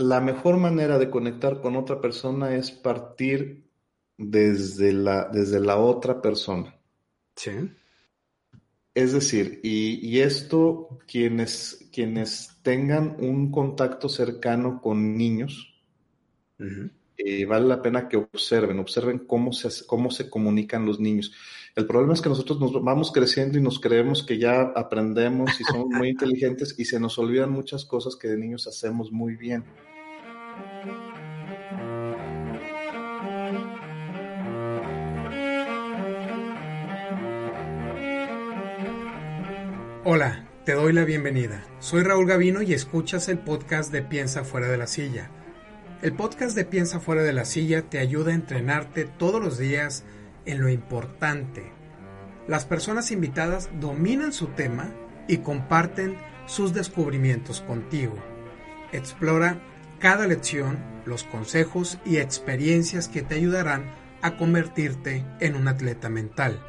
la 0.00 0.20
mejor 0.20 0.56
manera 0.56 0.98
de 0.98 1.10
conectar 1.10 1.60
con 1.60 1.76
otra 1.76 2.00
persona 2.00 2.54
es 2.54 2.70
partir 2.70 3.70
desde 4.16 4.92
la, 4.92 5.28
desde 5.28 5.60
la 5.60 5.76
otra 5.76 6.20
persona. 6.22 6.74
Sí. 7.36 7.50
Es 8.94 9.12
decir, 9.12 9.60
y, 9.62 10.18
esto, 10.18 10.98
quienes, 11.06 11.88
quienes 11.92 12.58
tengan 12.62 13.16
un 13.20 13.52
contacto 13.52 14.08
cercano 14.08 14.80
con 14.82 15.16
niños, 15.16 15.80
eh, 17.16 17.44
vale 17.44 17.66
la 17.66 17.80
pena 17.80 18.08
que 18.08 18.16
observen, 18.16 18.78
observen 18.78 19.20
cómo 19.20 19.52
se, 19.52 19.86
cómo 19.86 20.10
se 20.10 20.28
comunican 20.28 20.86
los 20.86 20.98
niños. 20.98 21.32
El 21.76 21.86
problema 21.86 22.14
es 22.14 22.20
que 22.20 22.28
nosotros 22.28 22.58
nos 22.58 22.82
vamos 22.82 23.12
creciendo 23.12 23.58
y 23.58 23.62
nos 23.62 23.78
creemos 23.78 24.24
que 24.24 24.38
ya 24.38 24.72
aprendemos 24.74 25.60
y 25.60 25.64
somos 25.64 25.86
muy 25.86 26.08
inteligentes 26.10 26.74
y 26.78 26.84
se 26.84 26.98
nos 26.98 27.16
olvidan 27.18 27.52
muchas 27.52 27.84
cosas 27.84 28.16
que 28.16 28.28
de 28.28 28.36
niños 28.36 28.66
hacemos 28.66 29.12
muy 29.12 29.36
bien. 29.36 29.64
Hola, 40.12 40.44
te 40.64 40.72
doy 40.72 40.92
la 40.92 41.04
bienvenida. 41.04 41.62
Soy 41.78 42.02
Raúl 42.02 42.26
Gavino 42.26 42.62
y 42.62 42.72
escuchas 42.72 43.28
el 43.28 43.38
podcast 43.38 43.92
de 43.92 44.02
Piensa 44.02 44.42
fuera 44.42 44.66
de 44.66 44.76
la 44.76 44.88
silla. 44.88 45.30
El 46.02 46.14
podcast 46.14 46.56
de 46.56 46.64
Piensa 46.64 46.98
fuera 46.98 47.22
de 47.22 47.32
la 47.32 47.44
silla 47.44 47.82
te 47.82 48.00
ayuda 48.00 48.32
a 48.32 48.34
entrenarte 48.34 49.04
todos 49.04 49.40
los 49.40 49.56
días 49.56 50.02
en 50.46 50.62
lo 50.62 50.68
importante. 50.68 51.70
Las 52.48 52.64
personas 52.64 53.12
invitadas 53.12 53.70
dominan 53.78 54.32
su 54.32 54.48
tema 54.48 54.90
y 55.28 55.36
comparten 55.36 56.16
sus 56.46 56.74
descubrimientos 56.74 57.60
contigo. 57.60 58.16
Explora 58.90 59.60
cada 60.00 60.26
lección, 60.26 60.76
los 61.06 61.22
consejos 61.22 62.00
y 62.04 62.16
experiencias 62.16 63.06
que 63.06 63.22
te 63.22 63.36
ayudarán 63.36 63.84
a 64.22 64.36
convertirte 64.36 65.24
en 65.38 65.54
un 65.54 65.68
atleta 65.68 66.08
mental. 66.08 66.60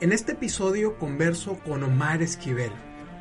En 0.00 0.10
este 0.12 0.32
episodio 0.32 0.98
converso 0.98 1.60
con 1.64 1.84
Omar 1.84 2.20
Esquivel. 2.20 2.72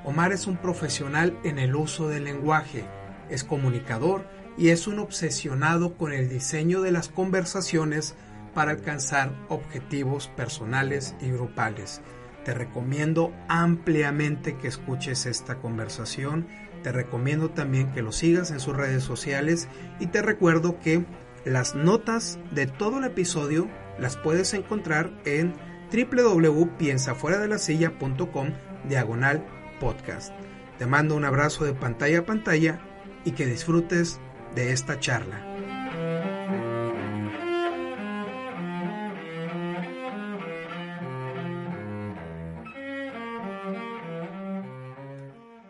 Omar 0.03 0.33
es 0.33 0.47
un 0.47 0.57
profesional 0.57 1.38
en 1.43 1.59
el 1.59 1.75
uso 1.75 2.07
del 2.07 2.23
lenguaje, 2.23 2.83
es 3.30 3.43
comunicador 3.43 4.25
y 4.57 4.69
es 4.69 4.88
un 4.88 4.97
obsesionado 4.97 5.93
con 5.93 6.11
el 6.11 6.30
diseño 6.30 6.81
de 6.81 6.91
las 6.91 7.09
conversaciones 7.09 8.15
para 8.55 8.71
alcanzar 8.71 9.31
objetivos 9.49 10.30
personales 10.30 11.15
y 11.21 11.30
grupales. 11.30 12.02
Te 12.43 12.55
recomiendo 12.55 13.31
ampliamente 13.47 14.58
que 14.58 14.67
escuches 14.67 15.27
esta 15.27 15.59
conversación, 15.59 16.47
te 16.81 16.91
recomiendo 16.91 17.52
también 17.52 17.91
que 17.91 18.02
lo 18.02 18.11
sigas 18.11 18.49
en 18.49 18.59
sus 18.59 18.75
redes 18.75 19.03
sociales 19.03 19.69
y 19.99 20.08
te 20.08 20.23
recuerdo 20.23 20.80
que 20.80 21.05
las 21.45 21.75
notas 21.75 22.39
de 22.52 22.65
todo 22.65 22.97
el 22.97 23.05
episodio 23.05 23.69
las 23.99 24.17
puedes 24.17 24.53
encontrar 24.55 25.11
en 25.23 25.53
www.piensafueradelasilla.com 25.94 28.53
diagonal 28.89 29.45
podcast. 29.80 30.33
Te 30.80 30.88
mando 30.88 31.16
un 31.16 31.23
abrazo 31.23 31.66
de 31.66 31.73
pantalla 31.73 32.17
a 32.19 32.25
pantalla 32.25 32.81
y 33.23 33.33
que 33.33 33.45
disfrutes 33.45 34.19
de 34.55 34.71
esta 34.71 34.99
charla. 34.99 35.52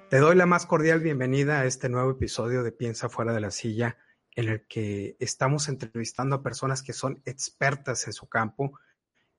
Te 0.09 0.19
doy 0.19 0.37
la 0.37 0.45
más 0.45 0.65
cordial 0.65 1.01
bienvenida 1.01 1.59
a 1.59 1.65
este 1.65 1.89
nuevo 1.89 2.11
episodio 2.11 2.63
de 2.63 2.71
Piensa 2.71 3.09
fuera 3.09 3.33
de 3.33 3.41
la 3.41 3.51
silla, 3.51 3.97
en 4.35 4.47
el 4.47 4.65
que 4.67 5.17
estamos 5.19 5.67
entrevistando 5.67 6.37
a 6.37 6.43
personas 6.43 6.81
que 6.81 6.93
son 6.93 7.21
expertas 7.25 8.07
en 8.07 8.13
su 8.13 8.29
campo 8.29 8.79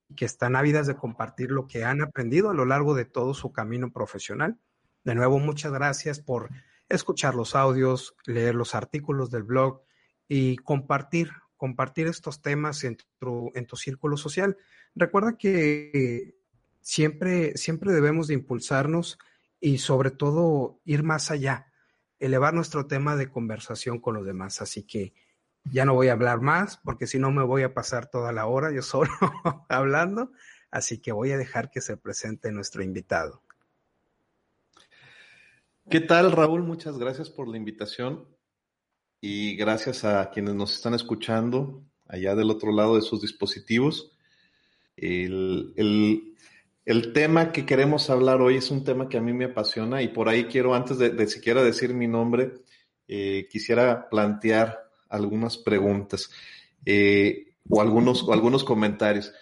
y 0.09 0.15
que 0.15 0.25
están 0.25 0.57
ávidas 0.57 0.87
de 0.87 0.97
compartir 0.97 1.51
lo 1.51 1.67
que 1.67 1.85
han 1.85 2.03
aprendido 2.03 2.51
a 2.51 2.55
lo 2.55 2.65
largo 2.65 2.95
de 2.95 3.05
todo 3.05 3.35
su 3.35 3.53
camino 3.53 3.93
profesional. 3.93 4.59
De 5.05 5.15
nuevo, 5.15 5.39
muchas 5.39 5.73
gracias 5.73 6.21
por 6.21 6.51
escuchar 6.89 7.35
los 7.35 7.55
audios, 7.55 8.15
leer 8.27 8.55
los 8.55 8.75
artículos 8.75 9.31
del 9.31 9.43
blog 9.43 9.83
y 10.29 10.57
compartir, 10.57 11.31
compartir 11.57 12.07
estos 12.07 12.43
temas 12.43 12.85
en 12.85 12.97
tu, 13.19 13.51
en 13.55 13.67
tu 13.67 13.77
círculo 13.77 14.17
social. 14.17 14.57
Recuerda 14.95 15.37
que 15.37 16.37
siempre, 16.81 17.57
siempre 17.57 17.93
debemos 17.93 18.29
de 18.29 18.35
impulsarnos 18.35 19.19
y 19.61 19.79
sobre 19.79 20.11
todo 20.11 20.81
ir 20.85 21.03
más 21.03 21.31
allá, 21.31 21.73
elevar 22.19 22.55
nuestro 22.55 22.87
tema 22.87 23.17
de 23.17 23.31
conversación 23.31 23.99
con 23.99 24.15
los 24.15 24.27
demás. 24.27 24.61
Así 24.61 24.83
que 24.83 25.15
ya 25.73 25.85
no 25.85 25.95
voy 25.95 26.09
a 26.09 26.13
hablar 26.13 26.41
más 26.41 26.79
porque 26.79 27.07
si 27.07 27.19
no 27.19 27.31
me 27.31 27.43
voy 27.43 27.63
a 27.63 27.75
pasar 27.75 28.11
toda 28.11 28.33
la 28.33 28.47
hora 28.47 28.73
yo 28.73 28.83
solo 28.83 29.11
hablando. 29.69 30.31
Así 30.71 30.99
que 30.99 31.13
voy 31.13 31.31
a 31.31 31.39
dejar 31.39 31.71
que 31.71 31.81
se 31.81 31.97
presente 31.97 32.51
nuestro 32.51 32.83
invitado. 32.83 33.43
¿Qué 35.89 36.01
tal, 36.01 36.33
Raúl? 36.33 36.63
Muchas 36.63 36.99
gracias 36.99 37.31
por 37.31 37.47
la 37.47 37.57
invitación 37.57 38.27
y 39.21 39.55
gracias 39.57 40.05
a 40.05 40.31
quienes 40.31 40.55
nos 40.55 40.75
están 40.75 40.95
escuchando 40.95 41.85
allá 42.07 42.35
del 42.35 42.51
otro 42.51 42.73
lado 42.73 42.97
de 42.97 43.03
sus 43.03 43.21
dispositivos. 43.21 44.17
El, 44.97 45.73
el, 45.77 46.35
el 46.85 47.13
tema 47.13 47.53
que 47.53 47.65
queremos 47.65 48.11
hablar 48.11 48.43
hoy 48.43 48.57
es 48.57 48.71
un 48.71 48.85
tema 48.85 49.09
que 49.09 49.17
a 49.17 49.23
mí 49.23 49.33
me 49.33 49.47
apasiona 49.47 50.03
y 50.03 50.09
por 50.09 50.29
ahí 50.29 50.45
quiero, 50.45 50.75
antes 50.75 50.99
de, 50.99 51.27
siquiera 51.27 51.63
decir 51.63 51.95
mi 51.95 52.07
nombre, 52.07 52.53
eh, 53.09 53.49
quisiera 53.51 54.09
plantear 54.11 54.84
algunas 55.09 55.59
preguntas 55.59 56.31
eh, 56.87 57.55
o, 57.69 57.81
algunos, 57.81 58.23
o 58.23 58.33
algunos 58.33 58.65
comentarios. 58.65 59.33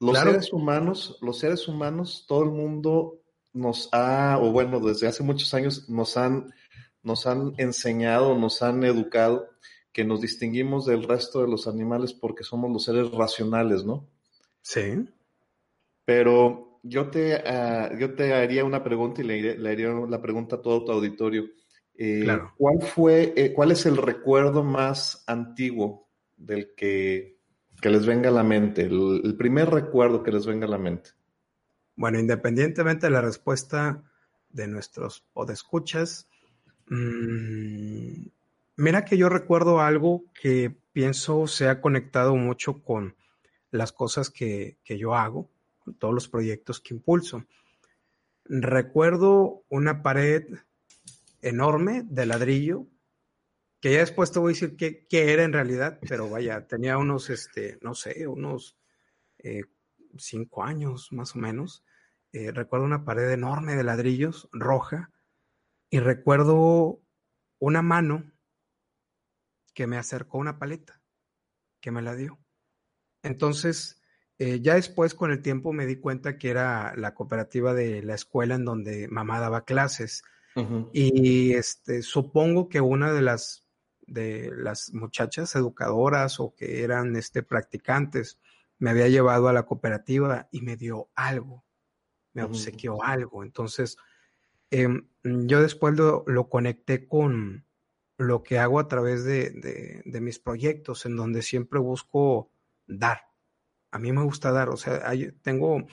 Los 0.00 0.18
seres 0.18 0.52
humanos, 0.52 1.18
los 1.20 1.38
seres 1.38 1.66
humanos, 1.66 2.24
todo 2.28 2.44
el 2.44 2.50
mundo 2.50 3.20
nos 3.52 3.88
ha, 3.92 4.38
o 4.40 4.52
bueno, 4.52 4.80
desde 4.80 5.08
hace 5.08 5.22
muchos 5.22 5.52
años 5.54 5.88
nos 5.88 6.16
han, 6.16 6.52
nos 7.02 7.26
han 7.26 7.54
enseñado, 7.56 8.36
nos 8.38 8.62
han 8.62 8.84
educado 8.84 9.48
que 9.92 10.04
nos 10.04 10.20
distinguimos 10.20 10.86
del 10.86 11.02
resto 11.02 11.40
de 11.40 11.48
los 11.48 11.66
animales 11.66 12.12
porque 12.12 12.44
somos 12.44 12.70
los 12.70 12.84
seres 12.84 13.10
racionales, 13.10 13.84
¿no? 13.84 14.06
Sí. 14.62 15.08
Pero 16.04 16.78
yo 16.82 17.10
te, 17.10 17.34
ah, 17.34 17.90
yo 17.98 18.14
te 18.14 18.32
haría 18.32 18.64
una 18.64 18.84
pregunta 18.84 19.22
y 19.22 19.24
le, 19.24 19.68
haría 19.68 19.88
la 19.88 20.22
pregunta 20.22 20.56
a 20.56 20.62
todo 20.62 20.84
tu 20.84 20.92
auditorio. 20.92 21.48
Eh, 22.00 22.24
¿Cuál 22.56 22.80
fue, 22.80 23.32
eh, 23.36 23.52
cuál 23.52 23.72
es 23.72 23.84
el 23.84 23.96
recuerdo 23.96 24.62
más 24.62 25.24
antiguo 25.26 26.08
del 26.36 26.72
que, 26.76 27.40
les 27.82 28.06
venga 28.06 28.28
a 28.28 28.32
la 28.32 28.44
mente? 28.44 28.82
El, 28.82 29.34
primer 29.36 29.68
recuerdo 29.68 30.22
que 30.22 30.30
les 30.30 30.46
venga 30.46 30.68
a 30.68 30.70
la 30.70 30.78
mente. 30.78 31.10
Bueno, 31.96 32.20
independientemente 32.20 33.08
de 33.08 33.10
la 33.10 33.20
respuesta 33.20 34.04
de 34.48 34.68
nuestros 34.68 35.24
podescuchas, 35.32 36.28
mmm, 36.86 38.26
mira 38.76 39.04
que 39.04 39.18
yo 39.18 39.28
recuerdo 39.28 39.80
algo 39.80 40.22
que 40.40 40.72
pienso 40.92 41.48
se 41.48 41.68
ha 41.68 41.80
conectado 41.80 42.36
mucho 42.36 42.80
con 42.80 43.16
las 43.72 43.90
cosas 43.90 44.30
que, 44.30 44.78
que 44.84 44.98
yo 44.98 45.16
hago 45.16 45.50
todos 45.98 46.14
los 46.14 46.28
proyectos 46.28 46.80
que 46.80 46.94
impulso. 46.94 47.44
Recuerdo 48.44 49.64
una 49.68 50.00
pared 50.04 50.44
enorme 51.42 52.02
de 52.04 52.26
ladrillo, 52.26 52.86
que 53.80 53.92
ya 53.92 54.00
después 54.00 54.32
te 54.32 54.38
voy 54.38 54.52
a 54.52 54.54
decir 54.54 54.76
qué, 54.76 55.32
era 55.32 55.44
en 55.44 55.52
realidad, 55.52 55.98
pero 56.08 56.28
vaya, 56.28 56.66
tenía 56.68 56.98
unos, 56.98 57.30
este, 57.30 57.78
no 57.82 57.94
sé, 57.94 58.26
unos 58.26 58.76
eh, 59.38 59.62
cinco 60.16 60.64
años 60.64 61.12
más 61.12 61.36
o 61.36 61.38
menos. 61.38 61.84
Eh, 62.32 62.50
recuerdo 62.52 62.84
una 62.84 63.04
pared 63.04 63.30
enorme 63.30 63.76
de 63.76 63.84
ladrillos, 63.84 64.48
roja, 64.52 65.10
y 65.90 66.00
recuerdo 66.00 67.00
una 67.58 67.82
mano 67.82 68.30
que 69.74 69.86
me 69.86 69.96
acercó 69.96 70.38
una 70.38 70.58
paleta, 70.58 71.00
que 71.80 71.90
me 71.90 72.02
la 72.02 72.14
dio. 72.14 72.38
Entonces, 73.22 74.02
eh, 74.38 74.60
ya 74.60 74.74
después, 74.74 75.14
con 75.14 75.30
el 75.32 75.42
tiempo, 75.42 75.72
me 75.72 75.86
di 75.86 75.96
cuenta 75.96 76.38
que 76.38 76.50
era 76.50 76.94
la 76.96 77.14
cooperativa 77.14 77.74
de 77.74 78.02
la 78.02 78.14
escuela 78.14 78.54
en 78.54 78.64
donde 78.64 79.08
mamá 79.08 79.40
daba 79.40 79.64
clases. 79.64 80.22
Y 80.92 81.52
este, 81.54 82.02
supongo 82.02 82.68
que 82.68 82.80
una 82.80 83.12
de 83.12 83.22
las, 83.22 83.66
de 84.06 84.50
las 84.56 84.92
muchachas 84.92 85.54
educadoras 85.54 86.40
o 86.40 86.54
que 86.54 86.82
eran 86.82 87.14
este, 87.16 87.42
practicantes 87.42 88.40
me 88.78 88.90
había 88.90 89.08
llevado 89.08 89.48
a 89.48 89.52
la 89.52 89.64
cooperativa 89.64 90.48
y 90.50 90.62
me 90.62 90.76
dio 90.76 91.10
algo, 91.14 91.64
me 92.32 92.42
obsequió 92.42 93.02
algo. 93.02 93.42
Entonces, 93.42 93.96
em, 94.70 95.08
yo 95.22 95.60
después 95.62 95.94
lo, 95.96 96.48
conecté 96.48 97.06
con 97.06 97.66
lo 98.16 98.42
que 98.42 98.58
hago 98.58 98.80
a 98.80 98.88
través 98.88 99.24
de 99.24 100.20
mis 100.20 100.38
proyectos, 100.38 101.06
en 101.06 101.16
donde 101.16 101.42
siempre 101.42 101.78
busco 101.78 102.50
dar. 102.86 103.28
A 103.90 103.98
mí 103.98 104.12
me 104.12 104.22
gusta 104.22 104.52
dar, 104.52 104.68
o 104.68 104.76
sea, 104.76 105.10
tengo, 105.42 105.86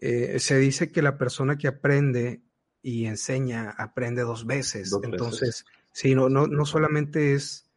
eh, 0.00 0.38
se 0.40 0.58
dice 0.58 0.90
que 0.90 1.02
la 1.02 1.16
persona 1.16 1.56
que 1.56 1.68
aprende 1.68 2.42
y 2.84 3.06
enseña 3.06 3.70
aprende 3.70 4.22
dos 4.22 4.46
veces. 4.46 4.96
Entonces, 5.02 5.64
Sí, 5.94 6.12
no, 6.16 6.28
no, 6.28 6.48
no 6.48 6.66
solamente 6.66 7.34
es 7.34 7.70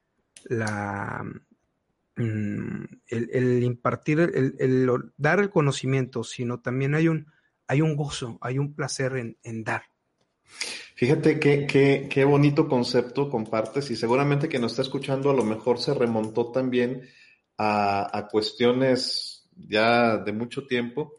la 0.46 1.24
mm, 2.16 2.84
el, 3.10 3.64
impartir, 3.64 4.20
el, 4.20 5.12
dar 5.18 5.40
el 5.40 5.52
conocimiento, 5.52 6.24
sino 6.24 6.60
también 6.60 6.96
hay 6.96 7.10
un, 7.10 7.28
hay 7.68 7.82
un 7.82 7.96
gozo, 7.96 8.40
hay 8.42 8.58
un 8.58 8.74
placer 8.74 9.18
en, 9.18 9.38
en 9.44 9.64
dar. 9.64 9.84
Fíjate 10.96 11.40
qué, 11.40 11.68
qué, 11.68 12.08
qué 12.10 12.26
bonito 12.26 12.68
concepto 12.68 13.30
compartes 13.30 13.92
y 13.92 13.96
seguramente 13.96 14.50
que 14.50 14.58
nos 14.58 14.72
está 14.72 14.82
escuchando 14.82 15.30
a 15.30 15.36
lo 15.36 15.44
mejor 15.44 15.78
se 15.78 15.94
remontó 15.94 16.52
también 16.52 17.08
a, 17.56 18.18
a 18.18 18.28
cuestiones 18.30 19.48
ya 19.56 20.18
de 20.18 20.32
mucho 20.32 20.66
tiempo. 20.66 21.18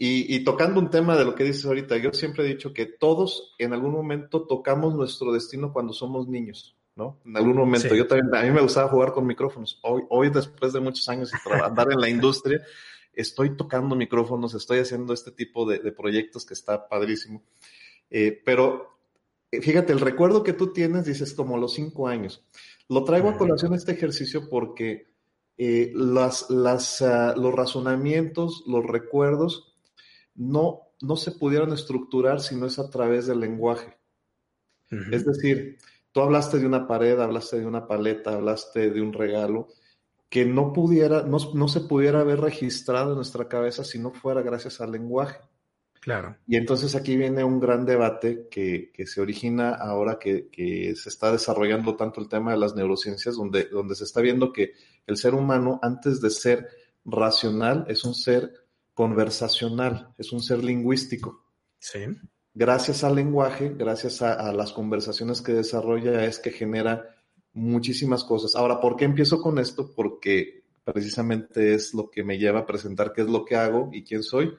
Y, 0.00 0.32
y, 0.32 0.44
tocando 0.44 0.78
un 0.78 0.90
tema 0.90 1.16
de 1.16 1.24
lo 1.24 1.34
que 1.34 1.42
dices 1.42 1.66
ahorita, 1.66 1.96
yo 1.96 2.12
siempre 2.12 2.44
he 2.44 2.48
dicho 2.48 2.72
que 2.72 2.86
todos 2.86 3.56
en 3.58 3.72
algún 3.72 3.90
momento 3.90 4.46
tocamos 4.46 4.94
nuestro 4.94 5.32
destino 5.32 5.72
cuando 5.72 5.92
somos 5.92 6.28
niños, 6.28 6.76
¿no? 6.94 7.18
En 7.26 7.36
algún 7.36 7.56
momento. 7.56 7.92
Yo 7.96 8.06
también, 8.06 8.32
a 8.32 8.42
mí 8.42 8.52
me 8.52 8.62
gustaba 8.62 8.88
jugar 8.88 9.12
con 9.12 9.26
micrófonos. 9.26 9.80
Hoy, 9.82 10.02
hoy 10.08 10.30
después 10.30 10.72
de 10.72 10.78
muchos 10.78 11.08
años 11.08 11.32
de 11.32 11.52
andar 11.52 11.90
en 11.90 12.00
la 12.00 12.08
industria, 12.08 12.62
estoy 13.12 13.56
tocando 13.56 13.96
micrófonos, 13.96 14.54
estoy 14.54 14.78
haciendo 14.78 15.12
este 15.12 15.32
tipo 15.32 15.68
de, 15.68 15.80
de 15.80 15.90
proyectos 15.90 16.46
que 16.46 16.54
está 16.54 16.88
padrísimo. 16.88 17.42
Eh, 18.08 18.40
pero 18.44 18.98
eh, 19.50 19.60
fíjate, 19.60 19.92
el 19.92 20.00
recuerdo 20.00 20.42
que 20.42 20.52
tú 20.52 20.72
tienes, 20.72 21.06
dices 21.06 21.34
como 21.34 21.56
los 21.56 21.74
cinco 21.74 22.08
años. 22.08 22.44
Lo 22.88 23.04
traigo 23.04 23.30
a 23.30 23.36
colación 23.36 23.74
este 23.74 23.92
ejercicio 23.92 24.48
porque 24.48 25.08
eh, 25.56 25.90
las, 25.94 26.48
las, 26.50 27.00
uh, 27.00 27.38
los 27.38 27.54
razonamientos, 27.54 28.64
los 28.66 28.84
recuerdos, 28.84 29.67
no, 30.38 30.92
no 31.02 31.16
se 31.16 31.32
pudieron 31.32 31.72
estructurar 31.72 32.40
si 32.40 32.54
no 32.54 32.66
es 32.66 32.78
a 32.78 32.88
través 32.88 33.26
del 33.26 33.40
lenguaje. 33.40 33.98
Uh 34.90 34.96
-huh. 34.96 35.14
Es 35.14 35.26
decir, 35.26 35.76
tú 36.12 36.20
hablaste 36.20 36.58
de 36.58 36.66
una 36.66 36.86
pared, 36.86 37.18
hablaste 37.20 37.58
de 37.58 37.66
una 37.66 37.86
paleta, 37.86 38.34
hablaste 38.34 38.90
de 38.90 39.02
un 39.02 39.12
regalo, 39.12 39.68
que 40.30 40.44
no 40.44 40.72
pudiera, 40.72 41.22
no, 41.22 41.38
no 41.54 41.68
se 41.68 41.80
pudiera 41.80 42.20
haber 42.20 42.40
registrado 42.40 43.10
en 43.10 43.16
nuestra 43.16 43.48
cabeza 43.48 43.82
si 43.84 43.98
no 43.98 44.12
fuera 44.12 44.42
gracias 44.42 44.80
al 44.80 44.92
lenguaje. 44.92 45.38
Claro. 46.00 46.36
Y 46.46 46.56
entonces 46.56 46.94
aquí 46.94 47.16
viene 47.16 47.42
un 47.42 47.58
gran 47.58 47.84
debate 47.84 48.46
que, 48.50 48.92
que 48.94 49.06
se 49.06 49.20
origina 49.20 49.74
ahora 49.74 50.18
que, 50.18 50.48
que, 50.48 50.94
se 50.94 51.08
está 51.08 51.32
desarrollando 51.32 51.96
tanto 51.96 52.20
el 52.20 52.28
tema 52.28 52.52
de 52.52 52.58
las 52.58 52.74
neurociencias, 52.76 53.36
donde, 53.36 53.64
donde 53.64 53.96
se 53.96 54.04
está 54.04 54.20
viendo 54.20 54.52
que 54.52 54.74
el 55.06 55.16
ser 55.16 55.34
humano, 55.34 55.80
antes 55.82 56.20
de 56.20 56.30
ser 56.30 56.68
racional, 57.04 57.84
es 57.88 58.04
un 58.04 58.14
ser 58.14 58.67
conversacional, 58.98 60.12
es 60.18 60.32
un 60.32 60.42
ser 60.42 60.64
lingüístico. 60.64 61.44
Sí. 61.78 62.00
Gracias 62.52 63.04
al 63.04 63.14
lenguaje, 63.14 63.72
gracias 63.76 64.22
a, 64.22 64.32
a 64.32 64.52
las 64.52 64.72
conversaciones 64.72 65.40
que 65.40 65.52
desarrolla, 65.52 66.24
es 66.24 66.40
que 66.40 66.50
genera 66.50 67.04
muchísimas 67.52 68.24
cosas. 68.24 68.56
Ahora, 68.56 68.80
¿por 68.80 68.96
qué 68.96 69.04
empiezo 69.04 69.40
con 69.40 69.60
esto? 69.60 69.94
Porque 69.94 70.64
precisamente 70.82 71.74
es 71.74 71.94
lo 71.94 72.10
que 72.10 72.24
me 72.24 72.38
lleva 72.38 72.58
a 72.58 72.66
presentar 72.66 73.12
qué 73.12 73.20
es 73.20 73.28
lo 73.28 73.44
que 73.44 73.54
hago 73.54 73.90
y 73.92 74.02
quién 74.02 74.24
soy 74.24 74.52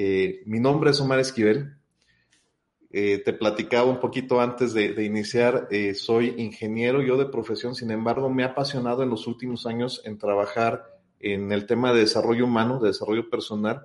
eh, 0.00 0.42
mi 0.46 0.60
nombre 0.60 0.90
es 0.90 1.00
Omar 1.00 1.18
Esquivel. 1.18 1.74
Eh, 2.90 3.20
te 3.24 3.32
platicaba 3.32 3.90
un 3.90 3.98
poquito 3.98 4.40
antes 4.40 4.72
de, 4.72 4.92
de 4.92 5.04
iniciar, 5.04 5.66
eh, 5.72 5.94
soy 5.94 6.34
ingeniero 6.38 7.02
yo 7.02 7.16
de 7.16 7.26
profesión, 7.26 7.74
sin 7.74 7.90
embargo 7.90 8.30
me 8.30 8.44
ha 8.44 8.48
apasionado 8.48 9.02
en 9.02 9.10
los 9.10 9.26
últimos 9.26 9.66
años 9.66 10.00
en 10.04 10.16
trabajar 10.16 10.97
en 11.20 11.52
el 11.52 11.66
tema 11.66 11.92
de 11.92 12.00
desarrollo 12.00 12.44
humano, 12.44 12.78
de 12.78 12.88
desarrollo 12.88 13.28
personal, 13.30 13.84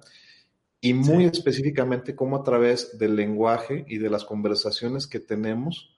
y 0.82 0.94
muy 0.94 1.24
sí. 1.24 1.32
específicamente 1.34 2.16
cómo 2.16 2.38
a 2.38 2.44
través 2.44 2.98
del 2.98 3.16
lenguaje 3.16 3.86
y 3.88 3.98
de 3.98 4.10
las 4.10 4.26
conversaciones 4.26 5.08
que 5.08 5.20
tenemos 5.20 5.94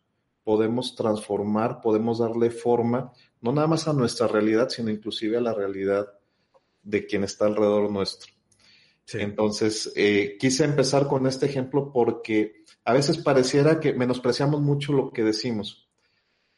podemos 0.45 0.95
transformar, 0.95 1.81
podemos 1.81 2.19
darle 2.19 2.51
forma, 2.51 3.11
no 3.41 3.51
nada 3.51 3.67
más 3.67 3.87
a 3.87 3.93
nuestra 3.93 4.27
realidad, 4.27 4.69
sino 4.69 4.91
inclusive 4.91 5.37
a 5.37 5.41
la 5.41 5.53
realidad 5.55 6.07
de 6.83 7.07
quien 7.07 7.23
está 7.23 7.47
alrededor 7.47 7.91
nuestro. 7.91 8.31
Sí. 9.05 9.17
Entonces, 9.21 9.91
eh, 9.95 10.37
quise 10.39 10.63
empezar 10.63 11.07
con 11.07 11.25
este 11.25 11.47
ejemplo 11.47 11.91
porque 11.91 12.63
a 12.83 12.93
veces 12.93 13.17
pareciera 13.17 13.79
que 13.79 13.93
menospreciamos 13.93 14.61
mucho 14.61 14.93
lo 14.93 15.11
que 15.11 15.23
decimos. 15.23 15.89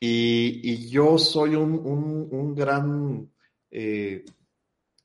Y, 0.02 0.60
y 0.64 0.90
yo 0.90 1.18
soy 1.18 1.56
un, 1.56 1.74
un, 1.74 2.28
un 2.30 2.56
gran, 2.56 3.32
eh, 3.72 4.26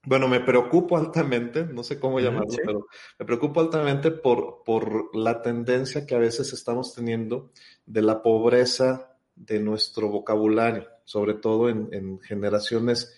bueno, 0.05 0.27
me 0.27 0.41
preocupo 0.41 0.97
altamente, 0.97 1.65
no 1.65 1.85
sé 1.85 2.01
cómo 2.01 2.19
llamarlo, 2.19 2.51
sí. 2.51 2.59
pero 2.65 2.87
me 3.19 3.25
preocupo 3.25 3.61
altamente 3.61 4.11
por, 4.11 4.63
por 4.65 5.15
la 5.17 5.43
tendencia 5.43 6.07
que 6.07 6.15
a 6.15 6.19
veces 6.19 6.53
estamos 6.53 6.95
teniendo 6.95 7.53
de 7.87 8.03
la 8.03 8.21
pobreza 8.23 9.17
de 9.37 9.61
nuestro 9.61 10.09
vocabulario, 10.09 10.89
sobre 11.05 11.35
todo 11.35 11.69
en, 11.69 11.89
en 11.93 12.21
generaciones. 12.21 13.17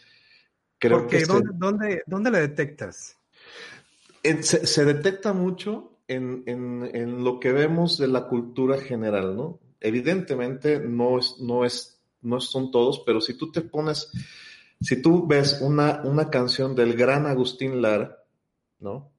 Creo 0.79 0.99
Porque, 0.99 1.19
que 1.19 1.25
¿dónde, 1.25 1.49
se... 1.53 1.59
¿dónde, 1.59 2.03
¿dónde 2.07 2.31
la 2.31 2.41
detectas? 2.41 3.17
Se, 4.23 4.67
se, 4.67 4.85
detecta 4.85 5.33
mucho 5.33 5.99
en, 6.09 6.43
en, 6.47 6.91
en, 6.95 7.25
lo 7.25 7.41
que 7.41 7.53
vemos 7.53 7.99
de 7.99 8.09
la 8.09 8.27
cultura 8.27 8.79
general, 8.79 9.37
¿no? 9.37 9.61
Evidentemente 9.81 10.81
no, 10.81 11.19
es, 11.19 11.37
no, 11.41 11.65
es, 11.65 12.01
no 12.23 12.41
son 12.41 12.71
todos, 12.71 13.03
pero 13.05 13.21
si 13.21 13.37
tú 13.37 13.53
te 13.53 13.61
pones, 13.61 14.11
si 14.85 15.01
tú 15.01 15.27
ves 15.27 15.63
una, 15.63 16.03
una 16.05 16.29
canción 16.29 16.75
del 16.75 16.95
gran 16.95 17.27
Agustín 17.27 17.81
Lara, 17.81 18.19
¿no? 18.81 19.11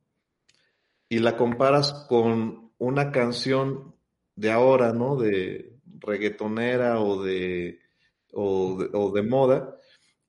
Y 1.09 1.19
la 1.19 1.37
comparas 1.37 2.05
con 2.07 2.71
una 2.77 3.11
canción 3.11 3.95
de 4.35 4.51
ahora, 4.51 4.93
¿no? 4.93 5.15
De 5.15 5.79
reggaetonera 5.99 6.99
o 6.99 7.23
de, 7.23 7.79
o 8.31 8.77
de, 8.77 8.89
o 8.93 9.11
de 9.11 9.23
moda, 9.23 9.79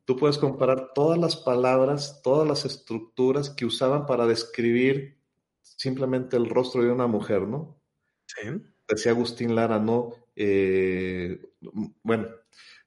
tú 0.06 0.16
puedes 0.16 0.38
comparar 0.38 0.92
todas 0.94 1.18
las 1.18 1.36
palabras, 1.36 2.22
todas 2.22 2.48
las 2.48 2.64
estructuras 2.64 3.50
que 3.50 3.66
usaban 3.66 4.06
para 4.06 4.26
describir 4.26 5.18
simplemente 5.60 6.38
el 6.38 6.48
rostro 6.48 6.82
de 6.82 6.90
una 6.90 7.08
mujer, 7.08 7.42
¿no? 7.42 7.78
Sí. 8.24 8.48
Decía 8.88 9.12
Agustín 9.12 9.54
Lara, 9.54 9.80
¿no? 9.80 10.14
Eh, 10.34 11.42
bueno, 12.02 12.28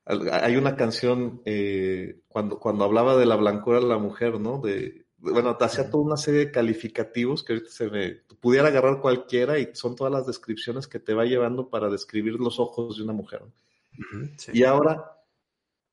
hay 0.09 0.55
una 0.55 0.75
canción 0.75 1.41
eh, 1.45 2.21
cuando, 2.27 2.59
cuando 2.59 2.83
hablaba 2.83 3.15
de 3.15 3.25
la 3.25 3.35
blancura 3.35 3.79
de 3.79 3.85
la 3.85 3.99
mujer, 3.99 4.39
¿no? 4.39 4.59
De, 4.59 5.05
bueno, 5.17 5.55
te 5.55 5.65
hacía 5.65 5.89
toda 5.89 6.03
una 6.03 6.17
serie 6.17 6.45
de 6.45 6.51
calificativos 6.51 7.43
que 7.43 7.53
ahorita 7.53 7.71
se 7.71 7.89
me 7.89 8.11
pudiera 8.39 8.69
agarrar 8.69 9.01
cualquiera 9.01 9.59
y 9.59 9.69
son 9.73 9.95
todas 9.95 10.11
las 10.11 10.25
descripciones 10.25 10.87
que 10.87 10.99
te 10.99 11.13
va 11.13 11.25
llevando 11.25 11.69
para 11.69 11.89
describir 11.89 12.33
los 12.35 12.59
ojos 12.59 12.97
de 12.97 13.03
una 13.03 13.13
mujer. 13.13 13.41
¿no? 13.41 13.47
Uh 13.47 14.23
-huh, 14.23 14.33
sí. 14.37 14.51
Y 14.55 14.63
ahora 14.63 15.19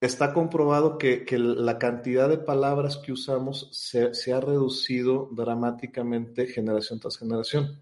está 0.01 0.33
comprobado 0.33 0.97
que, 0.97 1.25
que, 1.25 1.39
la 1.39 1.79
cantidad 1.79 2.29
de 2.29 2.39
palabras 2.39 2.99
que 2.99 3.13
usamos 3.13 3.69
se, 3.73 4.15
se, 4.15 4.33
ha 4.33 4.41
reducido 4.41 5.29
dramáticamente 5.33 6.47
generación 6.47 7.01
tras 7.01 7.19
generación. 7.19 7.81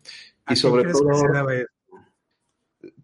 Y 0.48 0.56
sobre 0.56 0.90
todo, 0.90 1.10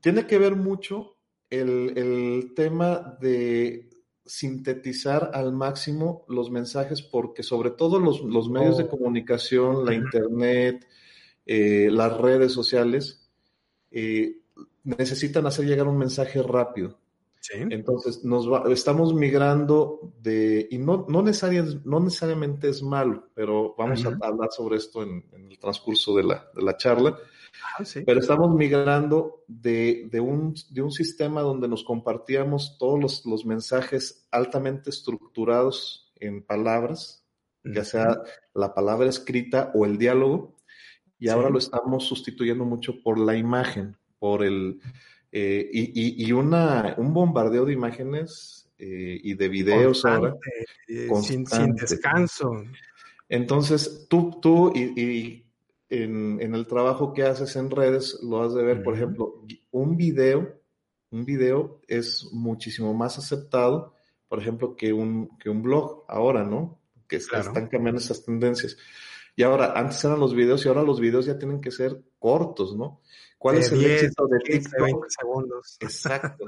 tiene 0.00 0.26
que 0.26 0.38
ver 0.38 0.56
mucho 0.56 1.19
el, 1.50 1.98
el, 1.98 2.54
tema 2.54 3.18
de 3.20 3.90
sintetizar 4.24 5.32
al 5.34 5.52
máximo 5.52 6.24
los 6.28 6.50
mensajes, 6.50 7.02
porque 7.02 7.42
sobre 7.42 7.70
todo 7.70 7.98
los, 7.98 8.22
los 8.22 8.48
medios 8.48 8.76
oh. 8.76 8.78
de 8.78 8.88
comunicación, 8.88 9.84
la 9.84 9.94
internet, 9.94 10.86
eh, 11.44 11.88
las 11.90 12.16
redes 12.16 12.52
sociales, 12.52 13.28
eh, 13.90 14.36
necesitan 14.84 15.46
hacer 15.46 15.66
llegar 15.66 15.88
un 15.88 15.98
mensaje 15.98 16.42
rápido. 16.42 16.98
Sí. 17.40 17.56
Entonces, 17.70 18.22
nos 18.22 18.50
va, 18.52 18.70
estamos 18.70 19.14
migrando 19.14 20.12
de, 20.20 20.68
y 20.70 20.78
no, 20.78 21.06
no, 21.08 21.22
necesariamente, 21.22 21.80
no 21.84 21.98
necesariamente 21.98 22.68
es 22.68 22.82
malo, 22.82 23.30
pero 23.34 23.74
vamos 23.76 24.04
a 24.04 24.08
hablar 24.08 24.50
sobre 24.52 24.76
esto 24.76 25.02
en, 25.02 25.24
en 25.32 25.50
el 25.50 25.58
transcurso 25.58 26.14
de 26.14 26.24
la, 26.24 26.50
de 26.54 26.62
la 26.62 26.76
charla. 26.76 27.18
Sí. 27.84 28.02
Pero 28.04 28.20
estamos 28.20 28.54
migrando 28.54 29.44
de, 29.46 30.08
de, 30.10 30.20
un, 30.20 30.54
de, 30.70 30.82
un, 30.82 30.90
sistema 30.90 31.42
donde 31.42 31.68
nos 31.68 31.84
compartíamos 31.84 32.76
todos 32.78 33.00
los, 33.00 33.26
los 33.26 33.44
mensajes 33.44 34.26
altamente 34.30 34.90
estructurados 34.90 36.12
en 36.16 36.42
palabras, 36.42 37.24
ya 37.64 37.84
sea 37.84 38.22
la 38.54 38.74
palabra 38.74 39.08
escrita 39.08 39.70
o 39.74 39.84
el 39.84 39.98
diálogo, 39.98 40.56
y 41.18 41.26
sí. 41.26 41.30
ahora 41.30 41.50
lo 41.50 41.58
estamos 41.58 42.04
sustituyendo 42.04 42.64
mucho 42.64 43.02
por 43.02 43.18
la 43.18 43.36
imagen, 43.36 43.96
por 44.18 44.42
el 44.42 44.80
eh, 45.32 45.68
y, 45.72 46.26
y, 46.26 46.32
una, 46.32 46.94
un 46.98 47.14
bombardeo 47.14 47.64
de 47.64 47.72
imágenes 47.72 48.68
eh, 48.78 49.20
y 49.22 49.34
de 49.34 49.48
videos 49.48 50.02
constante, 50.02 50.26
ahora. 50.26 50.36
Eh, 50.88 51.08
sin, 51.22 51.46
sin, 51.46 51.74
descanso. 51.76 52.64
Entonces, 53.28 54.06
tú, 54.08 54.40
tú 54.42 54.72
y, 54.74 55.00
y 55.00 55.49
en, 55.90 56.40
en, 56.40 56.54
el 56.54 56.66
trabajo 56.66 57.12
que 57.12 57.24
haces 57.24 57.56
en 57.56 57.70
redes, 57.70 58.18
lo 58.22 58.42
has 58.42 58.54
de 58.54 58.62
ver, 58.62 58.78
uh 58.78 58.80
-huh. 58.80 58.84
por 58.84 58.94
ejemplo, 58.94 59.44
un 59.72 59.96
video, 59.96 60.60
un 61.10 61.24
video 61.24 61.80
es 61.88 62.28
muchísimo 62.32 62.94
más 62.94 63.18
aceptado, 63.18 63.94
por 64.28 64.38
ejemplo, 64.38 64.76
que 64.76 64.92
un, 64.92 65.36
que 65.38 65.50
un 65.50 65.62
blog 65.62 66.04
ahora, 66.08 66.44
¿no? 66.44 66.80
Que 67.08 67.18
claro. 67.18 67.48
están 67.48 67.66
cambiando 67.66 68.00
esas 68.00 68.24
tendencias. 68.24 68.76
Y 69.34 69.42
ahora, 69.42 69.72
antes 69.74 70.04
eran 70.04 70.20
los 70.20 70.34
videos 70.34 70.64
y 70.64 70.68
ahora 70.68 70.82
los 70.82 71.00
videos 71.00 71.26
ya 71.26 71.38
tienen 71.38 71.60
que 71.60 71.70
ser 71.70 72.00
cortos, 72.18 72.76
¿no? 72.76 73.00
¿Cuál 73.38 73.56
es 73.56 73.72
el 73.72 73.84
éxito 73.84 74.26
de 74.26 74.38
TikTok? 74.38 74.80
20 74.82 75.06
segundos. 75.08 75.76
Exacto. 75.80 76.44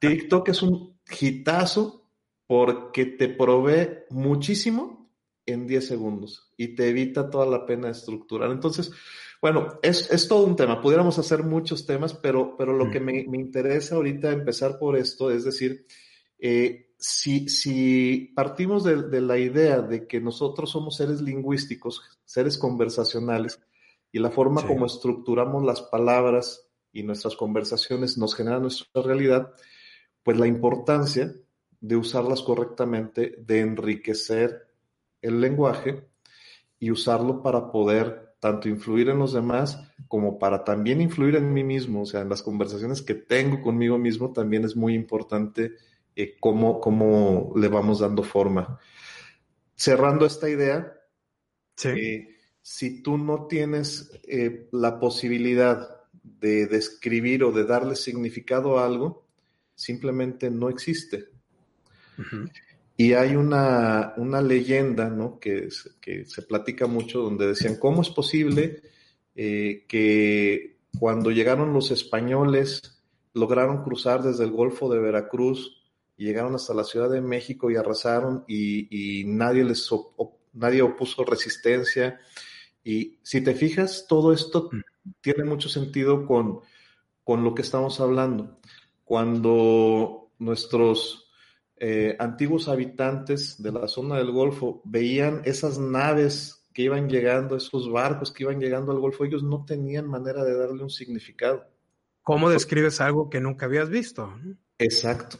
TikTok 0.00 0.48
es 0.48 0.62
un 0.62 0.98
hitazo 1.20 2.10
porque 2.46 3.06
te 3.06 3.28
provee 3.28 4.04
muchísimo 4.10 5.05
en 5.46 5.66
10 5.66 5.86
segundos 5.86 6.52
y 6.56 6.74
te 6.74 6.88
evita 6.88 7.30
toda 7.30 7.46
la 7.46 7.64
pena 7.64 7.88
estructurar. 7.88 8.50
Entonces, 8.50 8.92
bueno, 9.40 9.78
es, 9.82 10.10
es 10.10 10.28
todo 10.28 10.44
un 10.44 10.56
tema. 10.56 10.80
Pudiéramos 10.80 11.18
hacer 11.18 11.42
muchos 11.42 11.86
temas, 11.86 12.14
pero, 12.14 12.56
pero 12.56 12.72
lo 12.72 12.90
que 12.90 13.00
me, 13.00 13.24
me 13.28 13.38
interesa 13.38 13.94
ahorita 13.94 14.32
empezar 14.32 14.78
por 14.78 14.96
esto 14.96 15.30
es 15.30 15.44
decir, 15.44 15.86
eh, 16.38 16.94
si, 16.98 17.48
si, 17.48 18.32
partimos 18.34 18.82
de, 18.82 19.02
de, 19.02 19.20
la 19.20 19.38
idea 19.38 19.82
de 19.82 20.06
que 20.06 20.20
nosotros 20.20 20.70
somos 20.70 20.96
seres 20.96 21.20
lingüísticos, 21.20 22.02
seres 22.24 22.58
conversacionales, 22.58 23.60
y 24.12 24.18
la 24.18 24.30
forma 24.30 24.62
sí. 24.62 24.66
como 24.66 24.86
estructuramos 24.86 25.62
las 25.62 25.82
palabras 25.82 26.70
y 26.90 27.02
nuestras 27.02 27.36
conversaciones 27.36 28.16
nos 28.16 28.34
genera 28.34 28.58
nuestra 28.58 29.02
realidad, 29.02 29.52
pues 30.22 30.38
la 30.38 30.46
importancia 30.46 31.34
de 31.80 31.96
usarlas 31.96 32.40
correctamente, 32.40 33.34
de 33.38 33.60
enriquecer 33.60 34.65
el 35.26 35.40
lenguaje 35.40 36.06
y 36.78 36.90
usarlo 36.90 37.42
para 37.42 37.70
poder 37.70 38.34
tanto 38.40 38.68
influir 38.68 39.08
en 39.08 39.18
los 39.18 39.32
demás 39.32 39.80
como 40.08 40.38
para 40.38 40.62
también 40.62 41.00
influir 41.00 41.36
en 41.36 41.52
mí 41.52 41.64
mismo, 41.64 42.02
o 42.02 42.06
sea, 42.06 42.20
en 42.20 42.28
las 42.28 42.42
conversaciones 42.42 43.02
que 43.02 43.14
tengo 43.14 43.60
conmigo 43.60 43.98
mismo 43.98 44.32
también 44.32 44.64
es 44.64 44.76
muy 44.76 44.94
importante 44.94 45.72
eh, 46.14 46.36
cómo, 46.38 46.80
cómo 46.80 47.52
le 47.56 47.68
vamos 47.68 48.00
dando 48.00 48.22
forma. 48.22 48.78
Cerrando 49.74 50.26
esta 50.26 50.48
idea, 50.48 50.94
sí. 51.76 51.88
eh, 51.88 52.36
si 52.62 53.02
tú 53.02 53.18
no 53.18 53.46
tienes 53.46 54.12
eh, 54.28 54.68
la 54.72 54.98
posibilidad 54.98 56.02
de 56.22 56.66
describir 56.66 57.44
o 57.44 57.52
de 57.52 57.64
darle 57.64 57.96
significado 57.96 58.78
a 58.78 58.86
algo, 58.86 59.26
simplemente 59.74 60.50
no 60.50 60.68
existe. 60.68 61.28
Uh 62.18 62.22
-huh. 62.22 62.52
Y 62.96 63.12
hay 63.12 63.36
una, 63.36 64.14
una 64.16 64.40
leyenda 64.40 65.10
¿no? 65.10 65.38
que, 65.38 65.68
que, 66.00 66.24
se 66.24 66.42
platica 66.42 66.86
mucho 66.86 67.20
donde 67.20 67.48
decían, 67.48 67.76
¿cómo 67.76 68.00
es 68.02 68.08
posible 68.08 68.82
eh, 69.34 69.84
que 69.86 70.78
cuando 70.98 71.30
llegaron 71.30 71.74
los 71.74 71.90
españoles 71.90 73.02
lograron 73.34 73.82
cruzar 73.84 74.22
desde 74.22 74.44
el 74.44 74.50
Golfo 74.50 74.88
de 74.90 74.98
Veracruz, 74.98 75.82
llegaron 76.16 76.54
hasta 76.54 76.72
la 76.72 76.84
Ciudad 76.84 77.10
de 77.10 77.20
México 77.20 77.70
y 77.70 77.76
arrasaron 77.76 78.44
y, 78.48 79.20
y 79.20 79.24
nadie 79.24 79.64
les 79.64 79.92
op 79.92 80.36
nadie 80.54 80.80
opuso 80.80 81.22
resistencia? 81.22 82.18
Y 82.82 83.18
si 83.22 83.42
te 83.42 83.54
fijas, 83.54 84.06
todo 84.08 84.32
esto 84.32 84.70
tiene 85.20 85.44
mucho 85.44 85.68
sentido 85.68 86.24
con, 86.24 86.60
con 87.24 87.44
lo 87.44 87.54
que 87.54 87.62
estamos 87.62 88.00
hablando. 88.00 88.58
Cuando 89.04 90.30
nuestros 90.38 91.25
eh, 91.78 92.16
antiguos 92.18 92.68
habitantes 92.68 93.62
de 93.62 93.72
la 93.72 93.88
zona 93.88 94.16
del 94.16 94.30
Golfo 94.30 94.80
veían 94.84 95.42
esas 95.44 95.78
naves 95.78 96.66
que 96.72 96.82
iban 96.82 97.08
llegando, 97.08 97.56
esos 97.56 97.90
barcos 97.90 98.32
que 98.32 98.44
iban 98.44 98.60
llegando 98.60 98.92
al 98.92 98.98
Golfo, 98.98 99.24
ellos 99.24 99.42
no 99.42 99.64
tenían 99.64 100.06
manera 100.08 100.44
de 100.44 100.56
darle 100.56 100.82
un 100.82 100.90
significado. 100.90 101.66
¿Cómo 102.22 102.50
describes 102.50 103.00
algo 103.00 103.30
que 103.30 103.40
nunca 103.40 103.66
habías 103.66 103.88
visto? 103.88 104.34
Exacto. 104.78 105.38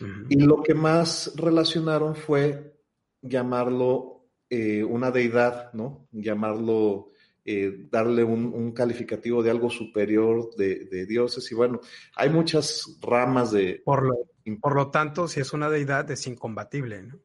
Uh 0.00 0.04
-huh. 0.04 0.26
Y 0.28 0.36
lo 0.36 0.62
que 0.62 0.74
más 0.74 1.32
relacionaron 1.36 2.14
fue 2.14 2.78
llamarlo 3.20 4.20
eh, 4.48 4.82
una 4.82 5.10
deidad, 5.10 5.72
¿no? 5.74 6.08
Llamarlo, 6.12 7.10
eh, 7.52 7.88
darle 7.90 8.22
un, 8.22 8.46
un, 8.54 8.70
calificativo 8.70 9.42
de 9.42 9.50
algo 9.50 9.70
superior 9.70 10.54
de, 10.54 10.84
de, 10.84 11.04
dioses. 11.04 11.50
Y 11.50 11.56
bueno, 11.56 11.80
hay 12.14 12.30
muchas 12.30 12.96
ramas 13.00 13.50
de... 13.50 13.82
Por 13.84 14.04
lo, 14.04 14.14
por 14.60 14.76
lo 14.76 14.92
tanto, 14.92 15.26
si 15.26 15.40
es 15.40 15.52
una 15.52 15.68
deidad, 15.68 16.08
es 16.12 16.28
incombatible, 16.28 17.02
¿no? 17.02 17.18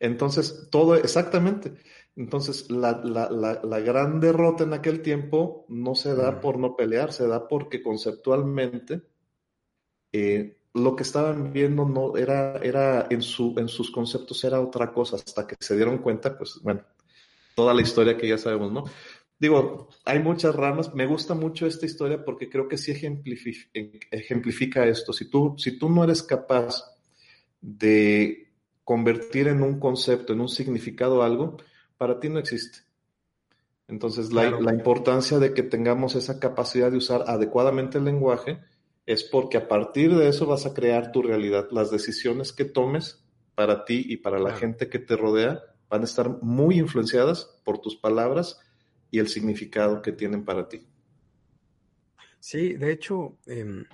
Entonces, 0.00 0.68
todo, 0.70 0.94
exactamente. 0.94 1.74
Entonces, 2.16 2.70
la, 2.70 3.02
la, 3.04 3.28
la, 3.30 3.60
la 3.62 3.80
gran 3.80 4.18
derrota 4.18 4.64
en 4.64 4.72
aquel 4.72 5.02
tiempo 5.02 5.66
no 5.68 5.94
se 5.94 6.14
da 6.14 6.32
mm. 6.32 6.40
por 6.40 6.58
no 6.58 6.74
pelear, 6.74 7.12
se 7.12 7.28
da 7.28 7.46
porque 7.46 7.82
conceptualmente 7.82 9.02
eh, 10.10 10.56
lo 10.72 10.96
que 10.96 11.02
estaban 11.02 11.52
viendo 11.52 11.84
no 11.84 12.16
era, 12.16 12.56
era 12.62 13.08
en, 13.10 13.20
su, 13.20 13.54
en 13.58 13.68
sus 13.68 13.90
conceptos 13.90 14.42
era 14.44 14.58
otra 14.58 14.90
cosa, 14.90 15.16
hasta 15.16 15.46
que 15.46 15.56
se 15.60 15.76
dieron 15.76 15.98
cuenta, 15.98 16.38
pues 16.38 16.60
bueno, 16.62 16.82
toda 17.54 17.72
la 17.72 17.82
historia 17.82 18.16
que 18.16 18.28
ya 18.28 18.38
sabemos, 18.38 18.70
¿no? 18.70 18.84
Digo, 19.38 19.88
hay 20.04 20.18
muchas 20.20 20.54
ramas, 20.54 20.94
me 20.94 21.06
gusta 21.06 21.34
mucho 21.34 21.66
esta 21.66 21.84
historia 21.84 22.24
porque 22.24 22.48
creo 22.48 22.68
que 22.68 22.78
sí 22.78 22.92
ejemplifica, 22.92 23.68
ejemplifica 24.10 24.86
esto. 24.86 25.12
Si 25.12 25.28
tú, 25.28 25.56
si 25.58 25.78
tú 25.78 25.90
no 25.90 26.04
eres 26.04 26.22
capaz 26.22 26.96
de 27.60 28.52
convertir 28.82 29.48
en 29.48 29.62
un 29.62 29.78
concepto, 29.78 30.32
en 30.32 30.40
un 30.40 30.48
significado 30.48 31.22
algo, 31.22 31.58
para 31.98 32.18
ti 32.18 32.28
no 32.28 32.38
existe. 32.38 32.78
Entonces, 33.88 34.32
la, 34.32 34.42
claro. 34.42 34.60
la 34.62 34.72
importancia 34.72 35.38
de 35.38 35.52
que 35.52 35.62
tengamos 35.62 36.14
esa 36.14 36.40
capacidad 36.40 36.90
de 36.90 36.96
usar 36.96 37.24
adecuadamente 37.26 37.98
el 37.98 38.04
lenguaje, 38.04 38.58
es 39.04 39.22
porque 39.22 39.58
a 39.58 39.68
partir 39.68 40.14
de 40.16 40.28
eso 40.28 40.46
vas 40.46 40.66
a 40.66 40.74
crear 40.74 41.12
tu 41.12 41.22
realidad. 41.22 41.68
Las 41.70 41.90
decisiones 41.90 42.52
que 42.52 42.64
tomes 42.64 43.24
para 43.54 43.84
ti 43.84 44.04
y 44.06 44.16
para 44.16 44.38
la 44.38 44.54
gente 44.54 44.88
que 44.88 44.98
te 44.98 45.16
rodea 45.16 45.62
van 45.88 46.02
a 46.02 46.04
estar 46.04 46.42
muy 46.42 46.78
influenciadas 46.78 47.60
por 47.64 47.78
tus 47.78 47.96
palabras 47.96 48.60
y 49.16 49.18
el 49.18 49.28
significado 49.28 50.02
que 50.02 50.12
tienen 50.12 50.44
para 50.44 50.68
ti. 50.68 50.86
Sí, 52.38 52.74
de 52.74 52.92
hecho, 52.92 53.38
eh, 53.46 53.84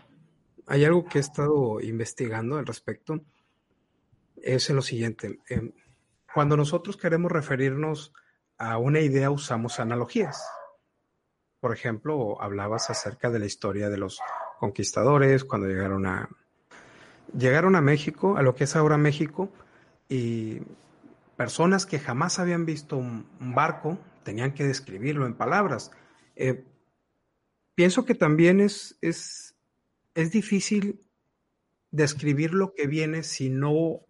hay 0.66 0.84
algo 0.84 1.04
que 1.04 1.18
he 1.18 1.20
estado 1.20 1.80
investigando 1.80 2.58
al 2.58 2.66
respecto. 2.66 3.24
Es 4.36 4.68
lo 4.70 4.82
siguiente. 4.82 5.38
Eh, 5.48 5.72
cuando 6.34 6.56
nosotros 6.56 6.96
queremos 6.96 7.30
referirnos 7.30 8.12
a 8.58 8.78
una 8.78 8.98
idea, 8.98 9.30
usamos 9.30 9.78
analogías. 9.78 10.44
Por 11.60 11.72
ejemplo, 11.72 12.42
hablabas 12.42 12.90
acerca 12.90 13.30
de 13.30 13.38
la 13.38 13.46
historia 13.46 13.90
de 13.90 13.98
los 13.98 14.18
conquistadores, 14.58 15.44
cuando 15.44 15.68
llegaron 15.68 16.04
a, 16.04 16.28
llegaron 17.38 17.76
a 17.76 17.80
México, 17.80 18.36
a 18.36 18.42
lo 18.42 18.56
que 18.56 18.64
es 18.64 18.74
ahora 18.74 18.96
México, 18.98 19.50
y 20.08 20.62
personas 21.36 21.86
que 21.86 22.00
jamás 22.00 22.40
habían 22.40 22.66
visto 22.66 22.96
un 22.96 23.24
barco 23.38 23.98
tenían 24.22 24.54
que 24.54 24.64
describirlo 24.64 25.26
en 25.26 25.36
palabras. 25.36 25.90
Eh, 26.36 26.64
pienso 27.74 28.04
que 28.04 28.14
también 28.14 28.60
es, 28.60 28.98
es, 29.00 29.54
es 30.14 30.30
difícil 30.30 31.02
describir 31.90 32.54
lo 32.54 32.74
que 32.74 32.86
viene 32.86 33.22
si 33.22 33.50
no, 33.50 34.00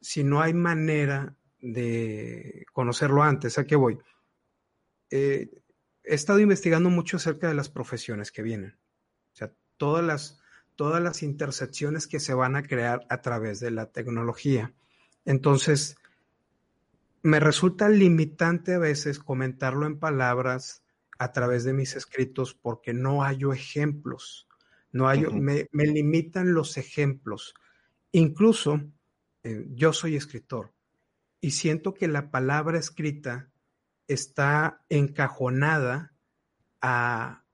si 0.00 0.24
no 0.24 0.40
hay 0.40 0.54
manera 0.54 1.36
de 1.60 2.66
conocerlo 2.72 3.22
antes. 3.22 3.58
¿A 3.58 3.66
qué 3.66 3.76
voy? 3.76 3.98
Eh, 5.10 5.50
he 6.02 6.14
estado 6.14 6.40
investigando 6.40 6.90
mucho 6.90 7.16
acerca 7.16 7.48
de 7.48 7.54
las 7.54 7.68
profesiones 7.68 8.32
que 8.32 8.42
vienen 8.42 8.76
todas 9.76 10.04
las, 10.04 10.40
todas 10.76 11.02
las 11.02 11.22
intersecciones 11.22 12.06
que 12.06 12.20
se 12.20 12.34
van 12.34 12.56
a 12.56 12.62
crear 12.62 13.06
a 13.08 13.20
través 13.22 13.60
de 13.60 13.70
la 13.70 13.90
tecnología. 13.90 14.72
Entonces, 15.24 15.96
me 17.24 17.40
resulta 17.40 17.88
limitante 17.88 18.74
a 18.74 18.78
veces 18.78 19.18
comentarlo 19.18 19.86
en 19.86 19.98
palabras 19.98 20.84
a 21.18 21.32
través 21.32 21.64
de 21.64 21.72
mis 21.72 21.96
escritos 21.96 22.54
porque 22.54 22.94
no 22.94 23.22
hallo 23.22 23.52
ejemplos, 23.52 24.46
no 24.92 25.08
hallo, 25.08 25.30
uh 25.30 25.32
-huh. 25.32 25.40
me, 25.40 25.68
me, 25.72 25.86
limitan 25.86 26.54
los 26.54 26.76
ejemplos. 26.76 27.54
Incluso 28.12 28.80
eh, 29.42 29.66
yo 29.70 29.92
soy 29.92 30.14
escritor 30.14 30.72
y 31.40 31.50
siento 31.50 31.94
que 31.94 32.06
la 32.06 32.30
palabra 32.30 32.78
escrita 32.78 33.50
está 34.06 34.84
encajonada 34.88 36.14
a, 36.80 37.44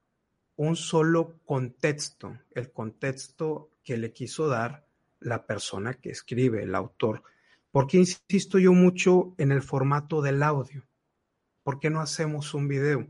un 0.60 0.76
solo 0.76 1.38
contexto, 1.46 2.38
el 2.50 2.70
contexto 2.70 3.70
que 3.82 3.96
le 3.96 4.12
quiso 4.12 4.46
dar 4.46 4.84
la 5.18 5.46
persona 5.46 5.94
que 5.94 6.10
escribe, 6.10 6.62
el 6.62 6.74
autor. 6.74 7.22
¿Por 7.70 7.86
qué 7.86 7.98
insisto 7.98 8.58
yo 8.58 8.72
mucho 8.72 9.34
en 9.38 9.52
el 9.52 9.62
formato 9.62 10.22
del 10.22 10.42
audio? 10.42 10.88
¿Por 11.62 11.78
qué 11.78 11.88
no 11.88 12.00
hacemos 12.00 12.52
un 12.54 12.66
video? 12.66 13.08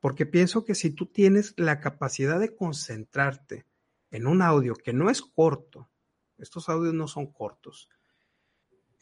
Porque 0.00 0.26
pienso 0.26 0.64
que 0.64 0.74
si 0.74 0.90
tú 0.90 1.06
tienes 1.06 1.54
la 1.56 1.78
capacidad 1.78 2.40
de 2.40 2.54
concentrarte 2.56 3.66
en 4.10 4.26
un 4.26 4.42
audio 4.42 4.74
que 4.74 4.92
no 4.92 5.08
es 5.08 5.22
corto, 5.22 5.88
estos 6.38 6.68
audios 6.68 6.94
no 6.94 7.06
son 7.06 7.32
cortos, 7.32 7.88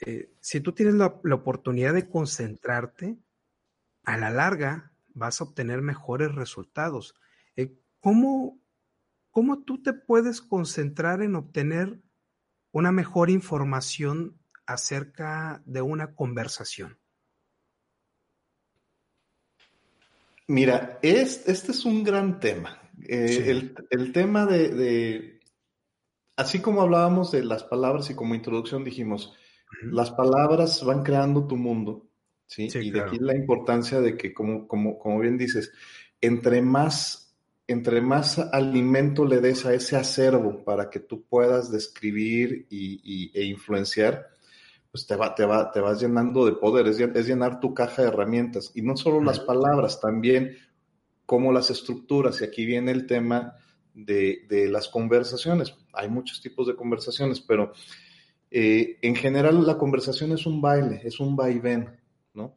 eh, 0.05 0.33
si 0.41 0.61
tú 0.61 0.73
tienes 0.73 0.95
la, 0.95 1.07
oportunidad 1.07 1.95
de 1.95 2.09
concentrarte, 2.09 3.19
a 4.05 4.17
la 4.19 4.31
larga 4.31 4.93
vas 5.09 5.41
a 5.41 5.45
obtener 5.45 5.83
mejores 5.83 6.35
resultados. 6.35 7.15
Eh, 7.57 7.79
¿cómo, 8.01 8.61
¿Cómo 9.31 9.63
tú 9.63 9.83
te 9.83 9.93
puedes 9.93 10.41
concentrar 10.41 11.23
en 11.23 11.35
obtener 11.35 12.01
una 12.73 12.93
mejor 12.93 13.31
información 13.31 14.40
acerca 14.67 15.63
de 15.65 15.83
una 15.83 16.15
conversación? 16.15 16.99
Mira, 20.47 20.99
es, 21.03 21.47
este 21.47 21.73
es 21.73 21.85
un 21.85 22.03
gran 22.03 22.41
tema. 22.41 22.81
Eh, 23.07 23.73
el, 23.91 24.13
tema 24.13 24.47
de, 24.47 25.41
así 26.37 26.61
como 26.61 26.83
hablábamos 26.83 27.31
de 27.31 27.45
las 27.45 27.63
palabras 27.63 28.11
y 28.11 28.15
como 28.15 28.35
introducción 28.35 28.85
dijimos, 28.85 29.33
las 29.83 30.11
palabras 30.11 30.85
van 30.85 31.03
creando 31.03 31.47
tu 31.47 31.57
mundo, 31.57 32.09
¿sí? 32.47 32.69
y 32.75 32.91
de 32.91 33.01
aquí 33.01 33.19
la 33.21 33.37
importancia 33.37 34.01
de 34.01 34.17
que, 34.17 34.35
como, 34.35 34.67
como, 34.67 34.99
como 34.99 35.21
bien 35.21 35.39
dices, 35.39 35.73
entre 36.21 36.61
más, 36.61 37.35
entre 37.67 38.01
más 38.01 38.39
alimento 38.39 39.25
le 39.25 39.41
des 39.41 39.65
a 39.65 39.75
ese 39.75 39.97
acervo 39.97 40.65
para 40.65 40.91
que 40.91 41.01
tú 41.01 41.25
puedas 41.25 41.71
describir 41.71 42.67
y, 42.69 43.31
e 43.35 43.45
influenciar, 43.45 44.29
pues 44.91 45.07
te, 45.07 45.17
va, 45.17 45.35
te, 45.35 45.45
va, 45.45 45.71
te 45.71 45.81
vas 45.81 46.01
llenando 46.01 46.45
de 46.47 46.53
poder, 46.53 46.89
es, 46.89 46.99
llenar 47.27 47.61
tu 47.61 47.75
caja 47.75 48.03
de 48.03 48.09
herramientas. 48.09 48.73
Y 48.75 48.83
no 48.83 48.97
solo 48.97 49.23
las 49.23 49.41
palabras, 49.41 50.01
también 50.01 50.57
como 51.27 51.53
las 51.53 51.71
estructuras. 51.71 52.41
Y 52.41 52.45
aquí 52.45 52.67
viene 52.67 52.91
el 52.91 53.07
tema 53.07 53.55
de, 53.95 54.47
de 54.49 54.69
las 54.69 54.89
conversaciones. 54.89 55.75
Hay 55.93 56.09
muchos 56.09 56.41
tipos 56.41 56.67
de 56.67 56.75
conversaciones, 56.75 57.41
pero 57.41 57.73
eh, 58.51 58.99
en 59.03 59.15
general 59.15 59.65
la 59.65 59.79
conversación 59.79 60.33
es 60.33 60.45
un 60.45 60.61
baile, 60.61 61.01
es 61.05 61.21
un 61.21 61.37
vaivén, 61.37 62.01
¿no? 62.35 62.57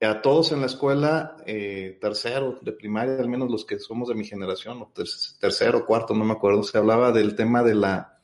A 0.00 0.22
todos 0.22 0.52
en 0.52 0.60
la 0.60 0.66
escuela, 0.66 1.36
eh, 1.44 1.98
tercero 2.00 2.58
de 2.62 2.72
primaria, 2.72 3.18
al 3.18 3.28
menos 3.28 3.50
los 3.50 3.66
que 3.66 3.78
somos 3.78 4.08
de 4.08 4.14
mi 4.14 4.24
generación, 4.24 4.80
o 4.80 4.92
tercero, 5.38 5.84
cuarto, 5.84 6.14
no 6.14 6.24
me 6.24 6.32
acuerdo, 6.32 6.62
se 6.62 6.78
hablaba 6.78 7.12
del 7.12 7.34
tema 7.34 7.62
de 7.62 7.74
la, 7.74 8.18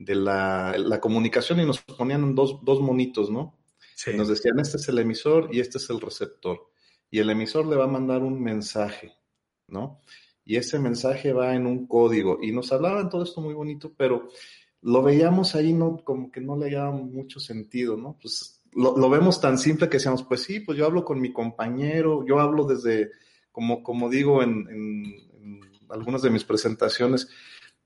de 0.00 0.14
la, 0.14 0.98
comunicación 1.00 1.60
y 1.60 1.66
nos 1.66 1.82
ponían 1.82 2.34
dos, 2.34 2.64
dos 2.64 2.80
monitos, 2.80 3.30
¿no? 3.30 3.58
Sí. 3.94 4.12
Nos 4.14 4.28
decían, 4.28 4.58
este 4.58 4.78
es 4.78 4.88
el 4.88 4.98
emisor 4.98 5.50
y 5.52 5.60
este 5.60 5.76
es 5.76 5.90
el 5.90 6.00
receptor. 6.00 6.70
Y 7.10 7.18
el 7.18 7.28
emisor 7.28 7.66
le 7.66 7.76
va 7.76 7.84
a 7.84 7.88
mandar 7.88 8.22
un 8.22 8.42
mensaje, 8.42 9.12
¿no? 9.68 10.00
Y 10.42 10.56
ese 10.56 10.78
mensaje 10.78 11.34
va 11.34 11.54
en 11.54 11.66
un 11.66 11.86
código. 11.86 12.38
Y 12.40 12.50
nos 12.50 12.72
hablaban 12.72 13.10
todo 13.10 13.24
esto 13.24 13.42
muy 13.42 13.52
bonito, 13.52 13.92
pero 13.94 14.30
lo 14.80 15.02
veíamos 15.02 15.54
ahí, 15.54 15.74
no, 15.74 15.98
como 16.02 16.30
que 16.30 16.40
no 16.40 16.56
le 16.56 16.70
daba 16.70 16.92
mucho 16.92 17.38
sentido, 17.38 17.98
¿no? 17.98 18.16
Pues 18.22 18.62
lo, 18.72 19.10
vemos 19.10 19.38
tan 19.38 19.58
simple 19.58 19.90
que 19.90 19.98
decíamos, 19.98 20.22
pues 20.22 20.44
sí, 20.44 20.60
pues 20.60 20.78
yo 20.78 20.86
hablo 20.86 21.04
con 21.04 21.20
mi 21.20 21.30
compañero, 21.30 22.24
yo 22.26 22.40
hablo 22.40 22.64
desde, 22.64 23.10
como, 23.52 23.82
como 23.82 24.08
digo 24.08 24.42
en, 24.42 25.14
algunas 25.90 26.22
de 26.22 26.30
mis 26.30 26.44
presentaciones, 26.44 27.28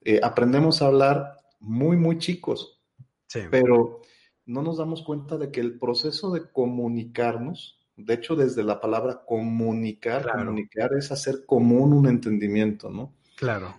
eh, 0.03 0.21
aprendemos 0.23 0.81
a 0.81 0.87
hablar 0.87 1.44
muy, 1.65 1.97
muy 1.97 2.19
chicos, 2.19 2.81
sí. 3.27 3.41
pero 3.51 4.03
no 4.47 4.63
nos 4.63 4.79
damos 4.79 5.03
cuenta 5.03 5.39
de 5.39 5.51
que 5.51 5.61
el 5.61 5.79
proceso 5.79 6.31
de 6.33 6.51
comunicarnos, 6.51 7.79
de 7.97 8.15
hecho 8.15 8.37
desde 8.37 8.63
la 8.63 8.81
palabra 8.81 9.23
comunicar, 9.27 10.31
comunicar 10.31 10.93
es 10.95 11.11
hacer 11.11 11.47
común 11.47 11.93
un 11.93 12.07
entendimiento, 12.07 12.91
¿no? 12.91 13.15
Claro. 13.37 13.75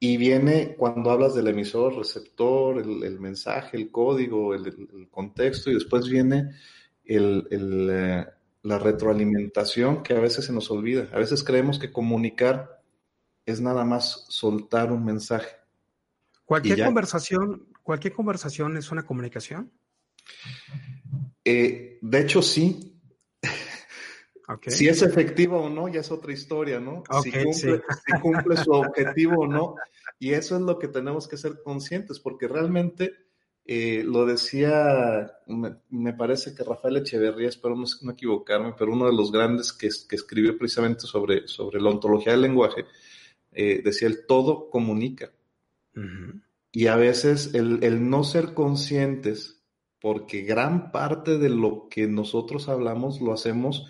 Y 0.00 0.16
viene 0.16 0.74
cuando 0.76 1.10
hablas 1.10 1.34
del 1.34 1.48
emisor, 1.48 1.96
receptor, 1.96 2.78
el, 2.78 3.18
mensaje, 3.20 3.76
el 3.76 3.90
código, 3.90 4.54
el, 4.54 5.08
contexto, 5.10 5.70
y 5.70 5.74
después 5.74 6.08
viene 6.08 6.50
eh, 7.06 8.26
la 8.62 8.78
retroalimentación 8.78 10.02
que 10.02 10.14
a 10.14 10.20
veces 10.20 10.44
se 10.44 10.52
nos 10.52 10.70
olvida. 10.70 11.08
A 11.12 11.18
veces 11.18 11.42
creemos 11.42 11.78
que 11.78 11.92
comunicar 11.92 12.82
es 13.46 13.60
nada 13.60 13.84
más 13.84 14.26
soltar 14.28 14.92
un 14.92 15.04
mensaje. 15.04 15.56
¿Cualquier 16.44 16.84
conversación, 16.84 17.68
cualquier 17.82 18.12
conversación 18.12 18.76
es 18.76 18.90
una 18.90 19.04
comunicación? 19.04 19.72
Eh, 21.44 21.98
de 22.00 22.20
hecho, 22.20 22.42
sí. 22.42 22.90
Si 24.66 24.86
es 24.86 25.00
efectivo 25.00 25.58
o 25.58 25.70
no, 25.70 25.88
ya 25.88 26.00
es 26.00 26.10
otra 26.10 26.30
historia, 26.30 26.78
¿no? 26.78 27.02
si, 27.22 27.30
cumple, 28.20 28.58
su 28.58 28.72
objetivo 28.72 29.44
o 29.44 29.46
no. 29.46 29.76
Y 30.18 30.32
eso 30.32 30.56
es 30.56 30.60
lo 30.60 30.78
que 30.78 30.88
tenemos 30.88 31.26
que 31.26 31.38
ser 31.38 31.62
conscientes, 31.62 32.20
porque 32.20 32.46
realmente 32.46 33.14
eh, 33.64 34.02
lo 34.04 34.26
decía, 34.26 35.32
me, 35.46 36.12
parece 36.12 36.54
que 36.54 36.62
Rafael 36.62 36.98
Echeverría, 36.98 37.48
espero 37.48 37.74
no, 37.74 38.10
equivocarme, 38.10 38.74
pero 38.78 38.92
uno 38.92 39.06
de 39.06 39.16
los 39.16 39.32
grandes 39.32 39.72
que, 39.72 39.86
escribió 39.86 40.58
precisamente 40.58 41.06
sobre, 41.06 41.48
sobre 41.48 41.80
la 41.80 41.88
ontología 41.88 42.32
del 42.32 42.42
lenguaje, 42.42 42.84
eh, 43.50 43.80
decía, 43.82 44.08
el 44.08 44.26
todo 44.26 44.68
comunica. 44.68 45.32
Y 46.72 46.86
a 46.88 46.96
veces 46.96 47.54
el, 47.54 47.82
el 47.84 48.08
no 48.08 48.24
ser 48.24 48.54
conscientes, 48.54 49.62
porque 50.00 50.42
gran 50.42 50.90
parte 50.92 51.38
de 51.38 51.48
lo 51.48 51.88
que 51.88 52.06
nosotros 52.06 52.68
hablamos 52.68 53.20
lo 53.20 53.32
hacemos 53.32 53.86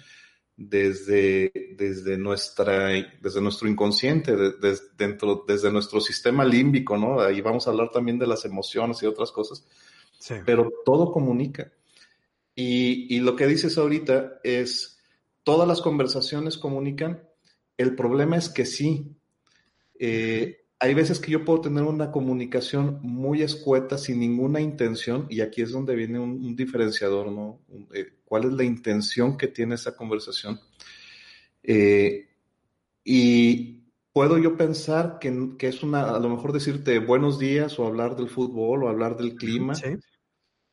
desde, 0.57 1.53
desde, 1.77 2.17
nuestra, 2.17 2.91
desde 3.21 3.41
nuestro 3.41 3.69
inconsciente, 3.69 4.37
dentro, 4.97 5.45
desde 5.47 5.73
nuestro 5.73 6.01
sistema 6.01 6.45
límbico, 6.45 6.97
¿no? 6.97 7.21
Ahí 7.21 7.41
vamos 7.41 7.67
a 7.67 7.71
hablar 7.71 7.91
también 7.91 8.19
de 8.19 8.27
las 8.27 8.45
emociones 8.45 9.03
y 9.03 9.07
otras 9.07 9.33
cosas. 9.33 9.67
Pero 10.47 10.73
todo 10.85 11.13
comunica. 11.13 11.73
Y, 12.55 13.15
y, 13.15 13.21
lo 13.21 13.35
que 13.37 13.47
dices 13.47 13.77
ahorita 13.77 14.41
es, 14.45 15.01
todas 15.43 15.67
las 15.67 15.81
conversaciones 15.81 16.57
comunican. 16.57 17.29
El 17.77 17.97
problema 17.97 18.37
es 18.37 18.49
que 18.49 18.65
sí. 18.65 19.17
Eh, 19.99 20.64
hay 20.79 20.95
veces 20.95 21.21
que 21.21 21.31
yo 21.31 21.45
puedo 21.45 21.61
tener 21.63 21.85
una 21.85 22.11
comunicación 22.11 22.99
muy 23.03 23.43
escueta 23.43 23.97
sin 23.97 24.21
ninguna 24.21 24.61
intención 24.61 25.27
y 25.31 25.41
aquí 25.41 25.63
es 25.63 25.71
donde 25.71 25.95
viene 25.95 26.19
un, 26.19 26.57
diferenciador, 26.57 27.31
¿no? 27.31 27.61
Eh, 27.93 28.13
¿Cuál 28.25 28.45
es 28.45 28.53
la 28.53 28.65
intención 28.65 29.37
que 29.37 29.49
tiene 29.49 29.77
esa 29.77 29.97
conversación? 29.97 30.61
Eh, 31.63 32.29
y 33.05 33.85
puedo 34.13 34.39
yo 34.39 34.57
pensar 34.57 35.19
que, 35.21 35.57
es 35.61 35.83
una, 35.83 36.11
a 36.11 36.19
lo 36.19 36.29
mejor 36.29 36.53
decirte 36.53 36.99
buenos 36.99 37.39
días 37.39 37.79
o 37.79 37.87
hablar 37.87 38.17
del 38.17 38.29
fútbol 38.29 38.85
o 38.85 38.89
hablar 38.89 39.17
del 39.17 39.37
clima. 39.37 39.75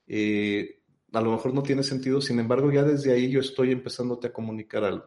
Eh, 0.08 0.82
a 1.14 1.22
lo 1.22 1.32
mejor 1.32 1.54
no 1.54 1.64
tiene 1.64 1.84
sentido, 1.84 2.22
sin 2.22 2.40
embargo 2.40 2.72
ya 2.72 2.84
desde 2.84 3.14
ahí 3.14 3.30
yo 3.30 3.40
estoy 3.40 3.72
empezándote 3.72 4.28
a 4.28 4.34
comunicar 4.34 4.84
algo. 4.84 5.06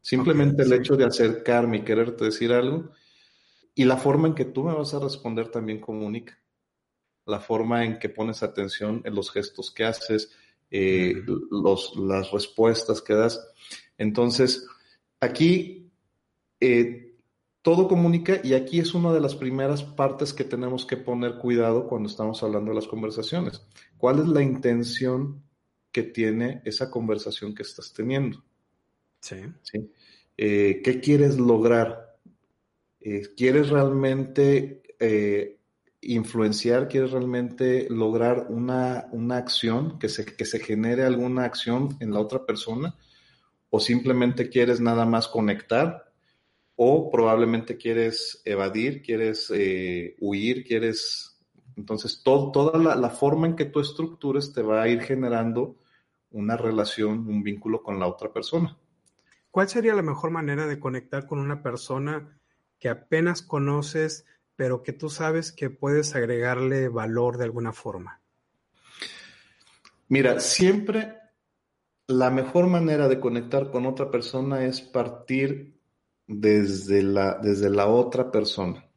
Simplemente 0.00 0.62
el 0.62 0.72
hecho 0.72 0.96
de 0.96 1.04
acercarme 1.04 1.78
y 1.78 1.84
quererte 1.84 2.24
decir 2.24 2.52
algo 2.52 2.90
y 3.78 3.84
la 3.84 3.98
forma 3.98 4.26
en 4.26 4.34
que 4.34 4.46
tú 4.46 4.64
me 4.64 4.72
vas 4.72 4.94
a 4.94 4.98
responder 4.98 5.48
también 5.48 5.80
comunica. 5.80 6.36
La 7.26 7.40
forma 7.40 7.84
en 7.84 7.98
que 7.98 8.08
pones 8.08 8.42
atención 8.42 9.02
en 9.04 9.14
los 9.14 9.30
gestos 9.30 9.70
que 9.70 9.84
haces, 9.84 10.32
eh, 10.70 11.22
los, 11.50 11.94
las 11.96 12.30
respuestas 12.32 13.02
que 13.02 13.12
das. 13.12 13.38
Entonces, 13.98 14.66
aquí 15.20 15.90
eh, 16.58 17.16
todo 17.60 17.86
comunica 17.86 18.40
y 18.42 18.54
aquí 18.54 18.80
es 18.80 18.94
una 18.94 19.12
de 19.12 19.20
las 19.20 19.34
primeras 19.34 19.82
partes 19.82 20.32
que 20.32 20.44
tenemos 20.44 20.86
que 20.86 20.96
poner 20.96 21.36
cuidado 21.36 21.86
cuando 21.86 22.08
estamos 22.08 22.42
hablando 22.42 22.70
de 22.70 22.76
las 22.76 22.88
conversaciones. 22.88 23.60
¿Cuál 23.98 24.20
es 24.20 24.26
la 24.28 24.42
intención 24.42 25.42
que 25.92 26.02
tiene 26.02 26.62
esa 26.64 26.90
conversación 26.90 27.54
que 27.54 27.62
estás 27.62 27.92
teniendo? 27.92 28.42
Sí. 29.20 29.36
¿Sí? 29.60 29.90
Eh, 30.38 30.80
¿Qué 30.82 30.98
quieres 30.98 31.38
lograr? 31.38 32.05
Eh, 33.08 33.22
¿Quieres 33.36 33.68
realmente 33.68 34.82
eh, 34.98 35.60
influenciar? 36.00 36.88
¿Quieres 36.88 37.12
realmente 37.12 37.86
lograr 37.88 38.48
una, 38.48 39.06
acción, 39.30 40.00
que 40.00 40.08
se, 40.08 40.24
que 40.24 40.44
se 40.44 40.58
genere 40.58 41.04
alguna 41.04 41.44
acción 41.44 41.96
en 42.00 42.12
la 42.12 42.18
otra 42.18 42.44
persona? 42.44 42.96
¿O 43.70 43.78
simplemente 43.78 44.48
quieres 44.48 44.80
nada 44.80 45.06
más 45.06 45.28
conectar? 45.28 46.12
¿O 46.74 47.08
probablemente 47.08 47.76
quieres 47.76 48.42
evadir, 48.44 49.02
quieres 49.02 49.52
eh, 49.54 50.16
huir, 50.18 50.64
quieres... 50.64 51.38
Entonces, 51.76 52.22
toda 52.24 52.76
la, 52.76 52.96
la 52.96 53.10
forma 53.10 53.46
en 53.46 53.54
que 53.54 53.66
tú 53.66 53.78
estructures 53.78 54.52
te 54.52 54.62
va 54.62 54.82
a 54.82 54.88
ir 54.88 55.00
generando 55.02 55.76
una 56.32 56.56
relación, 56.56 57.28
un 57.28 57.44
vínculo 57.44 57.84
con 57.84 58.00
la 58.00 58.08
otra 58.08 58.32
persona. 58.32 58.76
¿Cuál 59.52 59.68
sería 59.68 59.94
la 59.94 60.02
mejor 60.02 60.32
manera 60.32 60.66
de 60.66 60.80
conectar 60.80 61.28
con 61.28 61.38
una 61.38 61.62
persona 61.62 62.36
que 62.78 62.88
apenas 62.88 63.42
conoces, 63.42 64.24
pero 64.56 64.82
que 64.82 64.92
tú 64.92 65.08
sabes 65.10 65.52
que 65.52 65.70
puedes 65.70 66.14
agregarle 66.14 66.88
valor 66.88 67.38
de 67.38 67.44
alguna 67.44 67.72
forma? 67.72 68.20
Mira, 70.08 70.40
siempre 70.40 71.16
la 72.06 72.30
mejor 72.30 72.68
manera 72.68 73.08
de 73.08 73.18
conectar 73.18 73.70
con 73.70 73.86
otra 73.86 74.10
persona 74.10 74.64
es 74.64 74.80
partir 74.80 75.74
desde 76.26 77.02
la, 77.02 77.38
desde 77.42 77.70
la 77.70 77.86
otra 77.86 78.30
persona. 78.30 78.88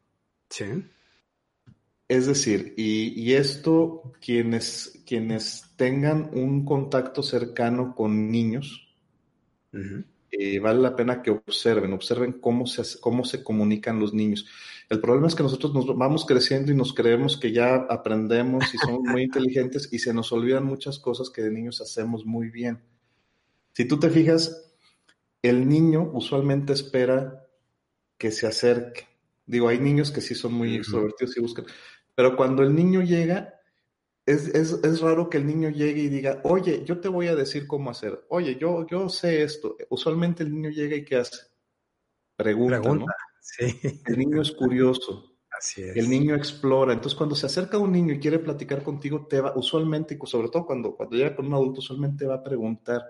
Sí. 0.48 0.84
Es 2.08 2.26
decir, 2.26 2.74
y, 2.76 3.34
esto 3.34 4.12
quienes, 4.20 5.00
quienes 5.06 5.72
tengan 5.76 6.30
un 6.32 6.64
contacto 6.64 7.22
cercano 7.22 7.94
con 7.94 8.32
niños, 8.32 8.88
eh, 10.30 10.58
vale 10.58 10.80
la 10.80 10.96
pena 10.96 11.22
que 11.22 11.30
observen, 11.30 11.92
observen 11.92 12.40
cómo 12.40 12.66
se, 12.66 13.00
cómo 13.00 13.24
se 13.24 13.42
comunican 13.42 14.00
los 14.00 14.14
niños. 14.14 14.46
El 14.88 15.00
problema 15.00 15.28
es 15.28 15.34
que 15.34 15.42
nosotros 15.42 15.72
nos 15.74 15.86
vamos 15.96 16.26
creciendo 16.26 16.72
y 16.72 16.74
nos 16.74 16.92
creemos 16.92 17.36
que 17.36 17.52
ya 17.52 17.74
aprendemos 17.74 18.74
y 18.74 18.78
somos 18.78 19.02
muy 19.02 19.22
inteligentes 19.24 19.88
y 19.92 19.98
se 19.98 20.12
nos 20.12 20.32
olvidan 20.32 20.64
muchas 20.64 20.98
cosas 20.98 21.30
que 21.30 21.42
de 21.42 21.50
niños 21.50 21.80
hacemos 21.80 22.24
muy 22.24 22.50
bien. 22.50 22.82
Si 23.72 23.86
tú 23.86 23.98
te 23.98 24.10
fijas, 24.10 24.72
el 25.42 25.68
niño 25.68 26.10
usualmente 26.12 26.72
espera 26.72 27.46
que 28.18 28.30
se 28.30 28.46
acerque, 28.46 29.10
Digo, 29.50 29.66
hay 29.66 29.80
niños 29.80 30.12
que 30.12 30.20
sí 30.20 30.36
son 30.36 30.54
muy 30.54 30.76
extrovertidos 30.76 31.36
y 31.36 31.40
buscan, 31.40 31.64
pero 32.14 32.36
cuando 32.36 32.62
el 32.62 32.72
niño 32.72 33.02
llega, 33.02 33.59
es, 34.30 34.72
es, 34.72 35.00
raro 35.00 35.28
que 35.28 35.38
el 35.38 35.46
niño 35.46 35.70
llegue 35.70 36.02
y 36.02 36.08
diga, 36.08 36.40
oye, 36.44 36.84
yo 36.84 37.00
te 37.00 37.08
voy 37.08 37.28
a 37.28 37.34
decir 37.34 37.66
cómo 37.66 37.90
hacer, 37.90 38.24
oye, 38.28 38.56
yo, 38.56 38.86
yo 38.86 39.08
sé 39.08 39.42
esto. 39.42 39.76
Usualmente 39.88 40.42
el 40.42 40.52
niño 40.52 40.70
llega 40.70 40.96
y 40.96 41.04
¿qué 41.04 41.16
hace? 41.16 41.38
Pregunta, 42.36 42.80
¿no? 42.80 43.06
Sí. 43.40 43.78
El 44.06 44.18
niño 44.18 44.42
es 44.42 44.52
curioso. 44.52 45.36
Así 45.50 45.82
es. 45.82 45.96
El 45.96 46.08
niño 46.08 46.34
explora. 46.34 46.92
Entonces, 46.92 47.16
cuando 47.16 47.34
se 47.34 47.46
acerca 47.46 47.76
a 47.76 47.80
un 47.80 47.92
niño 47.92 48.14
y 48.14 48.20
quiere 48.20 48.38
platicar 48.38 48.82
contigo, 48.82 49.26
te 49.26 49.40
va, 49.40 49.52
usualmente, 49.56 50.18
sobre 50.24 50.48
todo 50.48 50.66
cuando, 50.66 50.96
cuando 50.96 51.16
llega 51.16 51.34
con 51.34 51.46
un 51.46 51.54
adulto, 51.54 51.80
usualmente 51.80 52.26
va 52.26 52.36
a 52.36 52.42
preguntar. 52.42 53.02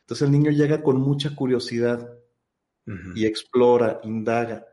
Entonces, 0.00 0.26
el 0.26 0.32
niño 0.32 0.50
llega 0.50 0.82
con 0.82 1.00
mucha 1.00 1.34
curiosidad 1.34 2.14
y 3.14 3.26
explora, 3.26 4.00
indaga 4.02 4.67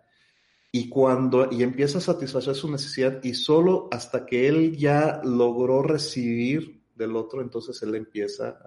y 0.78 0.90
cuando 0.90 1.48
y 1.50 1.64
empieza 1.64 2.00
a 2.00 2.02
satisfacer 2.02 2.54
su 2.54 2.70
necesidad 2.70 3.24
y 3.24 3.34
solo 3.34 3.88
hasta 3.94 4.26
que 4.26 4.50
él 4.50 4.76
ya 4.76 5.22
logró 5.24 5.82
recibir 5.82 6.82
del 6.94 7.16
otro, 7.16 7.42
entonces 7.42 7.82
él 7.82 7.96
empieza 7.96 8.60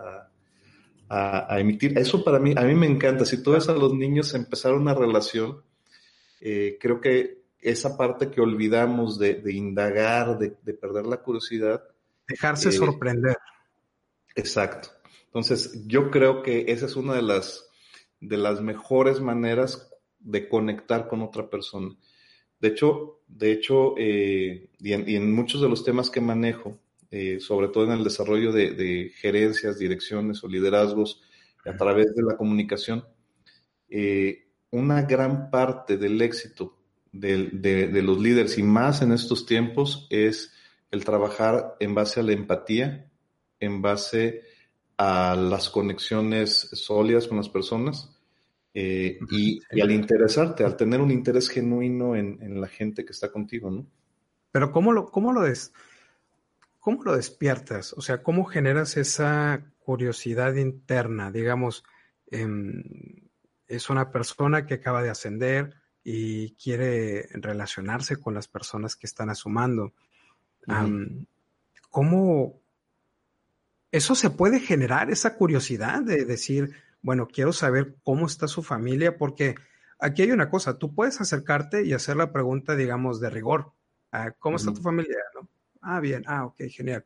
a, 1.10 1.46
a, 1.54 1.60
emitir. 1.60 1.98
Eso 1.98 2.24
para 2.24 2.38
mí, 2.38 2.54
a 2.56 2.62
mí 2.62 2.74
me 2.74 2.86
encanta. 2.86 3.26
Si 3.26 3.42
tú 3.42 3.52
ves 3.52 3.68
a 3.68 3.74
los 3.74 3.92
niños 3.92 4.32
empezar 4.32 4.72
una 4.72 4.94
relación, 4.94 5.60
eh, 6.40 6.78
creo 6.80 6.98
que 6.98 7.42
esa 7.60 7.98
parte 7.98 8.30
que 8.30 8.40
olvidamos 8.40 9.18
de, 9.18 9.42
indagar, 9.52 10.38
de, 10.38 10.72
perder 10.72 11.04
la 11.04 11.18
curiosidad. 11.18 11.84
Dejarse 12.26 12.70
eh, 12.70 12.72
sorprender. 12.72 13.36
Exacto. 14.34 14.88
Entonces, 15.26 15.86
yo 15.86 16.10
creo 16.10 16.42
que 16.42 16.64
esa 16.68 16.86
es 16.86 16.96
una 16.96 17.12
de 17.12 17.22
las, 17.22 17.68
de 18.18 18.38
las 18.38 18.62
mejores 18.62 19.20
maneras 19.20 19.87
de 20.20 20.48
conectar 20.48 21.08
con 21.08 21.22
otra 21.22 21.48
persona. 21.48 21.94
De 22.60 22.68
hecho, 22.68 23.20
de 23.26 23.52
hecho 23.52 23.94
eh, 23.96 24.70
y, 24.80 24.92
en, 24.92 25.32
muchos 25.32 25.60
de 25.60 25.68
los 25.68 25.84
temas 25.84 26.10
que 26.10 26.20
manejo, 26.20 26.78
eh, 27.10 27.38
sobre 27.40 27.68
todo 27.68 27.84
en 27.84 27.92
el 27.92 28.04
desarrollo 28.04 28.52
de, 28.52 29.12
gerencias, 29.16 29.78
direcciones 29.78 30.42
o 30.42 30.48
liderazgos 30.48 31.22
a 31.64 31.76
través 31.76 32.14
de 32.14 32.22
la 32.22 32.36
comunicación, 32.36 33.04
eh, 33.88 34.48
una 34.70 35.02
gran 35.02 35.50
parte 35.50 35.96
del 35.96 36.20
éxito 36.20 36.76
de, 37.12 37.48
de, 37.52 38.02
los 38.02 38.20
líderes 38.20 38.58
y 38.58 38.62
más 38.62 39.00
en 39.00 39.12
estos 39.12 39.46
tiempos 39.46 40.06
es 40.10 40.52
el 40.90 41.04
trabajar 41.04 41.76
en 41.80 41.94
base 41.94 42.20
a 42.20 42.22
la 42.22 42.32
empatía, 42.32 43.10
en 43.60 43.80
base 43.80 44.42
a 44.98 45.36
las 45.36 45.70
conexiones 45.70 46.68
sólidas 46.72 47.28
con 47.28 47.38
las 47.38 47.48
personas 47.48 48.17
eh, 48.80 49.18
y, 49.28 49.60
al 49.80 49.90
interesarte, 49.90 50.62
al 50.62 50.76
tener 50.76 51.00
un 51.00 51.10
interés 51.10 51.48
genuino 51.48 52.14
en, 52.14 52.60
la 52.60 52.68
gente 52.68 53.04
que 53.04 53.10
está 53.10 53.32
contigo, 53.32 53.72
¿no? 53.72 53.84
Pero 54.52 54.70
¿cómo 54.70 54.92
lo, 54.92 55.10
cómo 55.10 55.32
lo 55.32 55.42
des, 55.42 55.72
cómo 56.78 57.02
lo 57.02 57.16
despiertas? 57.16 57.92
O 57.94 58.00
sea, 58.02 58.22
¿cómo 58.22 58.44
generas 58.44 58.96
esa 58.96 59.64
curiosidad 59.80 60.54
interna? 60.54 61.32
Digamos, 61.32 61.82
em, 62.30 62.84
es 63.66 63.90
una 63.90 64.12
persona 64.12 64.64
que 64.64 64.74
acaba 64.74 65.02
de 65.02 65.10
ascender 65.10 65.74
y 66.04 66.52
quiere 66.54 67.28
relacionarse 67.32 68.18
con 68.20 68.32
las 68.32 68.46
personas 68.46 68.94
que 68.94 69.08
están 69.08 69.28
asumando. 69.28 69.92
¿Cómo 71.90 72.60
eso 73.90 74.14
se 74.14 74.30
puede 74.30 74.60
generar, 74.60 75.10
esa 75.10 75.34
curiosidad 75.34 76.00
de 76.02 76.24
decir, 76.24 76.74
bueno, 77.02 77.28
quiero 77.28 77.52
saber 77.52 77.96
cómo 78.02 78.26
está 78.26 78.48
su 78.48 78.62
familia, 78.62 79.16
porque 79.16 79.54
aquí 79.98 80.22
hay 80.22 80.30
una 80.30 80.50
cosa, 80.50 80.78
tú 80.78 80.94
puedes 80.94 81.20
acercarte 81.20 81.84
y 81.84 81.92
hacer 81.92 82.16
la 82.16 82.32
pregunta, 82.32 82.76
digamos, 82.76 83.20
de 83.20 83.30
rigor. 83.30 83.72
Ah, 84.12 84.32
¿Cómo 84.38 84.56
está 84.56 84.72
tu 84.72 84.80
familia? 84.80 85.16
Ah, 85.80 86.00
bien, 86.00 86.24
ah, 86.26 86.46
ok, 86.46 86.62
genial. 86.70 87.04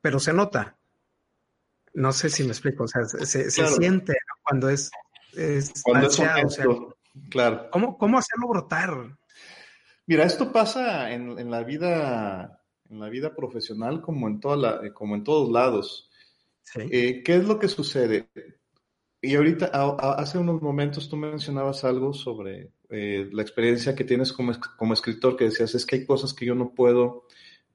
Pero 0.00 0.18
se 0.20 0.32
nota. 0.32 0.76
No 1.94 2.12
sé 2.12 2.28
si 2.28 2.42
me 2.44 2.50
explico, 2.50 2.84
o 2.84 2.88
sea, 2.88 3.04
se, 3.04 3.50
siente 3.50 4.14
cuando 4.44 4.68
es, 4.68 4.90
cuando 5.82 6.06
es 6.08 6.20
claro. 7.30 7.70
¿cómo, 7.70 7.98
¿Cómo 7.98 8.18
hacerlo 8.18 8.48
brotar? 8.48 9.16
Mira, 10.06 10.24
esto 10.24 10.52
pasa 10.52 11.10
en, 11.10 11.50
la 11.50 11.64
vida, 11.64 12.62
en 12.88 13.00
la 13.00 13.08
vida 13.08 13.34
profesional 13.34 14.00
como 14.00 14.28
en 14.28 14.40
toda 14.40 14.56
la, 14.56 14.92
como 14.92 15.16
en 15.16 15.24
todos 15.24 15.50
lados. 15.50 16.10
Eh, 16.74 17.22
¿Qué 17.22 17.36
es 17.36 17.44
lo 17.44 17.58
que 17.58 17.68
sucede? 17.68 18.28
Y 19.20 19.34
ahorita, 19.34 19.66
hace 20.16 20.38
unos 20.38 20.62
momentos 20.62 21.08
tú 21.08 21.16
mencionabas 21.16 21.84
algo 21.84 22.12
sobre 22.12 22.70
eh, 22.88 23.28
la 23.32 23.42
experiencia 23.42 23.94
que 23.94 24.04
tienes 24.04 24.32
como, 24.32 24.52
como, 24.76 24.94
escritor, 24.94 25.36
que 25.36 25.46
decías, 25.46 25.74
es 25.74 25.84
que 25.84 25.96
hay 25.96 26.06
cosas 26.06 26.32
que 26.32 26.46
yo 26.46 26.54
no 26.54 26.72
puedo, 26.72 27.26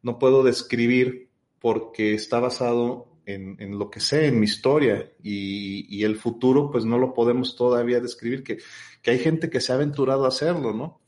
no 0.01 0.19
puedo 0.19 0.43
describir 0.43 1.29
porque 1.59 2.13
está 2.13 2.39
basado 2.39 3.09
en, 3.25 3.57
en 3.59 3.77
lo 3.77 3.89
que 3.89 3.99
sé, 3.99 4.27
en 4.27 4.39
mi 4.39 4.45
historia, 4.45 5.11
y, 5.21 5.85
y, 5.93 6.03
el 6.03 6.15
futuro 6.15 6.71
pues 6.71 6.85
no 6.85 6.97
lo 6.97 7.13
podemos 7.13 7.55
todavía 7.57 7.99
describir, 7.99 8.43
que, 8.43 8.59
que 9.01 9.11
hay 9.11 9.19
gente 9.19 9.49
que 9.49 9.59
se 9.59 9.71
ha 9.71 9.75
aventurado 9.75 10.25
a 10.25 10.29
hacerlo, 10.29 10.73
¿no? 10.73 11.01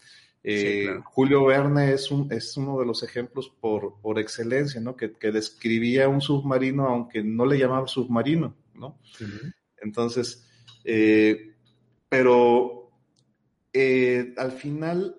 Eh, 0.47 0.99
Julio 1.05 1.45
Verne 1.45 1.93
es, 1.93 2.11
un, 2.11 2.31
es 2.31 2.55
uno 2.55 2.77
de 2.79 2.85
los 2.85 3.01
ejemplos 3.01 3.51
por, 3.59 3.99
por 3.99 4.19
excelencia, 4.19 4.79
¿no? 4.79 4.95
Que, 4.95 5.13
que, 5.13 5.31
describía 5.31 6.07
un 6.07 6.21
submarino 6.21 6.87
aunque 6.87 7.23
no 7.23 7.47
le 7.47 7.57
llamaba 7.57 7.87
submarino, 7.87 8.55
¿no? 8.75 8.99
Entonces, 9.85 10.45
eh, 10.83 11.55
pero 12.09 12.91
eh, 13.71 14.33
al 14.37 14.51
final, 14.51 15.15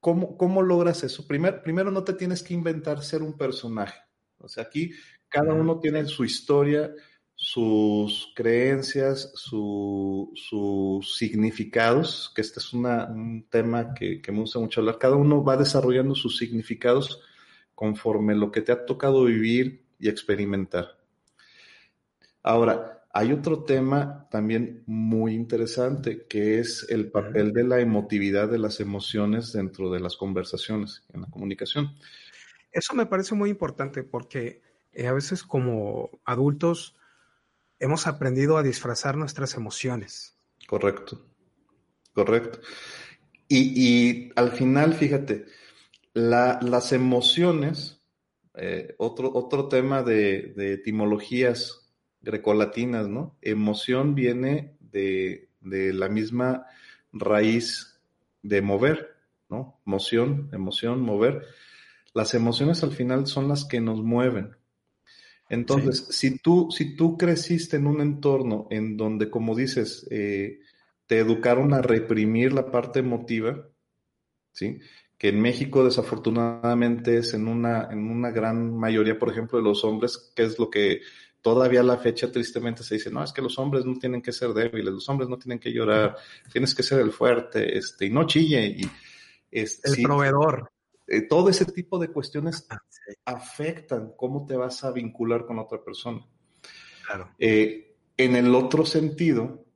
¿cómo, 0.00 0.62
logras 0.62 1.04
eso? 1.04 1.26
Primero, 1.26 1.62
primero 1.62 1.90
no 1.90 2.04
te 2.04 2.14
tienes 2.14 2.42
que 2.42 2.54
inventar 2.54 3.02
ser 3.02 3.22
un 3.22 3.36
personaje. 3.36 4.00
O 4.38 4.48
sea, 4.48 4.64
aquí 4.64 4.92
cada 5.28 5.52
uno 5.52 5.80
tiene 5.80 6.06
su 6.06 6.24
historia, 6.24 6.92
sus 7.34 8.32
creencias, 8.36 9.32
sus 9.34 11.16
significados, 11.16 12.32
que 12.34 12.40
este 12.42 12.60
es 12.60 12.72
un 12.72 13.46
tema 13.50 13.94
que, 13.94 14.22
que, 14.22 14.32
me 14.32 14.40
gusta 14.40 14.60
mucho 14.60 14.80
hablar. 14.80 14.98
Cada 14.98 15.16
uno 15.16 15.42
va 15.42 15.56
desarrollando 15.56 16.14
sus 16.14 16.36
significados 16.36 17.20
conforme 17.74 18.36
lo 18.36 18.52
que 18.52 18.60
te 18.60 18.70
ha 18.70 18.86
tocado 18.86 19.24
vivir 19.24 19.84
y 19.98 20.08
experimentar. 20.08 20.98
Ahora, 22.42 23.03
hay 23.16 23.30
otro 23.30 23.62
tema 23.62 24.26
también 24.28 24.82
muy 24.86 25.34
interesante, 25.34 26.26
que 26.26 26.58
es 26.58 26.84
el 26.90 27.12
papel 27.12 27.52
de 27.52 27.62
la 27.62 27.78
emotividad 27.78 28.48
de 28.48 28.58
las 28.58 28.80
emociones 28.80 29.52
dentro 29.52 29.88
de 29.92 30.00
las 30.00 30.16
conversaciones, 30.16 31.04
en 31.12 31.22
la 31.22 31.28
comunicación. 31.28 31.94
Eso 32.72 32.92
me 32.94 33.06
parece 33.06 33.36
muy 33.36 33.50
importante 33.50 34.02
porque 34.02 34.62
eh, 34.92 35.06
a 35.06 35.12
veces 35.12 35.44
como 35.44 36.10
adultos 36.24 36.96
hemos 37.78 38.08
aprendido 38.08 38.56
a 38.56 38.64
disfrazar 38.64 39.16
nuestras 39.16 39.54
emociones. 39.54 40.36
Correcto, 40.66 41.24
correcto. 42.12 42.58
Y, 43.46 44.32
al 44.34 44.50
final, 44.50 44.92
fíjate, 44.92 45.44
las 46.14 46.90
emociones, 46.92 48.02
eh, 48.54 48.96
otro, 48.98 49.30
otro 49.32 49.68
tema 49.68 50.02
de, 50.02 50.52
de 50.56 50.72
etimologías 50.72 51.83
grecolatinas, 52.24 53.08
¿no? 53.08 53.36
Emoción 53.42 54.14
viene 54.14 54.76
de, 54.80 55.48
la 55.60 56.08
misma 56.08 56.66
raíz 57.12 58.00
de 58.42 58.62
mover, 58.62 59.16
¿no? 59.48 59.80
Moción, 59.84 60.48
emoción, 60.52 61.00
mover. 61.00 61.46
Las 62.12 62.34
emociones 62.34 62.82
al 62.82 62.92
final 62.92 63.26
son 63.26 63.48
las 63.48 63.64
que 63.64 63.80
nos 63.80 64.02
mueven. 64.02 64.56
Entonces, 65.48 66.06
si, 66.10 66.38
tú, 66.38 66.68
si 66.70 66.96
tú 66.96 67.16
creciste 67.18 67.76
en 67.76 67.86
un 67.86 68.00
entorno 68.00 68.66
en 68.70 68.96
donde, 68.96 69.30
como 69.30 69.54
dices, 69.54 70.06
eh, 70.10 70.60
te 71.06 71.18
educaron 71.18 71.74
a 71.74 71.82
reprimir 71.82 72.52
la 72.52 72.70
parte 72.70 73.00
emotiva, 73.00 73.68
¿sí? 74.52 74.80
que 75.18 75.28
en 75.28 75.40
México 75.40 75.84
desafortunadamente 75.84 77.18
es 77.18 77.34
en 77.34 77.46
una, 77.46 77.88
en 77.90 78.10
una 78.10 78.30
gran 78.30 78.76
mayoría, 78.76 79.18
por 79.18 79.30
ejemplo, 79.30 79.58
de 79.58 79.64
los 79.64 79.84
hombres, 79.84 80.32
que 80.34 80.42
es 80.42 80.58
lo 80.58 80.70
que 80.70 81.00
todavía 81.44 81.80
a 81.80 81.84
la 81.84 81.98
fecha 81.98 82.32
tristemente 82.32 82.82
se 82.82 82.94
dice, 82.94 83.10
no, 83.10 83.22
es 83.22 83.30
que 83.30 83.42
los 83.42 83.58
hombres 83.58 83.84
no 83.84 83.98
tienen 83.98 84.22
que 84.22 84.32
ser 84.32 84.54
débiles, 84.54 84.94
los 84.94 85.08
hombres 85.10 85.28
no 85.28 85.36
tienen 85.36 85.58
que 85.58 85.70
llorar, 85.70 86.16
tienes 86.50 86.74
que 86.74 86.82
ser 86.82 87.00
el 87.00 87.12
fuerte, 87.12 87.76
este, 87.76 88.06
y 88.06 88.10
no 88.10 88.26
chille. 88.26 88.64
Y, 88.66 88.90
el 89.50 90.02
proveedor. 90.02 90.72
Eh, 91.06 91.28
todo 91.28 91.50
ese 91.50 91.66
tipo 91.66 91.98
de 91.98 92.08
cuestiones 92.08 92.66
ah, 92.70 92.78
afectan 93.26 94.14
cómo 94.16 94.46
te 94.46 94.56
vas 94.56 94.84
a 94.84 94.90
vincular 94.90 95.44
con 95.44 95.58
otra 95.58 95.84
persona. 95.84 96.26
Claro. 97.06 97.34
Eh, 97.38 97.94
en 98.16 98.36
el 98.36 98.54
otro 98.54 98.86
sentido, 98.86 99.66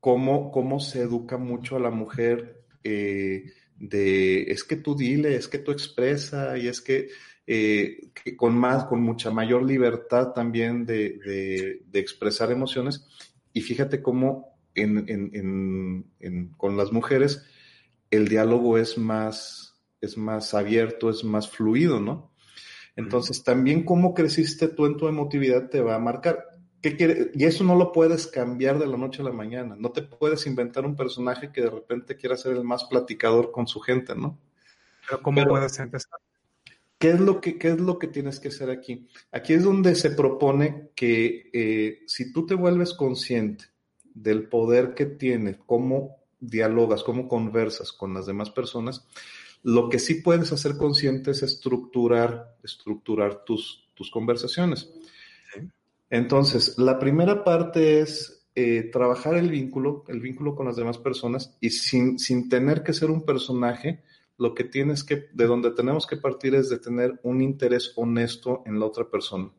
cómo, 0.00 0.50
cómo 0.50 0.80
se 0.80 1.02
educa 1.02 1.38
mucho 1.38 1.76
a 1.76 1.80
la 1.80 1.92
mujer 1.92 2.64
eh, 2.82 3.52
de, 3.76 4.50
es 4.50 4.64
que 4.64 4.74
tú 4.74 4.96
dile, 4.96 5.36
es 5.36 5.46
que 5.46 5.58
tú 5.58 5.70
expresa, 5.70 6.58
y 6.58 6.66
es 6.66 6.80
que 6.80 7.08
eh, 7.46 8.10
con 8.36 8.56
más, 8.56 8.84
con 8.84 9.02
mucha 9.02 9.30
mayor 9.30 9.64
libertad 9.64 10.32
también 10.32 10.86
de, 10.86 11.82
expresar 11.92 12.50
emociones. 12.50 13.06
Y 13.52 13.60
fíjate 13.62 14.02
cómo 14.02 14.56
con 16.56 16.76
las 16.76 16.92
mujeres 16.92 17.44
el 18.10 18.28
diálogo 18.28 18.78
es 18.78 18.96
más, 18.98 19.74
es 20.00 20.16
más 20.16 20.54
abierto, 20.54 21.10
es 21.10 21.24
más 21.24 21.48
fluido, 21.48 21.98
¿no? 22.00 22.32
Entonces, 22.94 23.42
también 23.42 23.84
cómo 23.84 24.12
creciste 24.14 24.68
tú 24.68 24.86
en 24.86 24.96
tu 24.98 25.08
emotividad 25.08 25.70
te 25.70 25.80
va 25.80 25.94
a 25.94 25.98
marcar. 25.98 26.46
¿Qué 26.82 26.96
quiere? 26.96 27.30
Y 27.32 27.44
eso 27.44 27.64
no 27.64 27.74
lo 27.74 27.90
puedes 27.90 28.26
cambiar 28.26 28.78
de 28.78 28.86
la 28.86 28.98
noche 28.98 29.22
a 29.22 29.24
la 29.24 29.32
mañana. 29.32 29.76
No 29.78 29.92
te 29.92 30.02
puedes 30.02 30.46
inventar 30.46 30.84
un 30.84 30.96
personaje 30.96 31.52
que 31.52 31.62
de 31.62 31.70
repente 31.70 32.16
quiera 32.16 32.36
ser 32.36 32.52
el 32.54 32.64
más 32.64 32.84
platicador 32.84 33.50
con 33.50 33.66
su 33.66 33.80
gente, 33.80 34.14
¿no? 34.14 34.38
Pero 35.08 35.22
¿cómo 35.22 35.44
puedes 35.46 35.78
empezar? 35.78 36.18
¿Qué 37.02 37.10
es, 37.10 37.18
lo 37.18 37.40
que, 37.40 37.58
¿Qué 37.58 37.70
es 37.70 37.80
lo 37.80 37.98
que 37.98 38.06
tienes 38.06 38.38
que 38.38 38.46
hacer 38.46 38.70
aquí? 38.70 39.08
Aquí 39.32 39.54
es 39.54 39.64
donde 39.64 39.96
se 39.96 40.10
propone 40.10 40.90
que 40.94 41.50
eh, 41.52 42.02
si 42.06 42.32
tú 42.32 42.46
te 42.46 42.54
vuelves 42.54 42.94
consciente 42.94 43.64
del 44.14 44.48
poder 44.48 44.94
que 44.94 45.06
tienes, 45.06 45.56
cómo 45.66 46.18
dialogas, 46.38 47.02
cómo 47.02 47.26
conversas 47.26 47.90
con 47.90 48.14
las 48.14 48.26
demás 48.26 48.50
personas, 48.50 49.04
lo 49.64 49.88
que 49.88 49.98
sí 49.98 50.22
puedes 50.22 50.52
hacer 50.52 50.76
consciente 50.76 51.32
es 51.32 51.42
estructurar, 51.42 52.56
estructurar 52.62 53.42
tus, 53.42 53.90
tus 53.94 54.08
conversaciones. 54.08 54.88
Entonces, 56.08 56.78
la 56.78 57.00
primera 57.00 57.42
parte 57.42 57.98
es 57.98 58.46
eh, 58.54 58.90
trabajar 58.92 59.34
el 59.34 59.50
vínculo, 59.50 60.04
el 60.06 60.20
vínculo 60.20 60.54
con 60.54 60.66
las 60.66 60.76
demás 60.76 60.98
personas 60.98 61.56
y 61.60 61.70
sin, 61.70 62.20
sin 62.20 62.48
tener 62.48 62.84
que 62.84 62.92
ser 62.92 63.10
un 63.10 63.24
personaje, 63.24 64.04
lo 64.38 64.54
que 64.54 64.64
tienes 64.64 65.04
que, 65.04 65.28
de 65.32 65.46
donde 65.46 65.70
tenemos 65.70 66.06
que 66.06 66.16
partir 66.16 66.54
es 66.54 66.68
de 66.68 66.78
tener 66.78 67.20
un 67.22 67.40
interés 67.40 67.92
honesto 67.96 68.62
en 68.66 68.78
la 68.78 68.86
otra 68.86 69.08
persona. 69.08 69.50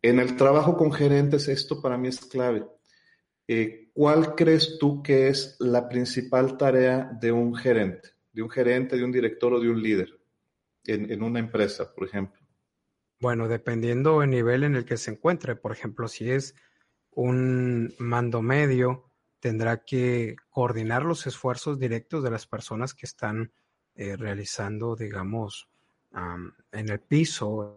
En 0.00 0.18
el 0.18 0.36
trabajo 0.36 0.76
con 0.76 0.92
gerentes, 0.92 1.48
esto 1.48 1.80
para 1.80 1.96
mí 1.96 2.08
es 2.08 2.20
clave. 2.20 2.66
Eh, 3.46 3.90
¿Cuál 3.92 4.34
crees 4.34 4.78
tú 4.78 5.02
que 5.02 5.28
es 5.28 5.56
la 5.60 5.88
principal 5.88 6.56
tarea 6.56 7.10
de 7.20 7.30
un 7.30 7.54
gerente? 7.54 8.10
De 8.32 8.42
un 8.42 8.50
gerente, 8.50 8.96
de 8.96 9.04
un 9.04 9.12
director 9.12 9.52
o 9.52 9.60
de 9.60 9.68
un 9.68 9.82
líder 9.82 10.18
en, 10.86 11.10
en 11.10 11.22
una 11.22 11.38
empresa, 11.38 11.92
por 11.94 12.06
ejemplo. 12.06 12.40
Bueno, 13.20 13.46
dependiendo 13.46 14.20
del 14.20 14.30
nivel 14.30 14.64
en 14.64 14.74
el 14.74 14.84
que 14.84 14.96
se 14.96 15.12
encuentre. 15.12 15.54
Por 15.54 15.72
ejemplo, 15.72 16.08
si 16.08 16.30
es 16.30 16.56
un 17.10 17.94
mando 17.98 18.42
medio, 18.42 19.12
tendrá 19.38 19.84
que 19.84 20.36
coordinar 20.50 21.04
los 21.04 21.26
esfuerzos 21.26 21.78
directos 21.78 22.24
de 22.24 22.30
las 22.30 22.46
personas 22.46 22.94
que 22.94 23.06
están 23.06 23.52
eh, 23.94 24.16
realizando, 24.16 24.96
digamos, 24.96 25.68
en 26.72 26.88
el 26.88 27.00
piso, 27.00 27.76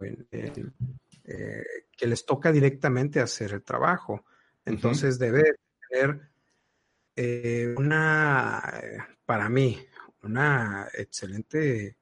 eh, 1.28 1.64
que 1.98 2.08
les 2.08 2.26
toca 2.26 2.52
directamente 2.52 3.20
hacer 3.20 3.54
el 3.54 3.64
trabajo. 3.64 4.26
Entonces 4.66 5.18
debe 5.18 5.56
tener 5.90 6.30
eh, 7.16 7.74
una, 7.78 8.62
para 9.26 9.50
mí, 9.50 9.80
una 10.24 10.88
excelente 10.94 11.98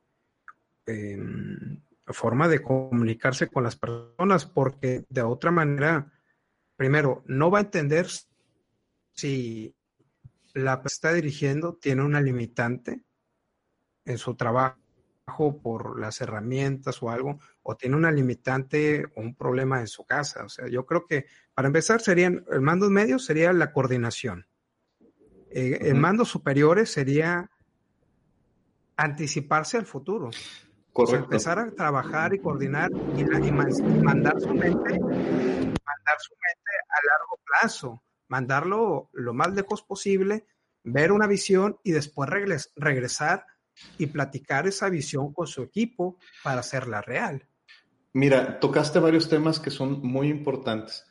em, 0.86 1.82
forma 2.08 2.48
de 2.48 2.62
comunicarse 2.62 3.48
con 3.48 3.64
las 3.64 3.76
personas, 3.76 4.46
porque 4.46 5.06
de 5.10 5.22
otra 5.22 5.52
manera, 5.52 6.12
primero, 6.76 7.24
no 7.28 7.52
va 7.52 7.60
a 7.60 7.64
entender 7.64 8.08
si 9.14 9.76
la 10.54 10.82
que 10.82 10.88
está 10.88 11.14
dirigiendo 11.14 11.76
tiene 11.76 12.04
una 12.04 12.22
limitante 12.22 13.04
en 14.06 14.18
su 14.18 14.36
trabajo 14.36 14.78
por 15.62 16.00
las 16.00 16.22
herramientas 16.22 17.02
o 17.02 17.10
algo, 17.10 17.40
o 17.62 17.76
tiene 17.76 17.96
una 17.96 18.12
limitante 18.12 19.06
o 19.16 19.22
un 19.22 19.36
problema 19.36 19.80
en 19.80 19.88
su 19.88 20.06
casa. 20.06 20.44
O 20.44 20.50
sea, 20.50 20.68
yo 20.68 20.86
creo 20.86 21.06
que 21.06 21.26
para 21.54 21.68
empezar 21.68 22.02
serían, 22.02 22.46
el 22.52 22.62
mando 22.62 22.90
medio 22.90 23.20
sería 23.20 23.54
la 23.54 23.72
coordinación. 23.72 24.48
Eh, 25.50 25.78
el 25.82 25.96
mando 25.96 26.26
superiores 26.26 26.92
sería 26.92 27.50
anticiparse 28.98 29.78
al 29.78 29.86
futuro. 29.86 30.32
empezar 31.10 31.60
a 31.60 31.72
trabajar 31.72 32.34
y 32.34 32.40
coordinar 32.40 32.92
y, 32.92 33.24
mandar 33.52 34.40
su 34.40 34.54
mente, 34.54 35.00
mandar 35.00 36.18
su 36.20 36.34
mente 36.34 36.72
a 36.90 37.00
largo 37.08 37.40
plazo, 37.46 38.04
mandarlo 38.28 39.10
lo 39.14 39.34
más 39.34 39.54
lejos 39.54 39.84
posible, 39.84 40.46
ver 40.84 41.12
una 41.12 41.28
visión 41.28 41.78
y 41.84 41.92
después 41.92 42.30
regresar 42.76 43.46
y 43.98 44.08
platicar 44.08 44.68
esa 44.68 44.90
visión 44.90 45.34
con 45.34 45.48
su 45.48 45.64
equipo 45.64 46.18
para 46.44 46.60
hacerla 46.60 47.02
real. 47.02 47.48
Mira, 48.14 48.60
tocaste 48.60 49.00
varios 49.00 49.28
temas 49.28 49.60
que 49.60 49.72
son 49.72 50.02
muy 50.02 50.30
importantes. 50.30 51.06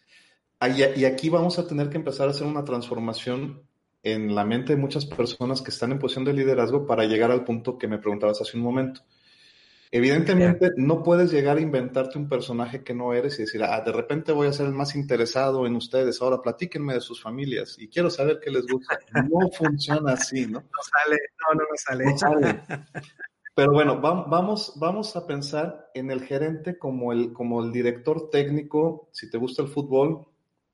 Y 0.97 1.05
aquí 1.05 1.29
vamos 1.29 1.59
a 1.59 1.67
tener 1.67 1.91
que 1.91 1.97
empezar 1.97 2.29
a 2.29 2.31
hacer 2.31 2.47
una 2.47 2.65
transformación 2.65 3.63
en 4.05 4.35
la 4.35 4.45
mente 4.45 4.75
de 4.75 4.81
muchas 4.81 5.07
personas 5.07 5.63
que 5.63 5.71
están 5.71 5.93
en 5.93 5.99
posición 5.99 6.25
de 6.25 6.33
liderazgo 6.33 6.87
para 6.87 7.05
llegar 7.05 7.31
al 7.31 7.45
punto 7.45 7.79
que 7.79 7.89
me 7.89 7.99
preguntabas 7.99 8.41
hace 8.41 8.57
un 8.57 8.63
momento. 8.63 9.01
Evidentemente, 9.95 10.71
no 10.79 11.03
puedes 11.03 11.31
llegar 11.31 11.59
a 11.59 11.61
inventarte 11.61 12.17
un 12.17 12.27
personaje 12.27 12.83
que 12.83 12.95
no 12.95 13.13
eres 13.13 13.39
y 13.39 13.43
decir, 13.43 13.63
ah, 13.63 13.83
de 13.83 13.93
repente 13.93 14.33
voy 14.33 14.49
a 14.49 14.53
ser 14.55 14.65
el 14.65 14.73
más 14.73 14.97
interesado 14.97 15.67
en 15.67 15.77
ustedes, 15.77 16.23
ahora 16.23 16.41
platíquenme 16.41 16.95
de 16.95 17.03
sus 17.03 17.21
familias 17.21 17.77
y 17.79 17.89
quiero 17.89 18.09
saber 18.09 18.41
qué 18.43 18.51
les 18.51 18.67
gusta. 18.67 18.99
No 19.29 19.51
funciona 19.53 20.15
así, 20.15 20.47
¿no? 20.47 20.61
No 20.61 20.69
sale, 20.83 21.19
no, 21.39 21.61
no, 21.61 22.11
no 22.11 22.17
sale. 22.17 22.63
Pero 23.55 23.73
bueno, 23.73 24.01
vamos, 24.01 24.73
vamos 24.77 25.15
a 25.15 25.27
pensar 25.27 25.91
en 25.93 26.11
el 26.11 26.23
gerente 26.23 26.79
como 26.79 27.13
el, 27.13 27.35
como 27.35 27.63
el 27.63 27.71
director 27.71 28.31
técnico, 28.31 29.11
si 29.13 29.29
te 29.29 29.37
gusta 29.37 29.61
el 29.61 29.69
fútbol, 29.69 30.27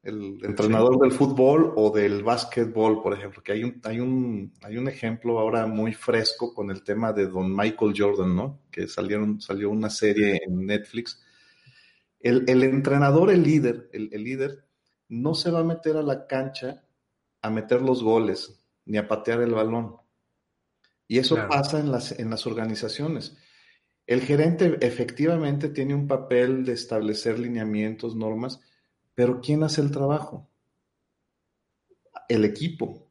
el 0.09 0.39
entrenador 0.43 0.99
del 0.99 1.13
fútbol 1.13 1.73
o 1.77 1.91
del 1.91 2.23
básquetbol, 2.23 3.03
por 3.03 3.15
ejemplo, 3.15 3.43
que 3.43 3.53
hay 3.53 3.65
un, 3.65 3.81
hay 3.85 4.01
un, 4.01 4.53
hay 4.63 4.77
un 4.77 4.89
ejemplo 4.89 5.39
ahora 5.39 5.67
muy 5.67 5.93
fresco 5.93 6.53
con 6.53 6.71
el 6.71 6.83
tema 6.83 7.13
de 7.13 7.27
Don 7.27 7.55
Michael 7.55 7.95
Jordan, 7.97 8.35
¿no? 8.35 8.63
Que 8.71 8.89
salieron, 8.89 9.41
salió 9.41 9.71
una 9.71 9.91
serie 9.91 10.41
en 10.47 10.67
Netflix. 10.67 11.23
El, 12.21 12.63
entrenador, 12.65 13.31
el 13.31 13.45
líder, 13.45 13.89
el, 13.93 14.11
líder, 14.11 14.65
no 15.09 15.35
se 15.35 15.51
va 15.51 15.61
a 15.61 15.65
meter 15.65 15.97
a 15.97 16.03
la 16.03 16.27
cancha 16.27 16.85
a 17.41 17.51
meter 17.51 17.81
los 17.81 18.03
goles, 18.03 18.61
ni 18.87 18.99
a 18.99 19.07
patear 19.07 19.41
el 19.43 19.55
balón. 19.55 19.97
Y 21.07 21.19
eso 21.19 21.37
pasa 21.49 21.79
en 21.79 21.93
las, 21.93 22.19
en 22.19 22.31
las 22.31 22.47
organizaciones. 22.47 23.37
El 24.07 24.23
gerente 24.23 24.79
efectivamente 24.81 25.69
tiene 25.69 25.95
un 25.95 26.09
papel 26.09 26.65
de 26.65 26.73
establecer 26.73 27.39
lineamientos, 27.39 28.17
normas, 28.17 28.61
pero 29.19 29.41
¿quién 29.41 29.65
hace 29.65 29.81
el 29.81 29.91
trabajo? 29.91 30.49
El 32.29 32.45
equipo. 32.45 33.11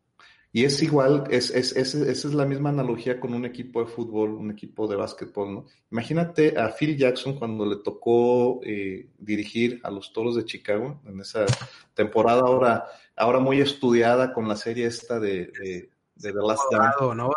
Y 0.53 0.63
es 0.63 0.81
igual, 0.81 1.25
es, 1.29 1.51
esa 1.51 1.79
es 1.81 2.23
la 2.33 2.45
misma 2.45 2.69
analogía 2.69 3.19
con 3.19 3.33
un 3.33 3.43
equipo 3.43 3.81
de 3.81 3.91
fútbol, 3.91 4.29
un 4.29 4.49
equipo 4.49 4.87
de 4.87 4.95
básquetbol, 4.95 5.53
¿no? 5.53 5.65
Imagínate 5.91 6.57
a 6.57 6.69
Phil 6.69 6.95
Jackson 6.95 7.37
cuando 7.37 7.65
le 7.65 7.83
tocó 7.83 8.61
eh, 8.63 9.09
dirigir 9.17 9.81
a 9.83 9.91
los 9.91 10.13
Toros 10.13 10.37
de 10.37 10.45
Chicago 10.45 11.01
en 11.05 11.19
esa 11.19 11.45
temporada 11.93 12.39
ahora, 12.39 12.85
ahora 13.17 13.39
muy 13.39 13.59
estudiada 13.59 14.31
con 14.31 14.47
la 14.47 14.55
serie 14.55 14.85
esta 14.85 15.19
de, 15.19 15.47
de, 15.47 15.89
The 16.21 16.31
Last 16.31 16.71
Dance. 16.71 17.15
¿no? 17.15 17.31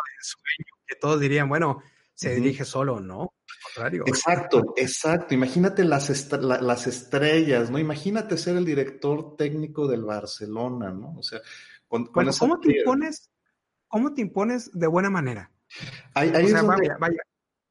que 0.87 0.95
todos 0.95 1.19
dirían, 1.19 1.49
bueno, 1.49 1.83
se 2.13 2.35
dirige 2.35 2.63
solo, 2.63 3.01
¿no? 3.01 3.33
Exacto, 4.05 4.73
exacto. 4.75 5.33
Imagínate 5.33 5.83
las, 5.83 6.31
las 6.41 6.87
estrellas, 6.87 7.69
¿no? 7.69 7.79
Imagínate 7.79 8.37
ser 8.37 8.57
el 8.57 8.65
director 8.65 9.35
técnico 9.37 9.87
del 9.87 10.03
Barcelona, 10.03 10.91
¿no? 10.91 11.15
O 11.17 11.23
sea, 11.23 11.41
con, 11.87 12.05
¿cómo 12.05 12.59
te 12.59 12.77
impones? 12.77 13.31
¿Cómo 13.87 14.13
te 14.13 14.21
impones 14.21 14.71
de 14.73 14.87
buena 14.87 15.09
manera? 15.09 15.51
o 16.15 16.47
sea, 16.47 16.63
vaya, 16.63 16.97
vaya. 16.99 17.21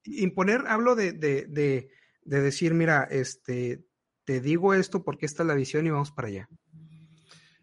Imponer, 0.05 0.67
hablo 0.67 0.95
de, 0.95 1.13
de, 1.13 1.47
de, 1.47 1.91
de, 2.23 2.41
decir, 2.41 2.73
mira, 2.75 3.05
este, 3.11 3.85
te 4.25 4.41
digo 4.41 4.75
esto 4.75 5.03
porque 5.03 5.27
esta 5.27 5.43
es 5.43 5.47
la 5.47 5.55
visión 5.55 5.87
y 5.87 5.91
vamos 5.91 6.11
para 6.11 6.29
allá. 6.29 6.49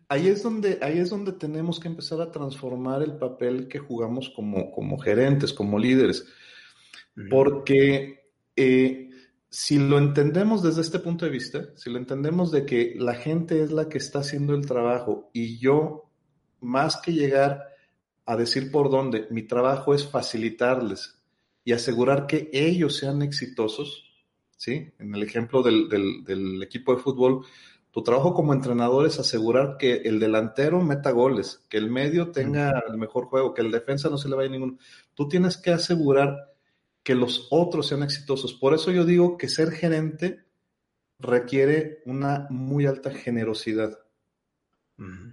Ahí 0.09 0.27
es 0.27 0.41
donde, 0.41 0.79
ahí 0.81 0.99
es 0.99 1.09
donde 1.09 1.33
tenemos 1.33 1.79
que 1.79 1.89
empezar 1.89 2.21
a 2.21 2.31
transformar 2.31 3.01
el 3.01 3.17
papel 3.17 3.67
que 3.67 3.79
jugamos 3.79 4.31
como, 4.35 4.71
como 4.71 4.97
gerentes, 4.97 5.51
como 5.51 5.77
líderes. 5.77 6.25
Porque 7.29 8.16
eh, 8.57 9.09
si 9.49 9.79
lo 9.79 9.97
entendemos 9.97 10.61
desde 10.61 10.81
este 10.81 10.99
punto 10.99 11.25
de 11.25 11.31
vista, 11.31 11.69
si 11.75 11.89
lo 11.89 11.97
entendemos 11.97 12.51
de 12.51 12.65
que 12.65 12.95
la 12.97 13.15
gente 13.15 13.61
es 13.63 13.71
la 13.71 13.87
que 13.87 13.97
está 13.97 14.19
haciendo 14.19 14.53
el 14.53 14.65
trabajo 14.65 15.29
y 15.31 15.57
yo, 15.57 16.09
más 16.59 16.97
que 16.97 17.13
llegar 17.13 17.63
a 18.25 18.35
decir 18.35 18.71
por 18.71 18.89
dónde, 18.89 19.27
mi 19.29 19.43
trabajo 19.43 19.93
es 19.93 20.05
facilitarles 20.05 21.21
y 21.63 21.71
asegurar 21.71 22.27
que 22.27 22.49
ellos 22.51 22.97
sean 22.97 23.21
exitosos, 23.21 24.03
¿sí? 24.57 24.91
En 24.99 25.15
el 25.15 25.23
ejemplo 25.23 25.63
del, 25.63 25.87
del 25.87 26.61
equipo 26.61 26.93
de 26.93 27.01
fútbol, 27.01 27.45
tu 27.91 28.03
trabajo 28.03 28.33
como 28.33 28.53
entrenador 28.53 29.07
es 29.07 29.17
asegurar 29.17 29.77
que 29.77 29.95
el 29.95 30.19
delantero 30.19 30.81
meta 30.81 31.11
goles, 31.11 31.65
que 31.69 31.77
el 31.77 31.89
medio 31.89 32.31
tenga 32.31 32.83
el 32.87 32.97
mejor 32.97 33.25
juego, 33.25 33.53
que 33.53 33.61
el 33.61 33.71
defensa 33.71 34.09
no 34.09 34.17
se 34.17 34.29
le 34.29 34.35
vaya 34.35 34.49
ninguno. 34.49 34.77
Tú 35.13 35.27
tienes 35.27 35.57
que 35.57 35.71
asegurar 35.71 36.53
que 37.07 37.15
los 37.15 37.47
otros 37.51 37.87
sean 37.87 38.03
exitosos. 38.03 38.53
Por 38.53 38.73
eso 38.73 38.91
yo 38.91 39.05
digo 39.05 39.37
que 39.37 39.47
ser 39.47 39.71
gerente 39.71 40.43
requiere 41.19 41.99
una 42.05 42.47
muy 42.49 42.85
alta 42.85 43.11
generosidad. 43.11 43.97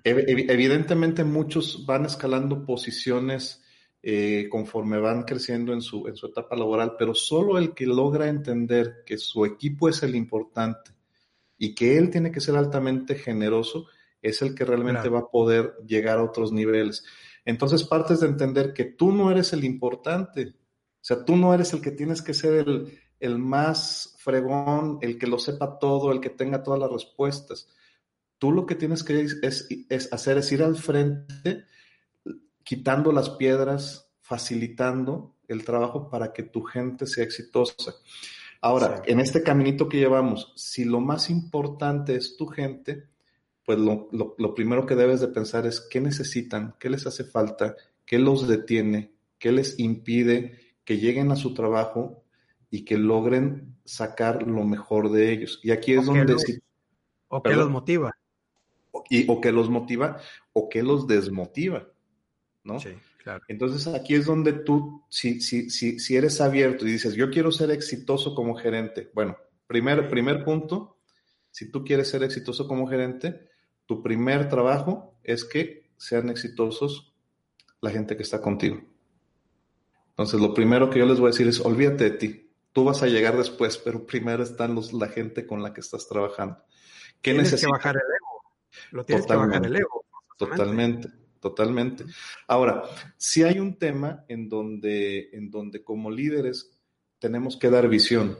evidentemente 0.05 1.25
muchos 1.25 1.85
van 1.85 2.05
escalando 2.05 2.65
posiciones 2.65 3.61
eh, 4.05 4.47
conforme 4.49 5.01
van 5.01 5.25
creciendo 5.25 5.73
en 5.73 5.83
su, 5.83 6.07
en 6.07 6.15
su 6.15 6.27
etapa 6.27 6.55
laboral, 6.55 6.93
pero 6.97 7.13
solo 7.13 7.59
el 7.59 7.75
que 7.75 7.87
logra 7.87 8.29
entender 8.29 9.03
que 9.05 9.19
su 9.19 9.45
equipo 9.45 9.89
es 9.89 10.01
el 10.05 10.15
importante 10.15 10.93
y 11.59 11.75
que 11.75 11.99
él 11.99 12.09
tiene 12.09 12.31
que 12.31 12.41
ser 12.41 12.55
altamente 12.55 13.17
generoso, 13.17 13.89
es 14.23 14.43
el 14.43 14.55
que 14.55 14.65
realmente 14.65 15.09
va 15.09 15.19
a 15.19 15.29
poder 15.29 15.75
llegar 15.85 16.19
a 16.19 16.25
otros 16.25 16.53
niveles. 16.53 17.05
Entonces 17.45 17.83
partes 17.83 18.21
de 18.21 18.29
entender 18.29 18.73
que 18.73 18.85
tú 18.85 19.11
no 19.11 19.29
eres 19.33 19.53
el 19.53 19.65
importante, 19.65 20.55
o 21.05 21.07
sea, 21.07 21.23
tú 21.23 21.37
no 21.37 21.53
eres 21.53 21.71
el 21.75 21.83
que 21.83 21.91
tienes 21.91 22.23
que 22.23 22.33
ser 22.33 22.67
el, 22.67 22.99
el 23.21 23.39
más 23.39 24.15
fregón, 24.21 24.97
el 25.03 25.19
que 25.19 25.27
lo 25.27 25.39
sepa 25.39 25.79
todo, 25.79 26.11
el 26.11 26.19
que 26.19 26.31
tenga 26.31 26.63
todas 26.63 26.81
las 26.81 26.91
respuestas. 26.91 27.69
Tú 28.39 28.53
lo 28.53 28.65
que 28.65 28.75
tienes 28.75 29.05
que 29.05 29.21
es, 29.21 29.69
es, 29.91 30.11
hacer 30.15 30.39
es 30.39 30.51
ir 30.51 30.63
al 30.63 30.77
frente, 30.77 31.67
quitando 32.63 33.13
las 33.13 33.29
piedras, 33.29 34.11
facilitando 34.23 35.37
el 35.47 35.63
trabajo 35.63 36.09
para 36.09 36.33
que 36.33 36.43
tu 36.43 36.63
gente 36.63 37.07
sea 37.07 37.25
exitosa. 37.25 37.93
Ahora, 38.63 39.03
en 39.05 39.21
este 39.21 39.43
caminito 39.43 39.91
que 39.91 39.99
llevamos, 39.99 40.55
si 40.57 40.87
lo 40.87 41.01
más 41.01 41.29
importante 41.29 42.17
es 42.17 42.39
tu 42.39 42.47
gente, 42.47 43.11
pues 43.67 43.79
lo, 43.79 44.09
lo, 44.11 44.55
primero 44.55 44.87
que 44.87 44.95
debes 44.95 45.21
de 45.21 45.29
pensar 45.29 45.67
es 45.67 45.83
qué 45.83 46.01
necesitan, 46.01 46.77
qué 46.81 46.89
les 46.89 47.07
hace 47.07 47.25
falta, 47.25 47.77
qué 48.07 48.19
los 48.19 48.49
detiene, 48.49 49.13
qué 49.39 49.53
les 49.53 49.79
impide 49.79 50.65
que 50.85 50.99
lleguen 50.99 51.31
a 51.33 51.37
su 51.37 51.55
trabajo 51.55 52.25
y 52.71 52.85
que 52.85 52.99
logren 52.99 53.77
sacar 53.85 54.47
lo 54.47 54.65
mejor 54.65 55.11
de 55.11 55.33
ellos. 55.33 55.61
Y 55.63 55.71
aquí 55.71 55.95
es 55.95 56.07
donde... 56.07 56.37
o 57.29 57.43
qué 57.43 57.55
los 57.55 57.71
motiva. 57.71 58.17
Y, 59.11 59.31
o 59.31 59.41
que 59.41 59.53
los 59.53 59.69
motiva 59.69 60.19
o 60.53 60.69
que 60.69 60.83
los 60.83 61.07
desmotiva, 61.07 61.89
¿no? 62.63 62.79
Sí, 62.79 62.91
claro. 63.23 63.45
Entonces 63.49 63.87
aquí 63.93 64.15
es 64.15 64.27
donde 64.27 64.53
tú, 64.53 65.05
si, 65.09 65.41
si, 65.41 65.69
si, 65.69 65.99
si 65.99 66.17
eres 66.17 66.41
abierto 66.41 66.87
y 66.87 66.93
dices, 66.93 67.15
yo 67.15 67.31
quiero 67.31 67.51
ser 67.51 67.71
exitoso 67.71 68.35
como 68.35 68.55
gerente, 68.55 69.11
bueno, 69.13 69.37
primer, 69.67 70.09
primer 70.09 70.45
punto, 70.45 70.99
si 71.51 71.71
tú 71.71 71.85
quieres 71.85 72.09
ser 72.09 72.23
exitoso 72.23 72.67
como 72.69 72.87
gerente, 72.87 73.49
tu 73.87 74.03
primer 74.03 74.49
trabajo 74.49 75.19
es 75.23 75.45
que 75.45 75.91
sean 75.97 76.29
exitosos 76.29 77.15
la 77.81 77.91
gente 77.91 78.17
que 78.17 78.23
está 78.23 78.41
contigo. 78.41 78.81
Entonces, 80.15 80.41
lo 80.41 80.55
primero 80.55 80.91
que 80.91 81.01
yo 81.01 81.07
les 81.07 81.19
voy 81.19 81.29
a 81.29 81.33
decir 81.33 81.49
es, 81.49 81.61
olvídate 81.61 82.05
de 82.05 82.11
ti. 82.13 82.51
Tú 82.73 82.85
vas 82.85 83.03
a 83.03 83.09
llegar 83.09 83.37
después, 83.37 83.79
pero 83.79 84.07
primero 84.07 84.45
están 84.45 84.75
los, 84.75 84.93
la 84.93 85.09
gente 85.09 85.45
con 85.45 85.61
la 85.61 85.75
que 85.75 85.81
estás 85.81 86.09
trabajando. 86.09 86.59
¿Qué 87.21 87.33
Tienes 87.33 87.61
que 87.61 87.67
bajar 87.67 87.97
el 87.97 88.03
ego. 88.03 88.43
Lo 88.93 89.05
tienes 89.05 89.27
que 89.27 89.35
bajar 89.35 89.67
el 89.67 89.77
ego. 89.77 90.05
Totalmente, 90.37 91.09
totalmente. 91.41 92.05
Ahora, 92.47 92.85
si 93.17 93.43
hay 93.43 93.59
un 93.59 93.77
tema 93.77 94.25
en 94.29 94.49
donde, 94.49 95.31
en 95.33 95.51
donde 95.51 95.83
como 95.83 96.11
líderes 96.11 96.71
tenemos 97.19 97.57
que 97.57 97.71
dar 97.71 97.89
visión, 97.89 98.39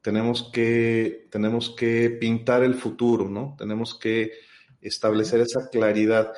tenemos 0.00 0.50
que, 0.52 1.28
tenemos 1.30 1.70
que 1.70 2.10
pintar 2.10 2.62
el 2.62 2.74
futuro, 2.74 3.28
¿no? 3.28 3.54
Tenemos 3.58 3.98
que 3.98 4.32
establecer 4.80 5.40
esa 5.40 5.68
claridad. 5.68 6.32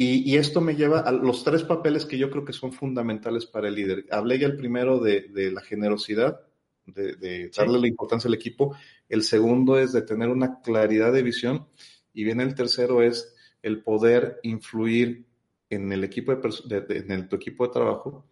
Y, 0.00 0.36
esto 0.36 0.60
me 0.60 0.76
lleva 0.76 1.00
a 1.00 1.10
los 1.10 1.42
tres 1.42 1.64
papeles 1.64 2.06
que 2.06 2.16
yo 2.16 2.30
creo 2.30 2.44
que 2.44 2.52
son 2.52 2.72
fundamentales 2.72 3.46
para 3.46 3.66
el 3.66 3.74
líder. 3.74 4.06
Hablé 4.12 4.38
ya 4.38 4.46
el 4.46 4.56
primero 4.56 5.00
de, 5.00 5.28
la 5.52 5.60
generosidad, 5.60 6.40
de, 6.86 7.50
darle 7.50 7.80
la 7.80 7.88
importancia 7.88 8.28
al 8.28 8.34
equipo. 8.34 8.76
El 9.08 9.24
segundo 9.24 9.76
es 9.76 9.92
de 9.92 10.02
tener 10.02 10.28
una 10.28 10.60
claridad 10.60 11.12
de 11.12 11.24
visión. 11.24 11.66
Y 12.14 12.22
bien 12.22 12.40
el 12.40 12.54
tercero 12.54 13.02
es 13.02 13.34
el 13.60 13.82
poder 13.82 14.38
influir 14.44 15.26
en 15.68 15.90
el 15.90 16.04
equipo 16.04 16.32
de, 16.32 17.04
en 17.08 17.28
tu 17.28 17.34
equipo 17.34 17.66
de 17.66 17.72
trabajo 17.72 18.24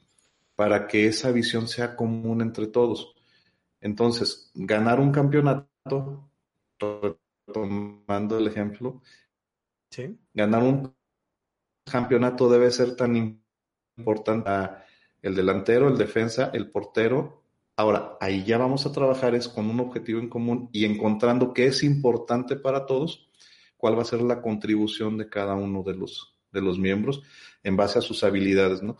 para 0.54 0.86
que 0.86 1.06
esa 1.06 1.32
visión 1.32 1.66
sea 1.66 1.96
común 1.96 2.42
entre 2.42 2.68
todos. 2.68 3.16
Entonces, 3.80 4.52
ganar 4.54 5.00
un 5.00 5.10
campeonato 5.10 6.30
tomando 7.52 8.38
el 8.38 8.46
ejemplo, 8.46 9.02
ganar 10.32 10.62
un 10.62 10.95
campeonato 11.90 12.48
debe 12.48 12.70
ser 12.70 12.96
tan 12.96 13.40
importante 13.96 14.50
el 15.22 15.34
delantero, 15.34 15.88
el 15.88 15.96
defensa, 15.96 16.50
el 16.52 16.70
portero. 16.70 17.42
Ahora, 17.76 18.16
ahí 18.20 18.44
ya 18.44 18.58
vamos 18.58 18.86
a 18.86 18.92
trabajar 18.92 19.34
es 19.34 19.48
con 19.48 19.68
un 19.68 19.80
objetivo 19.80 20.20
en 20.20 20.28
común 20.28 20.68
y 20.72 20.84
encontrando 20.84 21.52
qué 21.52 21.66
es 21.66 21.82
importante 21.82 22.56
para 22.56 22.86
todos, 22.86 23.28
cuál 23.76 23.98
va 23.98 24.02
a 24.02 24.06
ser 24.06 24.22
la 24.22 24.40
contribución 24.42 25.18
de 25.18 25.28
cada 25.28 25.54
uno 25.54 25.82
de 25.82 25.94
los, 25.94 26.36
de 26.52 26.60
los 26.60 26.78
miembros 26.78 27.22
en 27.62 27.76
base 27.76 27.98
a 27.98 28.02
sus 28.02 28.22
habilidades, 28.24 28.82
¿no? 28.82 28.96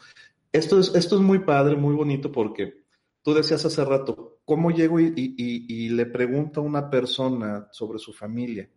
Esto 0.53 0.81
es, 0.81 0.95
esto 0.95 1.17
es 1.17 1.23
muy 1.23 1.41
padre, 1.41 1.77
muy 1.77 1.95
bonito 1.95 2.33
porque 2.33 2.83
tú 3.23 3.35
decías 3.35 3.65
hace 3.65 3.85
rato, 3.85 4.37
¿Cómo 4.47 4.71
llego 4.71 5.01
y, 5.01 5.89
le 5.89 6.07
pregunto 6.07 6.61
a 6.61 6.65
una 6.65 6.89
persona 6.89 7.67
sobre 7.73 7.99
su 7.99 8.13
familia? 8.13 8.71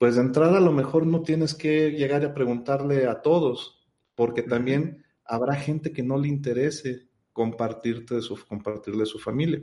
Pues 0.00 0.14
de 0.14 0.22
entrada 0.22 0.56
a 0.56 0.62
lo 0.62 0.72
mejor 0.72 1.06
no 1.06 1.20
tienes 1.20 1.54
que 1.54 1.90
llegar 1.90 2.24
a 2.24 2.32
preguntarle 2.32 3.06
a 3.06 3.20
todos, 3.20 3.86
porque 4.14 4.42
también 4.42 5.04
habrá 5.26 5.54
gente 5.56 5.92
que 5.92 6.02
no 6.02 6.16
le 6.16 6.26
interese 6.26 7.10
compartirte 7.34 8.14
de 8.14 8.22
su, 8.22 8.42
compartirle 8.46 9.04
su 9.04 9.18
familia. 9.18 9.60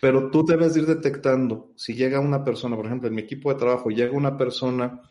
Pero 0.00 0.30
tú 0.30 0.42
debes 0.42 0.74
ir 0.78 0.86
detectando, 0.86 1.70
si 1.76 1.92
llega 1.92 2.18
una 2.18 2.44
persona, 2.44 2.76
por 2.76 2.86
ejemplo, 2.86 3.10
en 3.10 3.14
mi 3.14 3.20
equipo 3.20 3.52
de 3.52 3.58
trabajo, 3.58 3.90
llega 3.90 4.16
una 4.16 4.38
persona 4.38 5.02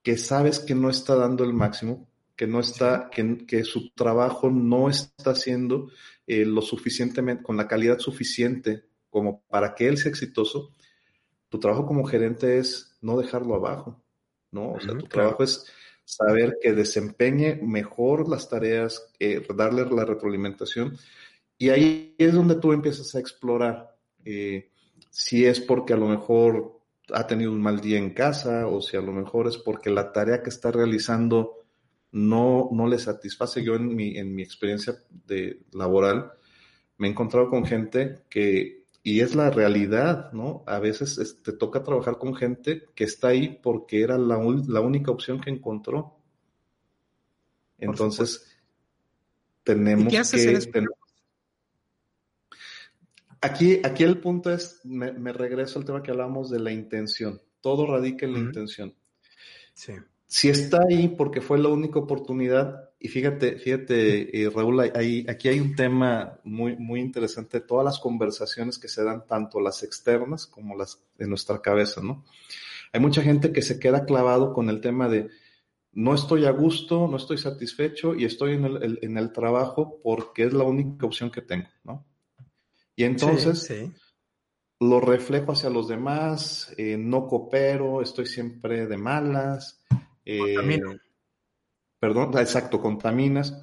que 0.00 0.16
sabes 0.16 0.60
que 0.60 0.76
no 0.76 0.88
está 0.88 1.16
dando 1.16 1.42
el 1.42 1.52
máximo, 1.52 2.08
que 2.36 2.46
no 2.46 2.60
está, 2.60 3.10
que, 3.10 3.46
que 3.48 3.64
su 3.64 3.90
trabajo 3.94 4.48
no 4.48 4.88
está 4.88 5.32
haciendo 5.32 5.90
eh, 6.28 6.44
lo 6.44 6.62
suficientemente, 6.62 7.42
con 7.42 7.56
la 7.56 7.66
calidad 7.66 7.98
suficiente 7.98 8.84
como 9.10 9.42
para 9.48 9.74
que 9.74 9.88
él 9.88 9.98
sea 9.98 10.10
exitoso, 10.10 10.70
tu 11.48 11.58
trabajo 11.58 11.86
como 11.86 12.04
gerente 12.04 12.58
es 12.58 12.96
no 13.00 13.18
dejarlo 13.18 13.54
abajo, 13.54 14.02
¿no? 14.50 14.72
O 14.72 14.80
sea, 14.80 14.96
tu 14.96 15.06
trabajo 15.06 15.42
es 15.42 15.66
saber 16.04 16.58
que 16.62 16.72
desempeñe 16.72 17.56
mejor 17.62 18.28
las 18.28 18.48
tareas, 18.48 19.12
eh, 19.18 19.44
darle 19.54 19.84
la 19.86 20.04
retroalimentación. 20.04 20.96
Y 21.58 21.70
ahí 21.70 22.14
es 22.18 22.32
donde 22.32 22.56
tú 22.56 22.72
empiezas 22.72 23.14
a 23.14 23.18
explorar 23.18 23.96
eh, 24.24 24.70
si 25.10 25.44
es 25.44 25.60
porque 25.60 25.94
a 25.94 25.96
lo 25.96 26.08
mejor 26.08 26.80
ha 27.12 27.26
tenido 27.26 27.52
un 27.52 27.60
mal 27.60 27.80
día 27.80 27.98
en 27.98 28.10
casa 28.10 28.66
o 28.66 28.80
si 28.80 28.96
a 28.96 29.00
lo 29.00 29.12
mejor 29.12 29.46
es 29.46 29.58
porque 29.58 29.90
la 29.90 30.12
tarea 30.12 30.42
que 30.42 30.50
está 30.50 30.70
realizando 30.70 31.64
no, 32.12 32.68
no 32.72 32.86
le 32.86 32.98
satisface. 32.98 33.62
Yo 33.62 33.74
en 33.74 33.94
mi, 33.94 34.16
en 34.16 34.34
mi 34.34 34.42
experiencia 34.42 34.96
de 35.26 35.62
laboral 35.72 36.32
me 36.98 37.08
he 37.08 37.10
encontrado 37.10 37.50
con 37.50 37.64
gente 37.64 38.22
que, 38.28 38.85
y 39.06 39.20
es 39.20 39.36
la 39.36 39.50
realidad, 39.50 40.32
¿no? 40.32 40.64
A 40.66 40.80
veces 40.80 41.40
te 41.44 41.52
toca 41.52 41.84
trabajar 41.84 42.18
con 42.18 42.34
gente 42.34 42.88
que 42.96 43.04
está 43.04 43.28
ahí 43.28 43.60
porque 43.62 44.02
era 44.02 44.18
la, 44.18 44.36
la 44.66 44.80
única 44.80 45.12
opción 45.12 45.40
que 45.40 45.48
encontró. 45.48 46.18
Entonces, 47.78 48.52
tenemos 49.62 50.12
que... 50.12 50.86
Aquí, 53.40 53.80
aquí 53.84 54.02
el 54.02 54.18
punto 54.18 54.50
es, 54.50 54.80
me, 54.82 55.32
regreso 55.32 55.78
al 55.78 55.84
tema 55.84 56.02
que 56.02 56.10
hablamos 56.10 56.50
de 56.50 56.58
la 56.58 56.72
intención. 56.72 57.40
Todo 57.60 57.86
radica 57.86 58.26
en 58.26 58.32
la 58.32 58.40
intención. 58.40 58.92
Sí 59.72 59.92
si 60.26 60.48
está 60.48 60.80
ahí 60.88 61.08
porque 61.08 61.40
fue 61.40 61.58
la 61.58 61.68
única 61.68 61.98
oportunidad, 61.98 62.90
y 62.98 63.08
fíjate, 63.08 63.58
fíjate, 63.58 64.42
eh, 64.42 64.50
Raúl, 64.50 64.80
aquí 64.80 65.48
hay 65.48 65.60
un 65.60 65.76
tema 65.76 66.38
muy, 66.44 66.76
muy 66.76 67.00
interesante, 67.00 67.60
todas 67.60 67.84
las 67.84 68.00
conversaciones 68.00 68.78
que 68.78 68.88
se 68.88 69.04
dan, 69.04 69.26
tanto 69.26 69.60
las 69.60 69.82
externas 69.82 70.46
como 70.46 70.76
las 70.76 71.02
de 71.16 71.26
nuestra 71.26 71.60
cabeza, 71.60 72.00
¿no? 72.02 72.24
Hay 72.92 73.00
mucha 73.00 73.22
gente 73.22 73.52
que 73.52 73.62
se 73.62 73.78
queda 73.78 74.04
clavado 74.04 74.52
con 74.52 74.70
el 74.70 74.80
tema 74.80 75.08
de 75.08 75.28
no 75.92 76.14
estoy 76.14 76.44
a 76.44 76.50
gusto, 76.50 77.08
no 77.08 77.16
estoy 77.16 77.38
satisfecho 77.38 78.14
y 78.14 78.24
estoy 78.24 78.54
en 78.54 78.64
el, 78.64 78.98
en 79.02 79.16
el 79.16 79.32
trabajo 79.32 80.00
porque 80.02 80.44
es 80.44 80.52
la 80.52 80.64
única 80.64 81.06
opción 81.06 81.30
que 81.30 81.42
tengo, 81.42 81.68
¿no? 81.84 82.04
Y 82.96 83.04
entonces 83.04 83.70
lo 84.80 85.00
reflejo 85.00 85.52
hacia 85.52 85.70
los 85.70 85.88
demás, 85.88 86.72
eh, 86.76 86.96
no 86.98 87.26
coopero, 87.26 88.02
estoy 88.02 88.26
siempre 88.26 88.86
de 88.86 88.96
malas, 88.96 89.82
eh, 90.26 90.54
perdón, 91.98 92.36
exacto, 92.38 92.80
contaminas. 92.80 93.58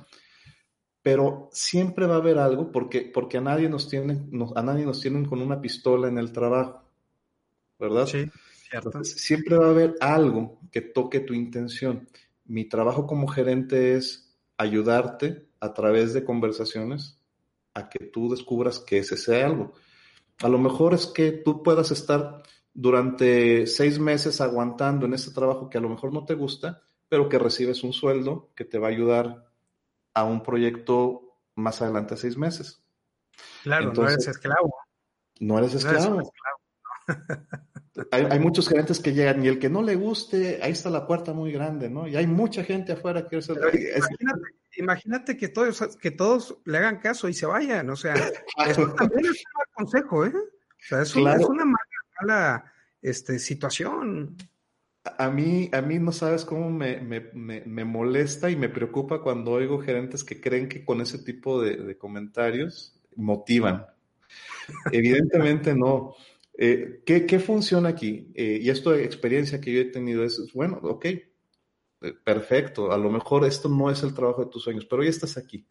Pero 1.02 1.50
siempre 1.52 2.08
va 2.08 2.16
a 2.16 2.20
haber 2.20 2.38
algo 2.38 2.72
porque, 2.72 3.02
porque 3.14 3.38
a, 3.38 3.42
nadie 3.42 3.68
nos 3.68 3.90
tienen, 3.90 4.32
a 4.56 4.64
nadie 4.64 4.86
nos 4.86 5.02
tienen 5.02 5.26
con 5.26 5.42
una 5.42 5.60
pistola 5.60 6.08
en 6.08 6.18
el 6.18 6.32
trabajo, 6.32 6.82
¿verdad? 7.78 8.08
Sí, 8.08 8.26
cierto. 8.70 9.04
siempre 9.04 9.58
va 9.58 9.68
a 9.68 9.72
haber 9.72 9.96
algo 10.00 10.60
que 10.72 10.80
toque 10.80 11.20
tu 11.20 11.34
intención. 11.34 12.08
Mi 12.46 12.66
trabajo 12.66 13.06
como 13.06 13.28
gerente 13.28 13.96
es 13.96 14.34
ayudarte 14.58 15.46
a 15.60 15.74
través 15.74 16.14
de 16.14 16.24
conversaciones 16.24 17.20
a 17.74 17.90
que 17.90 18.06
tú 18.06 18.30
descubras 18.30 18.80
que 18.80 19.00
ese 19.00 19.18
sea 19.18 19.48
algo. 19.48 19.74
A 20.42 20.48
lo 20.48 20.58
mejor 20.58 20.94
es 20.94 21.08
que 21.08 21.32
tú 21.32 21.64
puedas 21.64 21.92
estar 21.92 22.44
durante 22.74 23.68
seis 23.68 24.00
meses 24.00 24.42
aguantando 24.42 25.06
en 25.06 25.14
ese 25.14 25.32
trabajo 25.32 25.70
que 25.70 25.78
a 25.78 25.82
lo 25.82 25.90
mejor 25.90 26.12
no 26.14 26.26
te 26.26 26.34
gusta, 26.34 26.82
pero 27.10 27.30
que 27.30 27.40
recibes 27.40 27.84
un 27.84 27.94
sueldo 27.94 28.50
que 28.56 28.66
te 28.66 28.80
va 28.80 28.88
a 28.88 28.92
ayudar 28.92 29.48
a 30.14 30.24
un 30.24 30.42
proyecto 30.44 31.38
más 31.56 31.82
adelante 31.82 32.16
a 32.16 32.18
seis 32.18 32.38
meses. 32.38 32.84
Claro, 33.64 33.94
no 33.94 34.08
eres 34.08 34.28
esclavo. 34.28 34.74
No 35.40 35.58
eres 35.60 35.74
esclavo. 35.76 36.32
hay, 38.12 38.40
muchos 38.40 38.68
gerentes 38.68 39.00
que 39.00 39.14
llegan 39.14 39.44
y 39.44 39.48
el 39.48 39.60
que 39.60 39.70
no 39.70 39.82
le 39.82 39.96
guste, 39.96 40.60
ahí 40.62 40.72
está 40.72 40.90
la 40.90 41.06
puerta 41.06 41.34
muy 41.34 41.52
grande, 41.52 41.90
¿no? 41.90 42.08
Y 42.08 42.16
hay 42.16 42.28
mucha 42.28 42.64
gente 42.64 42.94
afuera 42.94 43.28
que... 43.28 43.38
imagínate, 43.38 44.42
imagínate, 44.78 45.38
que 45.38 45.50
todos, 45.50 45.98
que 45.98 46.12
todos 46.12 46.58
le 46.66 46.78
hagan 46.78 47.00
caso 47.00 47.28
y 47.28 47.34
se 47.34 47.46
vayan, 47.46 47.90
o 47.90 47.96
sea, 47.96 48.14
eso 48.68 48.94
también 48.94 49.26
es 49.26 49.44
un 49.46 49.54
mal 49.54 49.68
consejo, 49.74 50.26
¿eh? 50.26 50.34
O 50.36 50.86
sea, 50.86 51.02
es, 51.02 51.16
una 51.16 51.64
mala, 51.64 51.83
este, 53.02 53.40
situación. 53.40 54.38
A 55.18 55.30
mí, 55.30 55.70
a 55.74 55.82
mí 55.82 56.00
no 56.00 56.12
sabes 56.12 56.46
cómo 56.46 56.70
me, 56.70 57.00
molesta 57.86 58.50
y 58.50 58.56
me 58.56 58.70
preocupa 58.70 59.22
cuando 59.22 59.52
oigo 59.52 59.82
gerentes 59.82 60.24
que 60.24 60.40
creen 60.40 60.70
que 60.70 60.86
con 60.86 61.02
ese 61.02 61.20
tipo 61.20 61.62
de 61.62 61.98
comentarios 61.98 63.00
motivan. 63.16 63.86
Evidentemente 64.92 65.76
no. 65.76 66.16
Eh, 66.56 67.02
¿qué, 67.06 67.40
funciona 67.40 67.90
aquí? 67.90 68.32
Eh, 68.36 68.60
y 68.62 68.70
esto 68.70 68.92
de 68.92 69.04
experiencia 69.04 69.60
que 69.60 69.74
yo 69.74 69.82
he 69.82 69.86
tenido 69.86 70.24
es, 70.24 70.52
bueno, 70.54 70.80
ok, 70.84 71.06
eh, 71.06 71.22
perfecto, 72.24 72.92
a 72.92 72.98
lo 72.98 73.10
mejor 73.10 73.46
esto 73.46 73.70
no 73.70 73.90
es 73.90 74.04
el 74.04 74.14
trabajo 74.14 74.46
de 74.46 74.52
tus 74.52 74.64
sueños, 74.64 74.86
pero 74.86 75.04
ya 75.04 75.10
estás 75.10 75.38
aquí. 75.38 75.66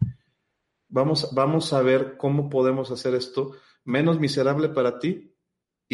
Vamos, 0.88 1.32
vamos 1.32 1.72
a 1.72 1.82
ver 1.82 2.16
cómo 2.16 2.50
podemos 2.50 2.90
hacer 2.90 3.14
esto 3.14 3.52
menos 3.84 4.20
miserable 4.20 4.68
para 4.68 4.98
ti 4.98 5.31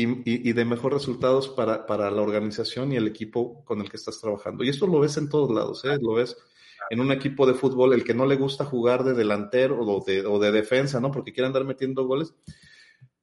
y, 0.00 0.52
de 0.52 0.64
mejores 0.64 1.00
resultados 1.00 1.48
para, 1.48 1.84
para, 1.84 2.10
la 2.10 2.22
organización 2.22 2.92
y 2.92 2.96
el 2.96 3.08
equipo 3.08 3.64
con 3.64 3.80
el 3.80 3.90
que 3.90 3.96
estás 3.96 4.20
trabajando. 4.20 4.62
Y 4.62 4.68
esto 4.68 4.86
lo 4.86 5.00
ves 5.00 5.16
en 5.16 5.28
todos 5.28 5.50
lados, 5.50 5.82
lo 6.00 6.14
ves 6.14 6.36
en 6.90 7.00
un 7.00 7.10
equipo 7.10 7.46
de 7.46 7.54
fútbol, 7.54 7.92
el 7.92 8.04
que 8.04 8.14
no 8.14 8.24
le 8.24 8.36
gusta 8.36 8.64
jugar 8.64 9.02
de 9.02 9.14
delantero 9.14 9.80
o 9.80 10.04
de, 10.04 10.24
o 10.24 10.38
de 10.38 10.52
defensa, 10.52 11.00
¿no? 11.00 11.10
Porque 11.10 11.32
quiere 11.32 11.48
andar 11.48 11.64
metiendo 11.64 12.06
goles, 12.06 12.32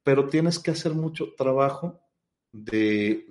pero 0.03 0.27
tienes 0.27 0.59
que 0.59 0.71
hacer 0.71 0.93
mucho 0.93 1.33
trabajo 1.37 2.01
de, 2.51 3.25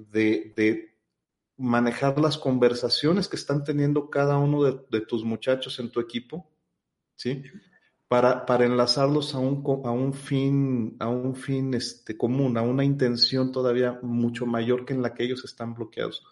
manejar 1.56 2.18
las 2.18 2.38
conversaciones 2.38 3.28
que 3.28 3.36
están 3.36 3.62
teniendo 3.62 4.10
cada 4.10 4.38
uno 4.38 4.64
de, 4.64 5.00
tus 5.02 5.22
muchachos 5.22 5.78
en 5.78 5.90
tu 5.90 6.00
equipo, 6.00 6.50
¿sí? 7.14 7.42
Para, 8.14 8.46
para 8.46 8.64
enlazarlos 8.64 9.34
a 9.34 9.40
un, 9.40 9.64
a 9.84 9.90
un 9.90 10.14
fin, 10.14 10.94
a 11.00 11.08
un 11.08 11.34
fin 11.34 11.74
este, 11.74 12.16
común, 12.16 12.56
a 12.56 12.62
una 12.62 12.84
intención 12.84 13.50
todavía 13.50 13.98
mucho 14.02 14.46
mayor 14.46 14.84
que 14.84 14.94
en 14.94 15.02
la 15.02 15.14
que 15.14 15.24
ellos 15.24 15.44
están 15.44 15.74
bloqueados. 15.74 16.22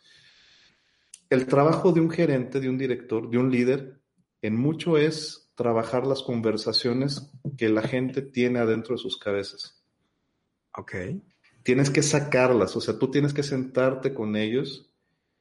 El 1.29 1.49
trabajo 1.49 1.91
de 1.91 1.99
un 1.99 2.09
gerente, 2.09 2.61
de 2.61 2.69
un 2.69 2.79
director, 2.79 3.29
de 3.29 3.37
un 3.37 3.51
líder, 3.51 4.01
en 4.43 4.57
mucho 4.57 4.97
es 4.97 5.51
trabajar 5.57 6.07
las 6.07 6.23
conversaciones 6.23 7.33
que 7.59 7.69
la 7.69 7.83
gente 7.83 8.23
tiene 8.23 8.61
adentro 8.61 8.95
de 8.95 9.03
sus 9.03 9.19
cabezas. 9.19 9.83
Ok. 10.79 10.95
Tienes 11.65 11.91
que 11.91 12.05
sacarlas, 12.05 12.77
o 12.77 12.81
sea, 12.81 12.97
tú 12.97 13.11
tienes 13.11 13.35
que 13.35 13.43
sentarte 13.43 14.15
con 14.15 14.37
ellos, 14.37 14.89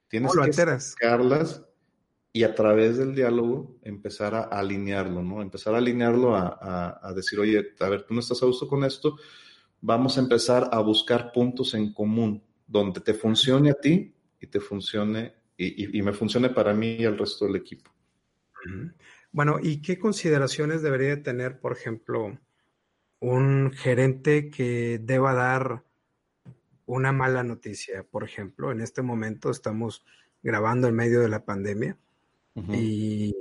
tienes 0.07 0.31
que 0.43 0.53
sacarlas 0.53 1.67
y 2.34 2.43
a 2.43 2.55
través 2.55 2.97
del 2.97 3.13
diálogo 3.13 3.77
empezar 3.84 4.36
a, 4.36 4.41
alinearlo, 4.43 5.21
¿no? 5.21 5.41
Empezar 5.41 5.75
a 5.75 5.79
alinearlo 5.79 6.36
a, 6.36 7.13
decir, 7.15 7.39
oye, 7.39 7.73
a 7.79 7.89
ver, 7.89 8.03
tú 8.03 8.13
no 8.13 8.21
estás 8.21 8.41
a 8.41 8.45
gusto 8.45 8.67
con 8.67 8.84
esto, 8.84 9.17
vamos 9.82 10.17
a 10.17 10.21
empezar 10.21 10.69
a 10.71 10.79
buscar 10.79 11.32
puntos 11.32 11.73
en 11.73 11.93
común 11.93 12.43
donde 12.65 13.01
te 13.01 13.13
funcione 13.13 13.71
a 13.71 13.73
ti 13.73 14.13
y 14.39 14.47
te 14.47 14.59
funcione 14.59 15.34
y, 15.57 16.01
me 16.01 16.13
funcione 16.13 16.49
para 16.49 16.73
mí 16.73 16.95
y 16.99 17.05
al 17.05 17.17
resto 17.17 17.45
del 17.45 17.57
equipo. 17.57 17.91
Bueno, 19.32 19.59
¿y 19.61 19.82
qué 19.82 19.99
consideraciones 19.99 20.82
debería 20.82 21.21
tener, 21.21 21.59
por 21.59 21.73
ejemplo, 21.73 22.39
un 23.19 23.71
gerente 23.71 24.49
que 24.49 24.99
deba 25.03 25.34
dar 25.34 25.84
una 26.86 27.11
mala 27.11 27.43
noticia. 27.43 28.03
Por 28.03 28.23
ejemplo, 28.23 28.71
en 28.71 28.82
este 28.82 29.01
momento 29.01 29.49
estamos 29.49 30.03
grabando 30.43 30.88
en 30.88 30.95
medio 30.95 31.21
de 31.21 31.29
la 31.29 31.45
pandemia 31.45 31.97
y 32.55 33.35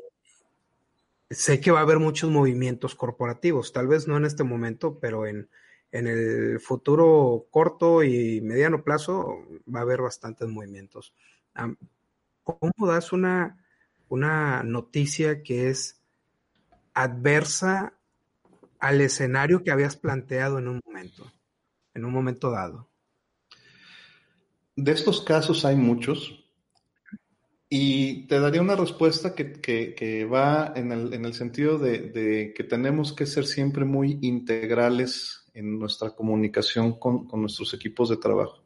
sé 1.30 1.60
que 1.60 1.70
va 1.70 1.80
a 1.80 1.82
haber 1.82 1.98
muchos 1.98 2.30
movimientos 2.30 2.94
corporativos, 2.94 3.72
tal 3.72 3.88
vez 3.88 4.08
no 4.08 4.16
en 4.16 4.24
este 4.24 4.44
momento, 4.44 4.98
pero 4.98 5.26
en, 5.26 5.48
el 5.92 6.60
futuro 6.60 7.48
corto 7.50 8.04
y 8.04 8.40
mediano 8.42 8.84
plazo 8.84 9.44
va 9.72 9.80
a 9.80 9.82
haber 9.82 10.00
bastantes 10.00 10.48
movimientos. 10.48 11.14
¿Cómo 12.44 12.86
das 12.86 13.12
una, 13.12 13.64
una 14.08 14.62
noticia 14.62 15.42
que 15.42 15.68
es 15.68 16.00
adversa 16.94 17.94
al 18.78 19.00
escenario 19.00 19.64
que 19.64 19.72
habías 19.72 19.96
planteado 19.96 20.58
en 20.60 20.68
un 20.68 20.80
momento, 20.84 21.32
en 21.94 22.04
un 22.04 22.12
momento 22.12 22.52
dado? 22.52 22.88
De 24.76 24.92
estos 24.92 25.22
casos 25.22 25.64
hay 25.64 25.74
muchos 25.74 26.39
y 27.72 28.26
te 28.26 28.40
daría 28.40 28.60
una 28.60 28.74
respuesta 28.74 29.32
que, 29.32 30.24
va 30.24 30.72
en 30.74 30.90
el, 30.90 31.34
sentido 31.34 31.78
de, 31.78 32.52
que 32.52 32.64
tenemos 32.64 33.12
que 33.12 33.26
ser 33.26 33.46
siempre 33.46 33.84
muy 33.84 34.18
integrales 34.22 35.48
en 35.54 35.78
nuestra 35.78 36.10
comunicación 36.10 36.98
con, 36.98 37.28
nuestros 37.32 37.72
equipos 37.72 38.08
de 38.08 38.16
trabajo. 38.16 38.64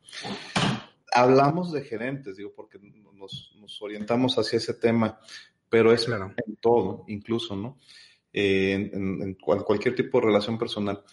Hablamos 1.12 1.70
de 1.70 1.82
gerentes, 1.82 2.38
digo, 2.38 2.54
porque 2.56 2.78
nos, 3.12 3.52
orientamos 3.82 4.38
hacia 4.38 4.56
ese 4.56 4.72
tema, 4.72 5.20
pero 5.68 5.92
es 5.92 6.08
en 6.08 6.56
todo, 6.56 7.04
incluso, 7.06 7.54
¿no? 7.54 7.78
en, 8.32 9.34
cualquier 9.34 9.94
tipo 9.94 10.18
de 10.18 10.28
relación 10.28 10.56
personal. 10.56 11.04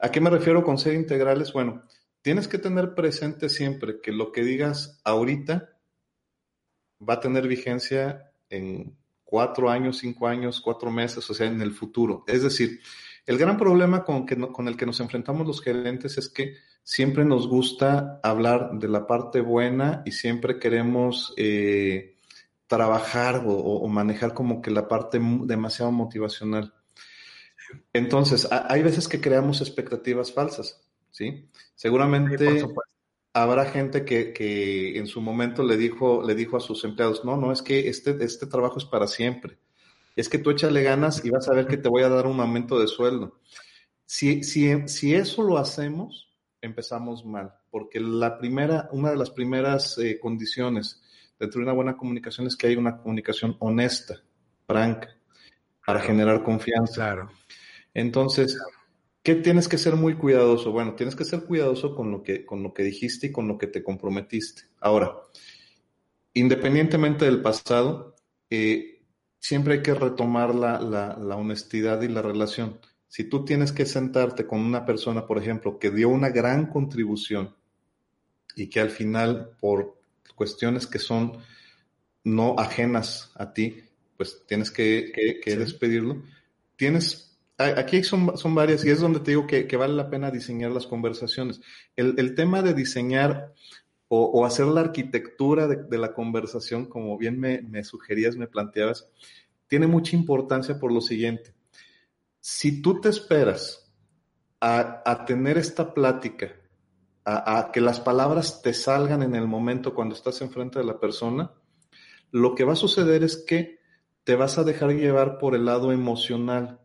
¿A 0.00 0.10
qué 0.10 0.20
me 0.20 0.30
refiero 0.30 0.64
con 0.64 0.76
ser 0.76 0.94
integrales? 0.94 1.52
Bueno, 1.52 1.84
tienes 2.20 2.48
que 2.48 2.58
tener 2.58 2.96
presente 2.96 3.48
siempre 3.48 4.00
que 4.00 4.10
lo 4.10 4.32
que 4.32 4.42
digas 4.42 5.00
ahorita 5.04 5.77
va 7.06 7.14
a 7.14 7.20
tener 7.20 7.46
vigencia 7.46 8.30
en 8.50 8.96
cuatro 9.24 9.70
años, 9.70 9.98
cinco 9.98 10.26
años, 10.26 10.60
cuatro 10.60 10.90
meses, 10.90 11.28
o 11.28 11.34
sea, 11.34 11.46
en 11.46 11.60
el 11.60 11.72
futuro. 11.72 12.24
Es 12.26 12.42
decir, 12.42 12.80
el 13.26 13.36
gran 13.36 13.58
problema 13.58 14.04
con, 14.04 14.24
que 14.24 14.36
con 14.36 14.68
el 14.68 14.76
que 14.76 14.86
nos 14.86 15.00
enfrentamos 15.00 15.46
los 15.46 15.62
gerentes 15.62 16.16
es 16.16 16.30
que 16.30 16.54
siempre 16.82 17.26
nos 17.26 17.46
gusta 17.46 18.20
hablar 18.22 18.70
de 18.72 18.88
la 18.88 19.06
parte 19.06 19.42
buena 19.42 20.02
y 20.06 20.12
siempre 20.12 20.58
queremos 20.58 21.34
eh, 21.36 22.16
trabajar 22.66 23.42
o, 23.46 23.86
manejar 23.88 24.32
como 24.32 24.62
que 24.62 24.70
la 24.70 24.88
parte 24.88 25.20
demasiado 25.20 25.92
motivacional. 25.92 26.72
Entonces, 27.92 28.48
hay 28.50 28.82
veces 28.82 29.08
que 29.08 29.20
creamos 29.20 29.60
expectativas 29.60 30.32
falsas, 30.32 30.80
¿sí? 31.10 31.50
Seguramente 31.74 32.64
habrá 33.42 33.66
gente 33.66 34.04
que, 34.04 34.98
en 34.98 35.06
su 35.06 35.20
momento 35.20 35.62
le 35.62 35.76
dijo, 35.76 36.22
le 36.22 36.34
dijo 36.34 36.56
a 36.56 36.60
sus 36.60 36.84
empleados, 36.84 37.24
no, 37.24 37.36
no, 37.36 37.52
es 37.52 37.62
que 37.62 37.88
este, 37.88 38.16
este 38.24 38.46
trabajo 38.46 38.78
es 38.78 38.84
para 38.84 39.06
siempre. 39.06 39.58
Es 40.16 40.28
que 40.28 40.38
tú 40.38 40.50
échale 40.50 40.82
ganas 40.82 41.24
y 41.24 41.30
vas 41.30 41.48
a 41.48 41.54
ver 41.54 41.66
que 41.66 41.76
te 41.76 41.88
voy 41.88 42.02
a 42.02 42.08
dar 42.08 42.26
un 42.26 42.40
aumento 42.40 42.78
de 42.78 42.88
sueldo. 42.88 43.38
Si, 44.04 44.42
si, 44.42 44.88
si 44.88 45.14
eso 45.14 45.42
lo 45.42 45.58
hacemos, 45.58 46.28
empezamos 46.60 47.24
mal, 47.24 47.54
porque 47.70 48.00
la 48.00 48.38
primera, 48.38 48.88
una 48.92 49.10
de 49.10 49.16
las 49.16 49.30
primeras 49.30 49.96
eh, 49.98 50.18
condiciones 50.18 51.02
dentro 51.38 51.60
de 51.60 51.64
una 51.64 51.74
buena 51.74 51.96
comunicación 51.96 52.46
es 52.46 52.56
que 52.56 52.66
hay 52.66 52.76
una 52.76 52.98
comunicación 52.98 53.56
honesta, 53.60 54.22
franca, 54.66 55.16
para 55.86 56.00
generar 56.00 56.42
confianza. 56.42 56.94
Claro. 56.94 57.30
Entonces, 57.94 58.58
¿qué 59.28 59.34
tienes 59.34 59.68
que 59.68 59.76
ser 59.76 59.94
muy 59.94 60.14
cuidadoso? 60.14 60.72
Bueno, 60.72 60.94
tienes 60.94 61.14
que 61.14 61.26
ser 61.26 61.44
cuidadoso 61.44 61.94
con 61.94 62.10
lo 62.10 62.22
que, 62.22 62.46
con 62.46 62.62
lo 62.62 62.72
que 62.72 62.82
dijiste 62.82 63.26
y 63.26 63.30
con 63.30 63.46
lo 63.46 63.58
que 63.58 63.66
te 63.66 63.82
comprometiste. 63.82 64.62
Ahora, 64.80 65.18
independientemente 66.32 67.26
del 67.26 67.42
pasado, 67.42 68.16
eh, 68.48 69.02
siempre 69.38 69.74
hay 69.74 69.82
que 69.82 69.92
retomar 69.92 70.54
la, 70.54 70.80
la 70.80 71.36
honestidad 71.36 72.00
y 72.00 72.08
la 72.08 72.22
relación. 72.22 72.80
Si 73.06 73.24
tú 73.24 73.44
tienes 73.44 73.70
que 73.70 73.84
sentarte 73.84 74.46
con 74.46 74.60
una 74.60 74.86
persona, 74.86 75.26
por 75.26 75.36
ejemplo, 75.36 75.78
que 75.78 75.90
dio 75.90 76.08
una 76.08 76.30
gran 76.30 76.64
contribución 76.64 77.54
y 78.56 78.70
que 78.70 78.80
al 78.80 78.88
final, 78.88 79.50
por 79.60 80.00
cuestiones 80.36 80.86
que 80.86 80.98
son 80.98 81.32
no 82.24 82.54
ajenas 82.58 83.30
a 83.34 83.52
ti, 83.52 83.84
pues 84.16 84.46
tienes 84.46 84.70
que, 84.70 85.12
despedirlo. 85.44 86.22
Tienes, 86.76 87.27
aquí 87.58 88.02
son, 88.04 88.54
varias 88.54 88.84
y 88.84 88.90
es 88.90 89.00
donde 89.00 89.20
te 89.20 89.32
digo 89.32 89.46
que, 89.46 89.76
vale 89.76 89.94
la 89.94 90.08
pena 90.08 90.30
diseñar 90.30 90.70
las 90.70 90.86
conversaciones. 90.86 91.60
El, 91.96 92.34
tema 92.34 92.62
de 92.62 92.74
diseñar 92.74 93.52
o, 94.08 94.46
hacer 94.46 94.66
la 94.66 94.80
arquitectura 94.80 95.66
de, 95.66 95.98
la 95.98 96.14
conversación, 96.14 96.86
como 96.86 97.18
bien 97.18 97.38
me, 97.38 97.84
sugerías, 97.84 98.36
me 98.36 98.46
planteabas, 98.46 99.08
tiene 99.66 99.86
mucha 99.86 100.16
importancia 100.16 100.78
por 100.78 100.92
lo 100.92 101.00
siguiente. 101.00 101.54
Si 102.40 102.80
tú 102.80 103.00
te 103.00 103.08
esperas 103.08 103.92
a, 104.60 105.02
a 105.04 105.24
tener 105.24 105.58
esta 105.58 105.92
plática 105.92 106.54
a, 107.30 107.70
que 107.72 107.80
las 107.80 108.00
palabras 108.00 108.62
te 108.62 108.72
salgan 108.72 109.22
en 109.22 109.34
el 109.34 109.46
momento 109.46 109.94
cuando 109.94 110.14
estás 110.14 110.40
enfrente 110.40 110.78
de 110.78 110.86
la 110.86 110.98
persona, 110.98 111.52
lo 112.30 112.54
que 112.54 112.64
va 112.64 112.72
a 112.72 112.76
suceder 112.76 113.22
es 113.22 113.44
que 113.46 113.80
te 114.24 114.34
vas 114.34 114.58
a 114.58 114.64
dejar 114.64 114.92
llevar 114.92 115.38
por 115.38 115.54
el 115.54 115.66
lado 115.66 115.92
emocional. 115.92 116.80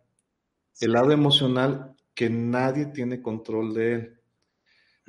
El 0.80 0.94
lado 0.94 1.12
emocional 1.12 1.96
que 2.14 2.30
nadie 2.30 2.88
tiene 2.88 3.22
control 3.22 3.74
de 3.74 3.94
él. 3.94 4.20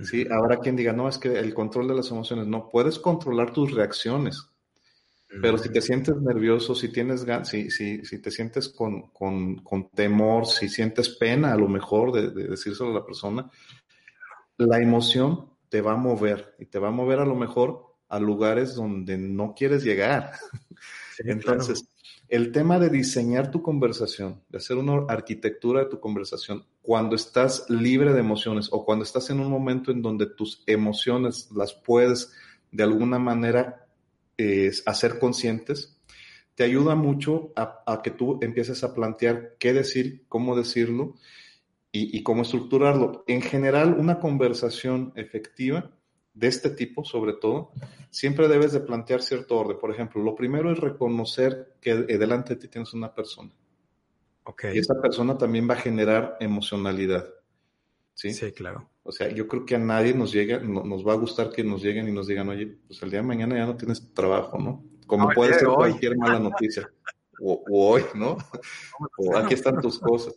¿sí? 0.05 0.27
Habrá 0.31 0.59
quien 0.59 0.77
diga, 0.77 0.93
no, 0.93 1.09
es 1.09 1.19
que 1.19 1.39
el 1.39 1.55
control 1.55 1.89
de 1.89 1.95
las 1.95 2.11
emociones, 2.11 2.47
no, 2.47 2.69
puedes 2.69 2.99
controlar 2.99 3.53
tus 3.53 3.73
reacciones, 3.73 4.49
pero 5.41 5.59
si 5.59 5.69
te 5.69 5.81
sientes 5.81 6.15
nervioso, 6.17 6.77
si 6.77 6.91
tienes 6.91 7.27
si, 7.45 7.71
si, 7.71 8.05
si 8.05 8.19
te 8.21 8.31
sientes 8.31 8.69
con, 8.69 9.11
temor, 9.95 10.47
si 10.47 10.69
sientes 10.69 11.09
pena 11.09 11.53
a 11.53 11.57
lo 11.57 11.69
mejor 11.69 12.13
de, 12.13 12.31
de, 12.31 12.49
decírselo 12.51 12.91
a 12.91 12.95
la 12.95 13.05
persona, 13.05 13.51
la 14.59 14.79
emoción 14.79 15.51
te 15.69 15.81
va 15.81 15.95
a 15.95 15.97
mover 15.97 16.55
y 16.61 16.67
te 16.67 16.79
va 16.79 16.89
a 16.89 16.93
mover 16.93 17.19
a 17.19 17.25
lo 17.25 17.35
mejor 17.35 17.97
a 18.09 18.21
lugares 18.21 18.77
donde 18.77 19.19
no 19.19 19.55
quieres 19.55 19.83
llegar. 19.83 20.33
Entonces, 21.19 21.89
el 22.29 22.53
tema 22.53 22.79
de 22.79 22.91
diseñar 22.91 23.51
tu 23.51 23.63
conversación, 23.63 24.43
de 24.49 24.59
hacer 24.59 24.77
una 24.77 25.05
arquitectura 25.09 25.81
de 25.81 25.91
tu 25.91 26.01
conversación, 26.01 26.65
cuando 26.83 27.17
estás 27.17 27.69
libre 27.69 28.13
de 28.13 28.21
emociones 28.21 28.69
o 28.73 28.85
cuando 28.85 29.05
estás 29.05 29.31
en 29.31 29.41
un 29.41 29.51
momento 29.51 29.91
en 29.91 30.03
donde 30.03 30.27
tus 30.27 30.63
emociones 30.67 31.49
las 31.55 31.75
puedes 31.75 32.33
de 32.73 32.83
alguna 32.83 33.19
manera 33.19 33.87
eh, 34.37 34.73
hacer 34.87 35.19
conscientes, 35.19 36.01
te 36.55 36.65
ayuda 36.65 36.95
mucho 36.95 37.53
a, 37.57 38.01
que 38.03 38.11
tú 38.11 38.39
empieces 38.43 38.85
a 38.85 38.95
plantear 38.95 39.57
qué 39.59 39.73
decir, 39.73 40.25
cómo 40.29 40.57
decirlo 40.57 41.15
y, 41.93 42.17
y 42.17 42.23
cómo 42.23 42.43
estructurarlo. 42.43 43.25
En 43.27 43.43
general, 43.43 43.95
una 43.99 44.21
conversación 44.21 45.13
efectiva 45.17 45.94
de 46.35 46.49
este 46.49 46.71
tipo, 46.71 47.05
sobre 47.05 47.35
todo, 47.35 47.71
siempre 48.11 48.49
debes 48.49 48.73
de 48.73 48.81
plantear 48.81 49.23
cierto 49.23 49.57
orden. 49.57 49.79
Por 49.79 49.93
ejemplo, 49.93 50.23
lo 50.23 50.35
primero 50.35 50.71
es 50.73 50.79
reconocer 50.79 51.77
que 51.81 51.95
delante 51.95 52.55
de 52.55 52.61
ti 52.61 52.69
tienes 52.69 52.93
una 52.93 53.15
persona. 53.15 53.53
Okay. 54.43 54.77
Y 54.77 54.79
esa 54.81 55.01
persona 55.01 55.39
también 55.39 55.69
va 55.69 55.75
a 55.75 55.79
generar 55.79 56.37
emocionalidad. 56.41 57.27
¿sí? 58.15 58.33
Sí, 58.33 58.53
claro. 58.53 58.91
O 59.03 59.13
sea, 59.13 59.29
yo 59.29 59.47
creo 59.47 59.67
que 59.67 59.75
a 59.75 59.79
nadie 59.79 60.15
nos 60.15 60.33
llega, 60.33 60.59
nos 60.59 61.07
va 61.07 61.13
a 61.13 61.17
gustar 61.17 61.51
que 61.51 61.63
nos 61.63 61.83
lleguen 61.83 62.09
y 62.09 62.13
nos 62.13 62.27
digan, 62.27 62.49
oye, 62.49 62.79
pues 62.87 63.03
el 63.03 63.11
día 63.11 63.21
de 63.21 63.27
mañana 63.27 63.57
ya 63.57 63.67
no 63.67 63.77
tienes 63.77 64.13
trabajo, 64.15 64.59
¿no? 64.59 64.85
Como 65.07 65.29
puede 65.29 65.55
ser 65.55 65.69
cualquier 65.69 66.17
mala 66.17 66.39
noticia. 66.39 66.91
O, 67.41 67.63
hoy, 67.71 68.03
¿no? 68.15 68.39
o 69.19 69.37
aquí 69.37 69.55
están 69.55 69.81
tus 69.81 69.99
cosas. 69.99 70.35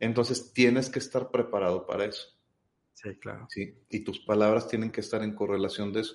Entonces 0.00 0.52
tienes 0.52 0.90
que 0.90 0.98
estar 0.98 1.30
preparado 1.30 1.86
para 1.86 2.06
eso. 2.06 2.35
Sí, 3.06 3.14
claro. 3.20 3.46
Y 3.90 4.00
tus 4.00 4.18
palabras 4.20 4.68
tienen 4.68 4.90
que 4.90 5.00
estar 5.00 5.22
en 5.22 5.34
correlación 5.34 5.92
de 5.92 6.00
eso. 6.00 6.14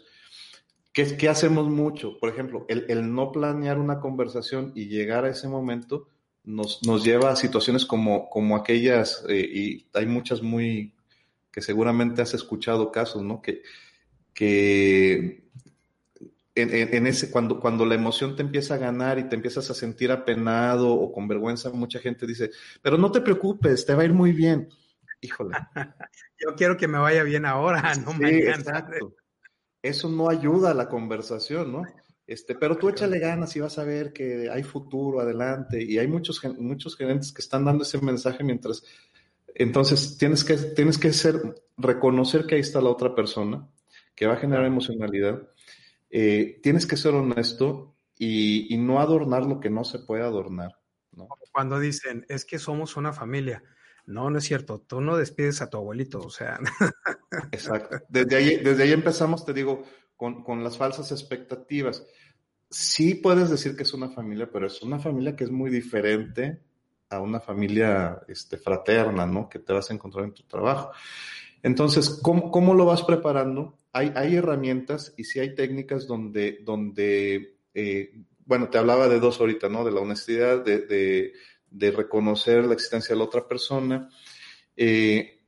¿Qué, 0.92 1.16
qué 1.16 1.30
hacemos 1.30 1.70
mucho? 1.70 2.20
Por 2.20 2.30
ejemplo, 2.30 2.66
el, 2.68 3.14
no 3.14 3.32
planear 3.32 3.80
una 3.80 4.02
conversación 4.02 4.74
y 4.76 4.88
llegar 4.88 5.24
a 5.24 5.30
ese 5.30 5.48
momento 5.48 6.10
nos, 6.44 6.84
nos 6.86 7.06
lleva 7.06 7.32
a 7.32 7.38
situaciones 7.38 7.86
como, 7.86 8.30
como 8.30 8.58
aquellas, 8.58 9.24
eh, 9.30 9.40
y 9.40 9.88
hay 9.94 10.06
muchas 10.06 10.42
muy, 10.42 10.94
que 11.50 11.62
seguramente 11.62 12.22
has 12.22 12.34
escuchado 12.34 12.92
casos, 12.92 13.24
¿no? 13.24 13.42
Que, 13.42 13.62
que 14.34 15.46
en, 16.56 17.08
ese, 17.08 17.32
cuando, 17.32 17.62
cuando 17.62 17.86
la 17.86 17.96
emoción 17.96 18.36
te 18.36 18.42
empieza 18.42 18.74
a 18.74 18.80
ganar 18.80 19.18
y 19.18 19.30
te 19.30 19.36
empiezas 19.36 19.70
a 19.70 19.74
sentir 19.74 20.12
apenado 20.12 20.94
o 20.94 21.14
con 21.14 21.26
vergüenza, 21.30 21.70
mucha 21.70 22.00
gente 22.00 22.28
dice, 22.28 22.52
pero 22.82 22.98
no 22.98 23.14
te 23.14 23.22
preocupes, 23.22 23.86
te 23.86 23.96
va 23.96 24.02
a 24.02 24.06
ir 24.06 24.14
muy 24.14 24.34
bien 24.34 24.68
híjole. 25.22 25.56
Yo 26.38 26.56
quiero 26.56 26.76
que 26.76 26.88
me 26.88 26.98
vaya 26.98 27.24
bien 27.24 27.46
ahora, 27.46 27.94
no 28.06 28.14
sí, 28.14 28.26
Exacto. 28.26 29.16
Eso 29.82 30.10
no 30.10 30.30
ayuda 30.30 30.72
a 30.72 30.76
la 30.76 30.90
conversación, 30.90 31.72
¿no? 31.72 31.84
Este, 32.28 32.56
pero 32.56 32.78
tú 32.78 32.88
échale 32.88 33.20
ganas 33.20 33.56
y 33.56 33.60
vas 33.60 33.78
a 33.80 33.84
ver 33.84 34.14
que 34.14 34.50
hay 34.50 34.64
futuro 34.64 35.20
adelante 35.20 35.84
y 35.84 35.98
hay 35.98 36.08
muchos, 36.08 36.42
muchos 36.60 36.96
gerentes 36.96 37.34
que 37.34 37.42
están 37.42 37.66
dando 37.66 37.84
ese 37.84 38.00
mensaje 38.00 38.44
mientras, 38.44 38.84
entonces 39.56 40.18
tienes 40.18 40.44
que, 40.44 40.56
tienes 40.56 40.98
que 40.98 41.12
ser, 41.14 41.42
reconocer 41.78 42.46
que 42.46 42.56
ahí 42.56 42.62
está 42.62 42.80
la 42.80 42.90
otra 42.90 43.16
persona, 43.16 43.68
que 44.16 44.28
va 44.28 44.36
a 44.36 44.38
generar 44.38 44.66
emocionalidad, 44.66 45.42
eh, 46.10 46.60
tienes 46.62 46.86
que 46.86 46.96
ser 46.96 47.16
honesto 47.16 47.96
y, 48.18 48.74
y, 48.74 48.78
no 48.78 49.02
adornar 49.02 49.46
lo 49.46 49.60
que 49.60 49.72
no 49.72 49.84
se 49.84 50.00
puede 50.00 50.24
adornar, 50.24 50.78
¿no? 51.12 51.28
Cuando 51.52 51.80
dicen, 51.80 52.26
es 52.30 52.46
que 52.46 52.60
somos 52.60 52.96
una 52.96 53.14
familia, 53.14 53.64
no, 54.06 54.30
no 54.30 54.38
es 54.38 54.44
cierto. 54.44 54.80
Tú 54.80 55.02
no 55.02 55.18
despides 55.18 55.62
a 55.62 55.70
tu 55.70 55.78
abuelito, 55.78 56.20
o 56.20 56.30
sea. 56.30 56.60
Exacto. 57.52 57.98
Desde 58.10 58.36
ahí, 58.36 58.58
desde 58.58 58.84
ahí 58.84 58.92
empezamos, 58.92 59.46
te 59.46 59.54
digo, 59.54 59.84
con, 60.16 60.44
con, 60.44 60.64
las 60.64 60.78
falsas 60.78 61.12
expectativas. 61.12 62.06
Sí 62.70 63.16
puedes 63.16 63.50
decir 63.50 63.76
que 63.76 63.84
es 63.84 63.94
una 63.94 64.10
familia, 64.10 64.50
pero 64.52 64.68
es 64.68 64.82
una 64.82 65.00
familia 65.00 65.36
que 65.36 65.44
es 65.44 65.52
muy 65.52 65.70
diferente 65.70 66.62
a 67.10 67.20
una 67.20 67.40
familia 67.40 68.22
este, 68.28 68.58
fraterna, 68.58 69.26
¿no? 69.26 69.50
Que 69.50 69.60
te 69.60 69.74
vas 69.74 69.90
a 69.90 69.94
encontrar 69.94 70.26
en 70.26 70.34
tu 70.34 70.44
trabajo. 70.44 70.92
Entonces, 71.62 72.20
¿cómo, 72.22 72.52
cómo 72.52 72.74
lo 72.74 72.86
vas 72.86 73.04
preparando? 73.04 73.78
Hay, 73.92 74.14
hay 74.16 74.36
herramientas 74.36 75.14
y 75.18 75.26
sí 75.26 75.40
hay 75.40 75.54
técnicas 75.54 76.08
donde, 76.08 76.60
donde 76.64 77.58
eh, 77.74 78.14
bueno, 78.46 78.70
te 78.70 78.78
hablaba 78.78 79.08
de 79.08 79.20
dos 79.20 79.40
ahorita, 79.40 79.70
¿no? 79.70 79.84
De 79.84 79.92
la 79.92 80.02
honestidad, 80.02 80.64
de, 80.64 80.80
de 80.80 81.34
de 81.72 81.90
reconocer 81.92 82.66
la 82.66 82.74
existencia 82.74 83.16
de 83.16 83.20
la 83.20 83.26
otra 83.26 83.48
persona, 83.48 84.10
eh, 84.76 85.40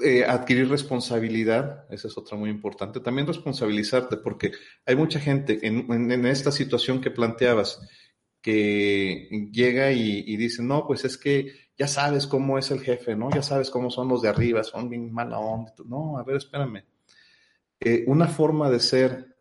eh, 0.00 0.24
adquirir 0.24 0.68
responsabilidad, 0.68 1.86
esa 1.90 2.08
es 2.08 2.16
otra 2.16 2.36
muy 2.36 2.50
importante, 2.50 3.00
también 3.00 3.26
responsabilizarte, 3.26 4.18
porque 4.18 4.52
hay 4.86 4.96
mucha 4.96 5.18
gente 5.18 5.58
en, 5.62 6.26
esta 6.26 6.52
situación 6.52 7.00
que 7.00 7.10
planteabas, 7.10 7.80
que 8.40 9.48
llega 9.52 9.92
y, 9.92 10.36
dice, 10.36 10.62
no, 10.62 10.86
pues 10.86 11.04
es 11.04 11.18
que 11.18 11.70
ya 11.76 11.88
sabes 11.88 12.26
cómo 12.26 12.58
es 12.58 12.70
el 12.70 12.80
jefe, 12.80 13.16
¿no? 13.16 13.30
Ya 13.30 13.42
sabes 13.42 13.70
cómo 13.70 13.90
son 13.90 14.08
los 14.08 14.22
de 14.22 14.28
arriba, 14.28 14.62
son 14.64 14.88
bien 14.88 15.12
mala 15.12 15.38
onda. 15.38 15.74
No, 15.86 16.18
a 16.18 16.24
ver, 16.24 16.36
espérame. 16.36 16.84
Eh, 17.80 18.04
una 18.06 18.28
forma 18.28 18.70
de 18.70 18.80
ser 18.80 19.36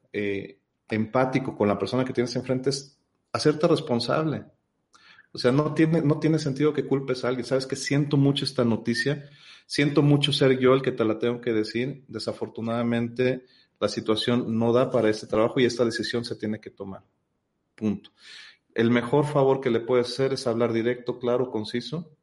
empático 0.89 1.55
con 1.55 1.67
la 1.67 1.77
persona 1.77 2.03
que 2.03 2.13
tienes 2.13 2.35
enfrente 2.35 2.69
es 2.71 2.99
hacerte 3.31 3.67
responsable. 3.67 4.45
O 5.31 5.37
sea, 5.37 5.51
no 5.51 5.73
tiene, 5.73 6.01
no 6.01 6.19
tiene 6.19 6.39
sentido 6.39 6.73
que 6.73 6.85
culpes 6.85 7.23
a 7.23 7.29
alguien. 7.29 7.45
Sabes 7.45 7.67
que 7.67 7.75
siento 7.75 8.17
mucho 8.17 8.45
esta 8.45 8.65
noticia, 8.65 9.29
siento 9.65 10.01
mucho 10.01 10.33
ser 10.33 10.57
yo 10.59 10.73
el 10.73 10.81
que 10.81 10.91
te 10.91 11.05
la 11.05 11.19
tengo 11.19 11.39
que 11.39 11.53
decir. 11.53 12.03
Desafortunadamente, 12.07 13.45
la 13.79 13.87
situación 13.87 14.57
no 14.57 14.73
da 14.73 14.89
para 14.89 15.09
este 15.09 15.27
trabajo 15.27 15.59
y 15.59 15.65
esta 15.65 15.85
decisión 15.85 16.25
se 16.25 16.35
tiene 16.35 16.59
que 16.59 16.71
tomar. 16.71 17.03
Punto. 17.75 18.11
El 18.73 18.91
mejor 18.91 19.25
favor 19.25 19.61
que 19.61 19.69
le 19.69 19.79
puedes 19.79 20.07
hacer 20.07 20.33
es 20.33 20.47
hablar 20.47 20.73
directo, 20.73 21.19
claro, 21.19 21.51
conciso 21.51 22.15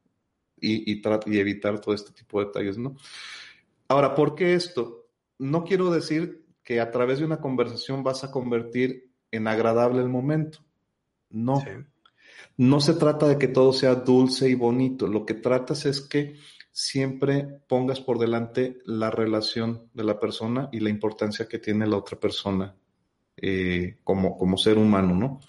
y, 0.61 0.93
y, 0.93 1.03
y 1.27 1.39
evitar 1.39 1.81
todo 1.81 1.95
este 1.95 2.13
tipo 2.13 2.41
de 2.41 2.47
detalles, 2.47 2.79
¿no? 2.79 2.97
Ahora, 3.89 4.15
¿por 4.15 4.35
qué 4.35 4.55
esto? 4.55 5.09
No 5.39 5.65
quiero 5.65 5.91
decir 5.91 6.45
que 6.63 6.81
a 6.81 6.91
través 6.91 7.21
de 7.21 7.25
una 7.25 7.41
conversación 7.41 8.03
vas 8.03 8.25
a 8.25 8.31
convertir 8.31 9.11
en 9.31 9.47
agradable 9.47 10.01
el 10.01 10.09
momento. 10.09 10.59
No. 11.31 11.63
No 12.57 12.81
se 12.81 12.95
trata 12.95 13.29
de 13.29 13.39
que 13.39 13.49
todo 13.49 13.73
sea 13.73 13.95
dulce 13.95 14.49
y 14.49 14.55
bonito, 14.55 15.07
lo 15.07 15.27
que 15.27 15.35
tratas 15.35 15.87
es 15.87 16.01
que 16.01 16.37
siempre 16.73 17.61
pongas 17.69 18.01
por 18.01 18.19
delante 18.19 18.79
la 18.85 19.11
relación 19.11 19.89
de 19.95 20.05
la 20.05 20.21
persona 20.21 20.69
y 20.73 20.81
la 20.81 20.91
importancia 20.91 21.49
que 21.49 21.59
tiene 21.59 21.87
la 21.87 21.97
otra 21.97 22.21
persona 22.21 22.77
eh, 23.39 23.99
como, 24.05 24.37
como 24.37 24.57
ser 24.57 24.79
humano, 24.79 25.15
¿no? 25.15 25.41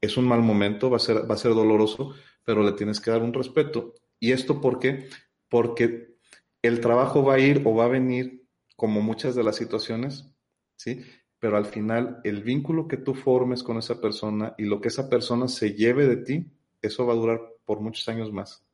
Es 0.00 0.16
un 0.16 0.26
mal 0.26 0.40
momento, 0.40 0.90
va 0.90 0.96
a, 0.96 1.00
ser, 1.00 1.28
va 1.28 1.34
a 1.34 1.38
ser 1.38 1.54
doloroso, 1.54 2.14
pero 2.44 2.62
le 2.62 2.72
tienes 2.72 3.00
que 3.00 3.10
dar 3.10 3.22
un 3.22 3.32
respeto. 3.32 3.94
¿Y 4.20 4.32
esto 4.32 4.60
por 4.60 4.78
qué? 4.78 5.08
Porque 5.48 6.16
el 6.62 6.80
trabajo 6.80 7.24
va 7.24 7.34
a 7.34 7.40
ir 7.40 7.62
o 7.64 7.74
va 7.74 7.84
a 7.84 7.88
venir, 7.88 8.44
como 8.76 9.00
muchas 9.00 9.34
de 9.34 9.42
las 9.44 9.56
situaciones, 9.56 10.32
¿sí? 10.76 11.04
Pero 11.40 11.56
al 11.56 11.66
final 11.66 12.20
el 12.24 12.42
vínculo 12.42 12.88
que 12.88 12.96
tú 12.96 13.14
formes 13.14 13.62
con 13.62 13.78
esa 13.78 14.00
persona 14.00 14.54
y 14.58 14.64
lo 14.64 14.80
que 14.80 14.88
esa 14.88 15.08
persona 15.08 15.48
se 15.48 15.74
lleve 15.74 16.06
de 16.06 16.16
ti, 16.16 16.50
eso 16.82 17.06
va 17.06 17.12
a 17.12 17.16
durar 17.16 17.40
por 17.64 17.80
muchos 17.80 18.08
años 18.08 18.32
más. 18.32 18.64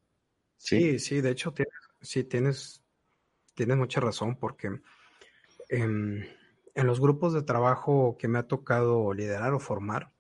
Sí, 0.56 0.98
sí, 0.98 1.20
de 1.20 1.30
hecho, 1.30 1.52
sí, 2.00 2.24
tienes, 2.24 2.82
tienes 3.54 3.76
mucha 3.76 4.00
razón 4.00 4.36
porque 4.36 4.70
en, 5.68 6.26
los 6.74 7.00
grupos 7.00 7.34
de 7.34 7.42
trabajo 7.42 8.16
que 8.18 8.28
me 8.28 8.38
ha 8.38 8.48
tocado 8.48 9.12
liderar 9.12 9.52
o 9.52 9.60
formar, 9.60 10.12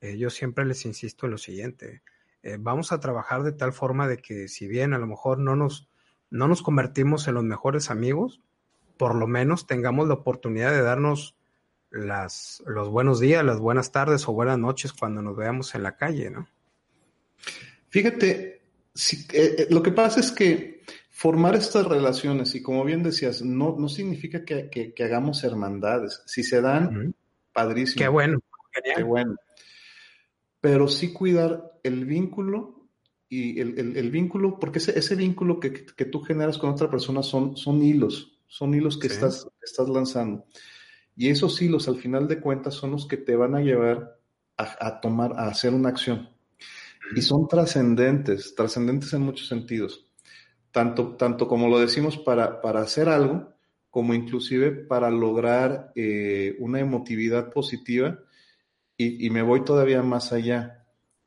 eh, 0.00 0.16
yo 0.16 0.30
siempre 0.30 0.64
les 0.64 0.84
insisto 0.86 1.26
en 1.26 1.32
lo 1.32 1.38
siguiente, 1.38 2.02
eh, 2.42 2.56
vamos 2.60 2.92
a 2.92 3.00
trabajar 3.00 3.42
de 3.42 3.52
tal 3.52 3.72
forma 3.72 4.06
de 4.06 4.18
que 4.18 4.46
si 4.46 4.68
bien 4.68 4.94
a 4.94 4.98
lo 4.98 5.06
mejor 5.06 5.38
no 5.38 5.56
nos, 5.56 5.88
no 6.30 6.46
nos 6.46 6.62
convertimos 6.62 7.26
en 7.26 7.34
los 7.34 7.44
mejores 7.44 7.90
amigos, 7.90 8.40
por 8.96 9.14
lo 9.14 9.26
menos 9.26 9.66
tengamos 9.66 10.06
la 10.06 10.14
oportunidad 10.14 10.72
de 10.72 10.82
darnos 10.82 11.37
las, 11.90 12.62
los 12.66 12.88
buenos 12.88 13.20
días, 13.20 13.44
las 13.44 13.58
buenas 13.58 13.92
tardes 13.92 14.28
o 14.28 14.32
buenas 14.32 14.58
noches 14.58 14.92
cuando 14.92 15.22
nos 15.22 15.36
veamos 15.36 15.74
en 15.74 15.82
la 15.82 15.96
calle, 15.96 16.30
¿no? 16.30 16.48
Fíjate, 17.88 18.60
si, 18.94 19.16
eh, 19.32 19.56
eh, 19.58 19.66
lo 19.70 19.82
que 19.82 19.92
pasa 19.92 20.20
es 20.20 20.30
que 20.30 20.82
formar 21.10 21.56
estas 21.56 21.86
relaciones, 21.86 22.54
y 22.54 22.62
como 22.62 22.84
bien 22.84 23.02
decías, 23.02 23.42
no, 23.42 23.76
no 23.78 23.88
significa 23.88 24.44
que, 24.44 24.70
que, 24.70 25.04
hagamos 25.04 25.42
hermandades. 25.44 26.22
Si 26.26 26.42
se 26.42 26.60
dan, 26.60 27.14
padrísimo. 27.52 28.02
Qué 28.02 28.08
bueno. 28.08 28.38
Qué 28.94 29.02
bueno. 29.02 29.34
pero 30.60 30.86
sí 30.86 31.12
cuidar 31.12 31.80
el 31.82 32.04
vínculo 32.04 32.88
y 33.28 33.60
el, 33.60 34.10
vínculo, 34.10 34.58
porque 34.58 34.78
ese, 34.78 34.98
ese 34.98 35.16
vínculo 35.16 35.58
que, 35.58 35.70
tú 35.70 36.20
generas 36.20 36.56
con 36.58 36.70
otra 36.70 36.88
persona 36.88 37.22
son, 37.22 37.56
son 37.56 37.82
hilos, 37.82 38.38
son 38.46 38.74
hilos 38.74 38.96
que 38.96 39.08
estás, 39.08 39.48
estás 39.62 39.88
lanzando. 39.88 40.46
Y 41.18 41.30
esos 41.30 41.60
hilos, 41.60 41.88
al 41.88 41.96
final 41.96 42.28
de 42.28 42.40
cuentas, 42.40 42.74
son 42.74 42.92
los 42.92 43.08
que 43.08 43.16
te 43.16 43.34
van 43.34 43.56
a 43.56 43.60
llevar 43.60 44.20
a, 44.56 45.00
tomar, 45.00 45.32
a 45.32 45.48
hacer 45.48 45.74
una 45.74 45.88
acción. 45.88 46.30
Y 47.16 47.22
son 47.22 47.48
trascendentes, 47.48 48.54
trascendentes 48.54 49.12
en 49.14 49.22
muchos 49.22 49.48
sentidos. 49.48 50.06
Tanto, 50.70 51.16
tanto 51.16 51.48
como 51.48 51.66
lo 51.66 51.80
decimos 51.80 52.16
para, 52.18 52.60
para 52.60 52.82
hacer 52.82 53.08
algo, 53.08 53.52
como 53.90 54.14
inclusive 54.14 54.70
para 54.70 55.10
lograr 55.10 55.90
eh, 55.96 56.54
una 56.60 56.78
emotividad 56.78 57.52
positiva. 57.52 58.20
Y, 58.96 59.28
me 59.30 59.42
voy 59.42 59.64
todavía 59.64 60.04
más 60.04 60.32
allá. 60.32 60.86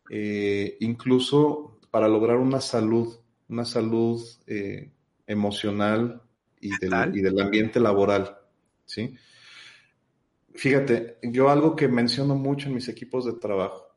Eh, 0.10 0.78
incluso 0.80 1.82
para 1.92 2.08
lograr 2.08 2.38
una 2.38 2.62
salud, 2.62 3.20
una 3.50 3.66
salud 3.66 4.22
eh, 4.48 4.90
emocional 5.28 6.22
y 6.62 6.70
del, 6.80 7.18
y 7.18 7.22
del, 7.22 7.42
ambiente 7.42 7.82
laboral, 7.82 8.38
¿sí? 8.86 9.18
Fíjate, 10.56 11.18
yo 11.24 11.50
algo 11.50 11.76
que 11.76 11.88
menciono 11.88 12.36
mucho 12.36 12.68
en 12.68 12.76
mis 12.76 12.88
equipos 12.88 13.26
de 13.26 13.34
trabajo, 13.34 13.88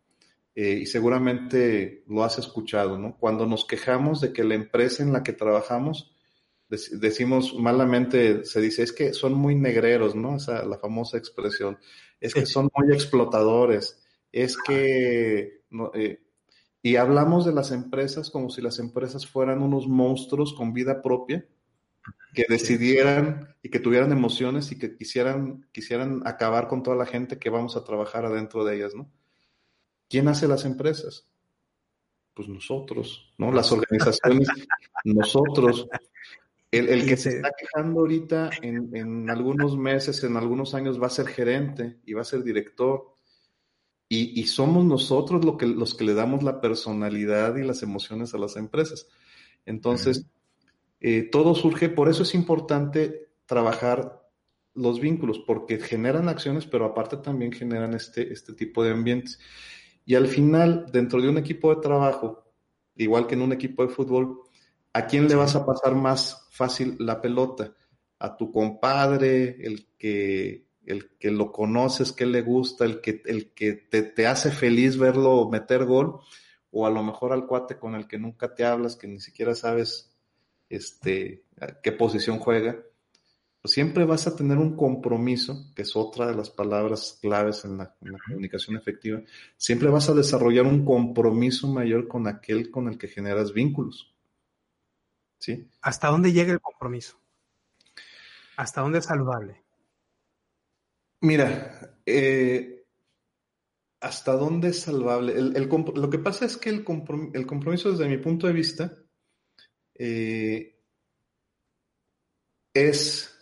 eh, 0.54 0.78
y 0.82 0.86
seguramente 0.86 2.04
lo 2.06 2.22
has 2.22 2.38
escuchado, 2.38 2.98
¿no? 2.98 3.16
Cuando 3.18 3.46
nos 3.46 3.64
quejamos 3.64 4.20
de 4.20 4.32
que 4.32 4.44
la 4.44 4.54
empresa 4.54 5.02
en 5.02 5.12
la 5.12 5.22
que 5.22 5.32
trabajamos, 5.32 6.12
decimos 6.68 7.54
malamente, 7.54 8.44
se 8.44 8.60
dice, 8.60 8.82
es 8.82 8.92
que 8.92 9.12
son 9.12 9.34
muy 9.34 9.54
negreros, 9.54 10.14
¿no? 10.14 10.36
Esa, 10.36 10.64
la 10.64 10.78
famosa 10.78 11.18
expresión, 11.18 11.78
es 12.20 12.34
que 12.34 12.46
son 12.46 12.70
muy 12.76 12.92
explotadores, 12.92 14.02
es 14.32 14.56
que... 14.56 15.64
No, 15.70 15.90
eh, 15.94 16.20
y 16.84 16.96
hablamos 16.96 17.46
de 17.46 17.54
las 17.54 17.72
empresas 17.72 18.30
como 18.30 18.50
si 18.50 18.60
las 18.60 18.78
empresas 18.78 19.26
fueran 19.26 19.62
unos 19.62 19.88
monstruos 19.88 20.52
con 20.52 20.74
vida 20.74 21.00
propia, 21.00 21.46
que 22.34 22.44
decidieran 22.48 23.54
y 23.62 23.70
que 23.70 23.80
tuvieran 23.80 24.12
emociones 24.12 24.72
y 24.72 24.78
que 24.78 24.96
quisieran, 24.96 25.66
quisieran 25.72 26.22
acabar 26.26 26.68
con 26.68 26.82
toda 26.82 26.96
la 26.96 27.06
gente 27.06 27.38
que 27.38 27.50
vamos 27.50 27.76
a 27.76 27.84
trabajar 27.84 28.24
adentro 28.24 28.64
de 28.64 28.76
ellas, 28.76 28.94
¿no? 28.94 29.10
¿Quién 30.08 30.28
hace 30.28 30.48
las 30.48 30.64
empresas? 30.64 31.26
Pues 32.34 32.48
nosotros, 32.48 33.32
¿no? 33.38 33.52
Las 33.52 33.70
organizaciones, 33.72 34.48
nosotros. 35.04 35.86
El, 36.70 37.06
que 37.06 37.16
se 37.16 37.36
está 37.36 37.52
quejando 37.56 38.00
ahorita 38.00 38.50
en, 38.60 38.94
en, 38.96 39.30
algunos 39.30 39.76
meses, 39.76 40.24
en 40.24 40.36
algunos 40.36 40.74
años, 40.74 41.00
va 41.00 41.06
a 41.06 41.10
ser 41.10 41.28
gerente 41.28 42.00
y 42.04 42.14
va 42.14 42.22
a 42.22 42.24
ser 42.24 42.42
director. 42.42 43.14
Y, 44.08 44.46
somos 44.46 44.84
nosotros 44.84 45.44
lo 45.44 45.56
que, 45.56 45.66
los 45.66 45.94
que 45.94 46.04
le 46.04 46.14
damos 46.14 46.44
la 46.44 46.60
personalidad 46.60 47.56
y 47.56 47.64
las 47.64 47.82
emociones 47.82 48.34
a 48.34 48.38
las 48.38 48.56
empresas. 48.56 49.08
Entonces, 49.66 50.26
eh, 51.06 51.28
todo 51.30 51.54
surge, 51.54 51.90
por 51.90 52.08
eso 52.08 52.22
es 52.22 52.34
importante 52.34 53.28
trabajar 53.44 54.26
los 54.72 55.00
vínculos, 55.00 55.38
porque 55.38 55.78
generan 55.78 56.30
acciones, 56.30 56.64
pero 56.64 56.86
aparte 56.86 57.18
también 57.18 57.52
generan 57.52 57.92
este, 57.92 58.32
este 58.32 58.54
tipo 58.54 58.82
de 58.82 58.92
ambientes. 58.92 59.38
Y 60.06 60.14
al 60.14 60.28
final, 60.28 60.86
dentro 60.90 61.20
de 61.20 61.28
un 61.28 61.36
equipo 61.36 61.74
de 61.74 61.82
trabajo, 61.82 62.50
igual 62.96 63.26
que 63.26 63.34
en 63.34 63.42
un 63.42 63.52
equipo 63.52 63.86
de 63.86 63.92
fútbol, 63.92 64.44
¿a 64.94 65.06
quién 65.06 65.28
le 65.28 65.34
vas 65.34 65.54
a 65.56 65.66
pasar 65.66 65.94
más 65.94 66.48
fácil 66.50 66.96
la 66.98 67.20
pelota? 67.20 67.74
A 68.18 68.34
tu 68.34 68.50
compadre, 68.50 69.58
el 69.60 69.86
que 69.98 70.64
el 70.86 71.18
que 71.18 71.30
lo 71.30 71.52
conoces, 71.52 72.12
que 72.12 72.24
le 72.24 72.40
gusta, 72.40 72.86
el 72.86 73.02
que, 73.02 73.20
el 73.26 73.52
que 73.52 73.74
te, 73.74 74.26
hace 74.26 74.50
feliz 74.50 74.96
verlo 74.96 75.50
meter 75.50 75.84
gol, 75.84 76.20
o 76.70 76.86
a 76.86 76.90
lo 76.90 77.02
mejor 77.02 77.34
al 77.34 77.46
cuate 77.46 77.78
con 77.78 77.94
el 77.94 78.08
que 78.08 78.18
nunca 78.18 78.54
te 78.54 78.64
hablas, 78.64 78.96
que 78.96 79.06
ni 79.06 79.20
siquiera 79.20 79.54
sabes 79.54 80.13
este, 80.76 81.44
qué 81.82 81.92
posición 81.92 82.38
juega, 82.38 82.76
pues 83.64 83.72
siempre 83.72 84.04
vas 84.04 84.26
a 84.26 84.36
tener 84.36 84.58
un 84.58 84.76
compromiso, 84.76 85.72
que 85.74 85.82
es 85.82 85.96
otra 85.96 86.26
de 86.26 86.34
las 86.34 86.50
palabras 86.50 87.18
claves 87.22 87.64
en 87.64 87.78
la, 87.78 87.96
comunicación 88.26 88.76
efectiva, 88.76 89.22
siempre 89.56 89.88
vas 89.88 90.08
a 90.10 90.14
desarrollar 90.14 90.66
un 90.66 90.84
compromiso 90.84 91.66
mayor 91.68 92.06
con 92.06 92.26
aquel 92.28 92.70
con 92.70 92.88
el 92.88 92.98
que 92.98 93.08
generas 93.08 93.54
vínculos. 93.54 94.14
¿Sí? 95.38 95.66
¿Hasta 95.80 96.08
dónde 96.08 96.32
llega 96.32 96.52
el 96.52 96.60
compromiso? 96.60 97.18
¿Hasta 98.56 98.82
dónde 98.82 98.98
es 98.98 99.06
saludable? 99.06 99.62
Mira, 101.20 101.96
eh, 102.04 102.84
¿hasta 104.00 104.32
dónde 104.32 104.68
es 104.68 104.80
salvable? 104.80 105.34
lo 105.40 106.10
que 106.10 106.18
pasa 106.18 106.44
es 106.44 106.58
que 106.58 106.68
el, 106.68 106.84
compromiso 106.84 107.92
desde 107.92 108.08
mi 108.08 108.18
punto 108.18 108.46
de 108.46 108.52
vista 108.52 108.94
eh, 109.94 110.80
es 112.72 113.38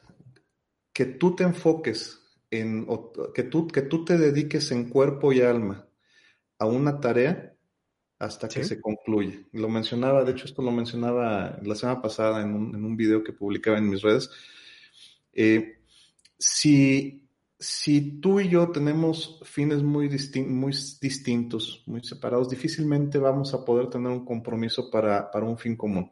que 0.93 1.07
tú 1.07 1.35
te 1.35 1.45
enfoques 1.45 2.21
en, 2.51 2.87
que 3.35 3.45
tú, 3.45 3.67
que 3.67 3.83
tú 3.83 4.05
te 4.05 4.19
dediques 4.19 4.71
en 4.73 4.91
cuerpo 4.91 5.33
y 5.33 5.41
alma 5.41 5.89
a 6.59 6.67
una 6.67 7.01
tarea 7.01 7.55
hasta 8.19 8.49
que 8.49 8.63
se 8.63 8.81
concluye. 8.81 9.47
Lo 9.53 9.69
mencionaba, 9.69 10.23
de 10.25 10.33
hecho 10.33 10.45
esto 10.45 10.63
lo 10.63 10.71
mencionaba 10.71 11.59
la 11.63 11.75
semana 11.75 12.01
pasada 12.01 12.43
en 12.43 12.55
un, 12.55 12.75
en 12.75 12.97
video 12.97 13.25
que 13.25 13.33
publicaba 13.33 13.79
en 13.79 13.89
mis 13.89 14.03
redes. 14.03 14.31
Eh, 15.33 15.79
si 16.39 17.23
si 17.63 18.19
tú 18.21 18.41
y 18.41 18.49
yo 18.49 18.73
tenemos 18.73 19.39
fines 19.45 19.85
muy, 19.85 20.09
muy 20.49 20.73
distintos, 21.01 21.85
muy 21.87 22.03
separados, 22.03 22.51
difícilmente 22.51 23.19
vamos 23.19 23.55
a 23.55 23.65
poder 23.65 23.89
tener 23.89 24.11
un 24.11 24.25
compromiso 24.25 24.91
para, 24.91 25.31
un 25.35 25.57
fin 25.57 25.77
común. 25.77 26.11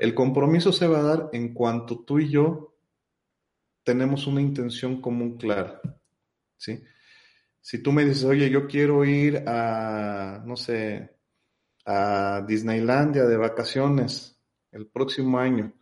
El 0.00 0.14
compromiso 0.14 0.72
se 0.72 0.86
va 0.86 0.98
a 0.98 1.02
dar 1.02 1.30
en 1.32 1.54
cuanto 1.54 2.04
tú 2.04 2.18
y 2.18 2.28
yo 2.28 2.74
tenemos 3.82 4.26
una 4.26 4.40
intención 4.40 5.00
común 5.00 5.36
clara, 5.36 5.80
¿sí? 6.56 6.82
Si 7.60 7.82
tú 7.82 7.92
me 7.92 8.04
dices, 8.04 8.24
oye, 8.24 8.48
yo 8.50 8.66
quiero 8.66 9.04
ir 9.04 9.42
a, 9.46 10.42
no 10.44 10.56
sé, 10.56 11.16
a 11.84 12.44
Disneylandia 12.46 13.24
de 13.24 13.36
vacaciones 13.36 14.40
el 14.72 14.86
próximo 14.86 15.38
año, 15.38 15.72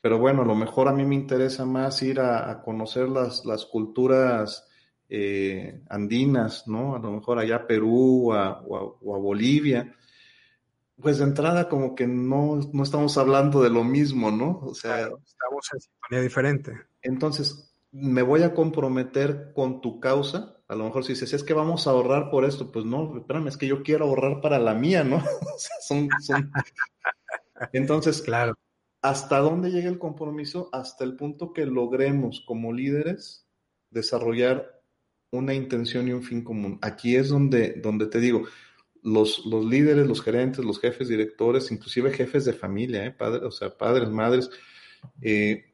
pero 0.00 0.18
bueno, 0.18 0.42
a 0.42 0.46
lo 0.46 0.54
mejor 0.54 0.88
a 0.88 0.92
mí 0.92 1.04
me 1.04 1.14
interesa 1.14 1.66
más 1.66 2.02
ir 2.02 2.20
a, 2.20 2.62
conocer 2.62 3.08
las, 3.08 3.44
las 3.44 3.66
culturas 3.66 4.66
eh, 5.08 5.82
andinas, 5.90 6.66
¿no? 6.68 6.94
A 6.94 6.98
lo 6.98 7.10
mejor 7.10 7.38
allá 7.38 7.56
a 7.56 7.66
Perú 7.66 8.30
o 8.30 8.34
a, 8.34 8.62
Bolivia. 9.18 9.94
Pues 11.00 11.18
de 11.18 11.24
entrada 11.24 11.68
como 11.68 11.94
que 11.94 12.06
no, 12.06 12.60
no 12.72 12.82
estamos 12.82 13.16
hablando 13.18 13.62
de 13.62 13.70
lo 13.70 13.84
mismo, 13.84 14.30
¿no? 14.30 14.60
O 14.62 14.74
sea, 14.74 15.00
estamos 15.00 15.68
en 15.72 15.80
sintonía 15.80 16.22
diferente. 16.22 16.72
Entonces, 17.02 17.72
me 17.92 18.22
voy 18.22 18.42
a 18.42 18.54
comprometer 18.54 19.52
con 19.54 19.80
tu 19.80 20.00
causa. 20.00 20.56
A 20.68 20.74
lo 20.74 20.84
mejor 20.84 21.04
si 21.04 21.14
dices, 21.14 21.32
es 21.32 21.42
que 21.42 21.54
vamos 21.54 21.86
a 21.86 21.90
ahorrar 21.90 22.30
por 22.30 22.44
esto, 22.44 22.70
pues 22.70 22.84
no, 22.84 23.16
espérame, 23.16 23.48
es 23.48 23.56
que 23.56 23.66
yo 23.66 23.82
quiero 23.82 24.04
ahorrar 24.06 24.40
para 24.40 24.58
la 24.58 24.74
mía, 24.74 25.02
¿no? 25.02 25.16
o 25.56 25.58
sea, 25.58 25.76
son, 25.80 26.08
son... 26.20 26.50
Entonces, 27.72 28.22
claro 28.22 28.54
¿Hasta 29.02 29.38
dónde 29.38 29.70
llega 29.70 29.88
el 29.88 29.98
compromiso? 29.98 30.68
Hasta 30.72 31.04
el 31.04 31.16
punto 31.16 31.54
que 31.54 31.64
logremos 31.64 32.42
como 32.46 32.72
líderes 32.72 33.46
desarrollar 33.90 34.82
una 35.32 35.54
intención 35.54 36.06
y 36.08 36.12
un 36.12 36.22
fin 36.22 36.44
común. 36.44 36.78
Aquí 36.82 37.16
es 37.16 37.30
donde, 37.30 37.80
donde 37.80 38.06
te 38.06 38.20
digo, 38.20 38.42
los, 39.02 39.44
los 39.46 39.64
líderes, 39.64 40.06
los 40.06 40.22
gerentes, 40.22 40.64
los 40.64 40.80
jefes, 40.80 41.08
directores, 41.08 41.70
inclusive 41.70 42.12
jefes 42.12 42.44
de 42.44 42.52
familia, 42.52 43.06
¿eh? 43.06 43.10
padres, 43.10 43.42
o 43.42 43.50
sea, 43.50 43.76
padres, 43.76 44.08
madres, 44.10 44.50
eh, 45.20 45.72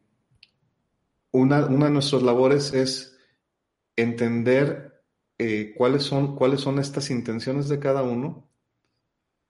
una, 1.33 1.67
una, 1.67 1.87
de 1.87 1.93
nuestras 1.93 2.23
labores 2.23 2.73
es 2.73 3.19
entender 3.97 5.03
eh, 5.39 5.75
cuáles, 5.77 6.05
son, 6.05 6.37
cuáles 6.37 6.61
son 6.61 6.79
estas 6.79 7.11
intenciones 7.11 7.69
de 7.69 7.79
cada 7.79 8.03
uno 8.03 8.49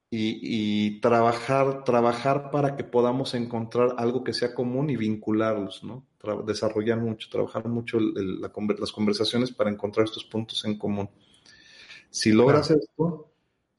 y, 0.09 1.01
trabajar, 1.01 1.83
trabajar 1.83 2.49
para 2.49 2.77
que 2.77 2.83
podamos 2.83 3.33
encontrar 3.33 3.95
algo 3.97 4.23
que 4.23 4.33
sea 4.33 4.53
común 4.53 4.89
y 4.89 4.95
vincularlos, 4.95 5.83
¿no? 5.83 6.05
desarrollar 6.45 6.99
mucho, 6.99 7.29
trabajar 7.29 7.67
mucho 7.67 7.99
las 7.99 8.91
conversaciones 8.91 9.51
para 9.51 9.69
encontrar 9.69 10.05
estos 10.05 10.25
puntos 10.25 10.63
en 10.65 10.77
común. 10.77 11.09
Si 12.09 12.31
logras 12.31 12.71
esto, 12.71 13.31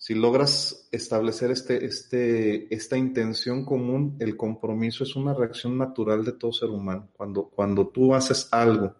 si 0.09 0.14
logras 0.14 0.88
establecer 0.90 1.50
este, 1.50 1.84
este, 1.84 2.74
esta 2.74 2.96
intención 2.96 3.66
común, 3.66 4.16
el 4.20 4.38
compromiso 4.38 5.04
es 5.04 5.14
una 5.16 5.34
reacción 5.34 5.76
natural 5.76 6.24
de 6.24 6.32
todo 6.32 6.50
ser 6.50 6.70
humano. 6.70 7.11
Cuando, 7.12 7.50
cuando 7.50 7.88
tú 7.88 8.14
haces 8.14 8.48
algo 8.50 8.96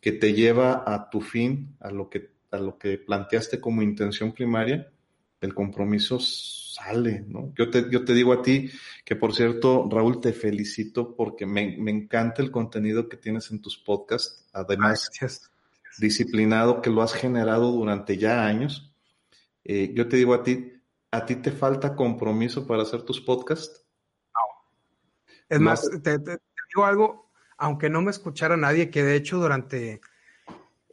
que 0.00 0.12
te 0.12 0.32
lleva 0.32 0.84
a 0.86 1.10
tu 1.10 1.20
fin, 1.20 1.76
a 1.80 1.90
lo 1.90 2.08
que, 2.08 2.30
a 2.50 2.56
lo 2.56 2.78
que 2.78 2.96
planteaste 2.96 3.60
como 3.60 3.82
intención 3.82 4.32
primaria, 4.32 4.90
el 5.42 5.52
compromiso 5.52 6.18
sale, 6.18 7.26
¿no? 7.28 7.52
Yo 7.54 7.68
te, 7.68 7.90
yo 7.90 8.02
te 8.02 8.14
digo 8.14 8.32
a 8.32 8.40
ti 8.40 8.70
que, 9.04 9.16
por 9.16 9.34
cierto, 9.34 9.86
Raúl, 9.90 10.18
te 10.18 10.32
felicito 10.32 11.14
porque 11.14 11.44
me, 11.44 11.74
encanta 11.90 12.40
el 12.40 12.50
contenido 12.50 13.06
que 13.06 13.18
tienes 13.18 13.50
en 13.50 13.60
tus 13.60 13.76
podcasts, 13.76 14.48
además 14.54 15.10
disciplinado 15.98 16.80
que 16.80 16.88
lo 16.88 17.02
has 17.02 17.12
generado 17.12 17.70
durante 17.70 18.16
ya 18.16 18.46
años. 18.46 18.91
Eh, 19.64 19.92
yo 19.94 20.08
te 20.08 20.16
digo 20.16 20.34
a 20.34 20.42
ti, 20.42 20.72
¿a 21.10 21.24
ti 21.24 21.36
te 21.36 21.52
falta 21.52 21.94
compromiso 21.94 22.66
para 22.66 22.82
hacer 22.82 23.02
tus 23.02 23.20
podcasts? 23.20 23.84
No. 24.34 25.20
Es 25.48 25.60
más, 25.60 25.90
te, 26.02 26.18
digo 26.18 26.84
algo, 26.84 27.30
aunque 27.56 27.90
no 27.90 28.02
me 28.02 28.10
escuchara 28.10 28.56
nadie, 28.56 28.90
que 28.90 29.02
de 29.02 29.16
hecho 29.16 29.38
durante... 29.38 30.00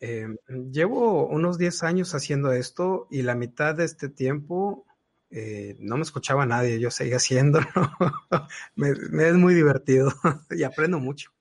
Eh, 0.02 0.28
llevo 0.72 1.28
unos 1.28 1.58
10 1.58 1.84
años 1.84 2.16
haciendo 2.16 2.54
esto 2.54 3.08
y 3.12 3.22
la 3.22 3.36
mitad 3.36 3.76
de 3.76 3.84
este 3.84 4.08
tiempo 4.08 4.86
eh, 5.32 5.76
no 5.80 5.98
me 5.98 6.04
escuchaba 6.04 6.46
nadie, 6.46 6.80
yo 6.80 6.90
seguía 6.90 7.18
haciéndolo. 7.18 7.68
me, 8.76 8.90
es 8.90 9.36
muy 9.36 9.54
divertido 9.54 10.12
y 10.52 10.64
aprendo 10.64 11.00
mucho. 11.00 11.32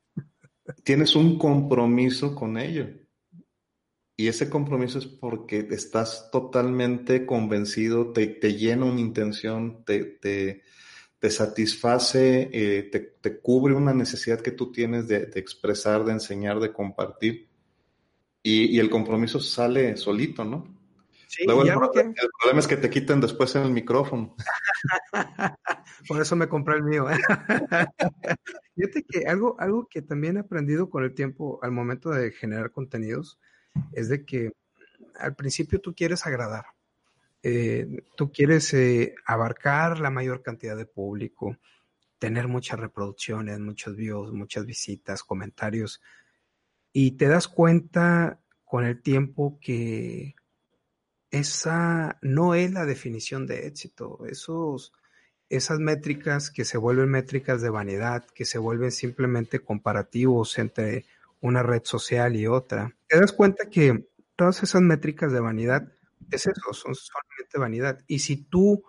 Tienes 0.82 1.16
un 1.16 1.38
compromiso 1.38 2.34
con 2.34 2.58
ello. 2.58 2.88
Y 4.20 4.26
ese 4.26 4.50
compromiso 4.50 4.98
es 4.98 5.06
porque 5.06 5.68
estás 5.70 6.28
totalmente 6.32 7.24
convencido, 7.24 8.12
te, 8.12 8.26
llena 8.52 8.86
una 8.86 8.98
intención, 8.98 9.84
te, 9.84 10.02
te, 11.20 11.30
satisface, 11.30 12.50
eh, 12.52 12.82
te, 13.22 13.38
cubre 13.38 13.74
una 13.74 13.94
necesidad 13.94 14.40
que 14.40 14.50
tú 14.50 14.72
tienes 14.72 15.06
de, 15.06 15.30
expresar, 15.36 16.04
de 16.04 16.14
enseñar, 16.14 16.58
de 16.58 16.72
compartir. 16.72 17.48
Y, 18.42 18.74
y 18.74 18.80
el 18.80 18.90
compromiso 18.90 19.38
sale 19.38 19.96
solito, 19.96 20.44
¿no? 20.44 20.66
Luego 21.46 21.62
el, 21.62 21.68
problema, 21.68 22.58
es 22.58 22.66
que 22.66 22.76
te 22.76 22.90
quiten 22.90 23.20
después 23.20 23.54
el 23.54 23.70
micrófono. 23.70 24.34
Por 26.08 26.20
eso 26.20 26.34
me 26.34 26.48
compré 26.48 26.74
el 26.74 26.82
mío. 26.82 27.06
Fíjate 28.74 29.04
que 29.08 29.26
algo, 29.28 29.54
algo 29.60 29.86
que 29.88 30.02
también 30.02 30.38
he 30.38 30.40
aprendido 30.40 30.90
con 30.90 31.04
el 31.04 31.14
tiempo 31.14 31.60
al 31.62 31.70
momento 31.70 32.10
de 32.10 32.32
generar 32.32 32.72
contenidos 32.72 33.38
es 33.92 34.08
de 34.08 34.24
que 34.24 34.52
al 35.18 35.34
principio 35.34 35.80
tú 35.80 35.94
quieres 35.94 36.26
agradar. 36.26 36.66
Eh, 37.42 38.02
tú 38.16 38.32
quieres 38.32 38.72
eh, 38.74 39.14
abarcar 39.24 40.00
la 40.00 40.10
mayor 40.10 40.42
cantidad 40.42 40.76
de 40.76 40.86
público, 40.86 41.56
tener 42.18 42.48
muchas 42.48 42.80
reproducciones, 42.80 43.60
muchos 43.60 43.96
views, 43.96 44.32
muchas 44.32 44.66
visitas, 44.66 45.22
comentarios. 45.22 46.00
Y 46.92 47.12
te 47.12 47.28
das 47.28 47.46
cuenta 47.48 48.40
con 48.64 48.84
el 48.84 49.00
tiempo 49.00 49.58
que 49.60 50.34
esa 51.30 52.18
no 52.22 52.54
es 52.54 52.72
la 52.72 52.86
definición 52.86 53.46
de 53.46 53.66
éxito. 53.66 54.26
Esos, 54.26 54.92
esas 55.48 55.78
métricas 55.78 56.50
que 56.50 56.64
se 56.64 56.78
vuelven 56.78 57.10
métricas 57.10 57.62
de 57.62 57.70
vanidad, 57.70 58.26
que 58.34 58.44
se 58.44 58.58
vuelven 58.58 58.90
simplemente 58.90 59.60
comparativos 59.60 60.58
entre 60.58 61.04
una 61.40 61.62
red 61.62 61.82
social 61.84 62.34
y 62.34 62.46
otra, 62.46 62.96
te 63.08 63.18
das 63.18 63.32
cuenta 63.32 63.68
que 63.70 64.08
todas 64.36 64.62
esas 64.62 64.82
métricas 64.82 65.32
de 65.32 65.40
vanidad 65.40 65.92
es 66.30 66.46
eso, 66.46 66.72
son 66.72 66.94
solamente 66.94 67.58
vanidad. 67.58 68.04
Y 68.06 68.20
si 68.20 68.36
tú 68.36 68.84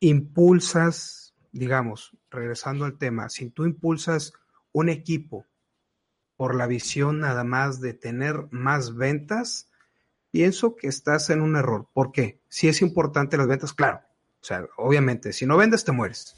impulsas, 0.00 1.34
digamos, 1.52 2.16
regresando 2.30 2.84
al 2.84 2.98
tema, 2.98 3.28
si 3.28 3.50
tú 3.50 3.64
impulsas 3.64 4.32
un 4.72 4.88
equipo 4.88 5.46
por 6.36 6.54
la 6.54 6.66
visión 6.66 7.20
nada 7.20 7.44
más 7.44 7.80
de 7.80 7.94
tener 7.94 8.46
más 8.50 8.94
ventas, 8.94 9.70
pienso 10.30 10.76
que 10.76 10.86
estás 10.86 11.30
en 11.30 11.40
un 11.40 11.56
error. 11.56 11.88
¿Por 11.92 12.12
qué? 12.12 12.40
Si 12.48 12.68
es 12.68 12.82
importante 12.82 13.36
las 13.36 13.48
ventas, 13.48 13.72
claro. 13.72 14.00
O 14.40 14.44
sea, 14.44 14.66
obviamente, 14.76 15.32
si 15.32 15.46
no 15.46 15.56
vendes, 15.56 15.84
te 15.84 15.92
mueres. 15.92 16.34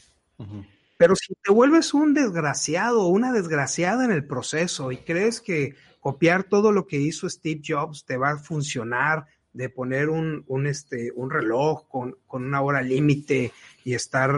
Pero 0.99 1.15
si 1.17 1.35
te 1.35 1.53
vuelves 1.53 1.95
un 1.95 2.13
desgraciado 2.13 3.03
o 3.03 3.09
una 3.09 3.33
desgraciada 3.33 4.05
en 4.05 4.11
el 4.11 4.27
proceso 4.27 4.93
y 4.93 4.99
crees 4.99 5.41
que 5.41 5.77
copiar 6.01 6.45
todo 6.45 6.73
lo 6.73 6.87
que 6.87 6.97
hizo 6.97 7.31
Steve 7.31 7.63
Jobs 7.65 8.05
te 8.05 8.17
va 8.17 8.33
a 8.33 8.39
funcionar, 8.39 9.27
de 9.53 9.71
poner 9.71 10.09
un, 10.09 10.45
este, 10.67 11.13
un 11.15 11.31
reloj 11.31 11.89
con, 11.89 12.17
una 12.29 12.61
hora 12.61 12.83
límite 12.83 13.53
y 13.85 13.95
estar 13.95 14.33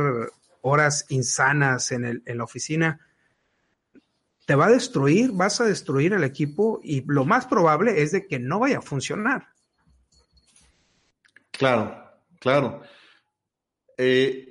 horas 0.60 1.06
insanas 1.08 1.92
en, 1.92 2.04
el, 2.04 2.22
en 2.26 2.38
la 2.38 2.44
oficina, 2.44 3.00
te 4.46 4.54
va 4.54 4.66
a 4.66 4.70
destruir, 4.70 5.32
vas 5.32 5.60
a 5.60 5.64
destruir 5.64 6.12
el 6.12 6.24
equipo 6.24 6.80
y 6.82 7.02
lo 7.06 7.24
más 7.24 7.46
probable 7.46 8.02
es 8.02 8.12
de 8.12 8.26
que 8.26 8.38
no 8.38 8.58
vaya 8.58 8.78
a 8.78 8.82
funcionar. 8.82 9.48
Claro, 11.50 12.04
claro. 12.38 12.82
Eh, 13.96 14.49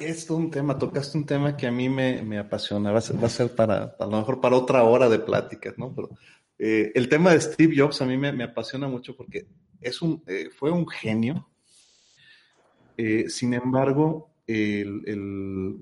es 0.00 0.28
un 0.30 0.50
tema, 0.50 0.78
tocaste 0.78 1.18
un 1.18 1.26
tema 1.26 1.56
que 1.56 1.66
a 1.66 1.70
mí 1.70 1.88
me, 1.88 2.38
apasiona, 2.38 2.92
va 2.92 2.98
a, 2.98 3.28
ser, 3.28 3.54
para, 3.54 3.96
a 3.98 4.06
lo 4.06 4.18
mejor 4.18 4.40
para 4.40 4.56
otra 4.56 4.82
hora 4.84 5.08
de 5.08 5.18
pláticas, 5.18 5.74
¿no? 5.78 5.94
Pero 5.94 6.10
eh, 6.58 6.92
el 6.94 7.08
tema 7.08 7.32
de 7.32 7.40
Steve 7.40 7.74
Jobs 7.76 8.00
a 8.02 8.06
mí 8.06 8.16
me, 8.16 8.44
apasiona 8.44 8.88
mucho 8.88 9.16
porque 9.16 9.46
es 9.80 10.02
un, 10.02 10.22
eh, 10.26 10.50
fue 10.56 10.70
un 10.70 10.86
genio. 10.86 11.48
sin 13.28 13.54
embargo, 13.54 14.30
el 14.46 15.78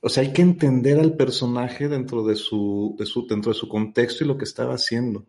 o 0.00 0.08
sea, 0.08 0.22
hay 0.22 0.32
que 0.32 0.42
entender 0.42 0.98
al 0.98 1.16
personaje 1.16 1.88
dentro 1.88 2.24
de 2.24 2.36
su, 2.36 2.96
su, 3.04 3.26
dentro 3.26 3.52
de 3.52 3.58
su 3.58 3.68
contexto 3.68 4.24
y 4.24 4.28
lo 4.28 4.38
que 4.38 4.44
estaba 4.44 4.74
haciendo. 4.74 5.26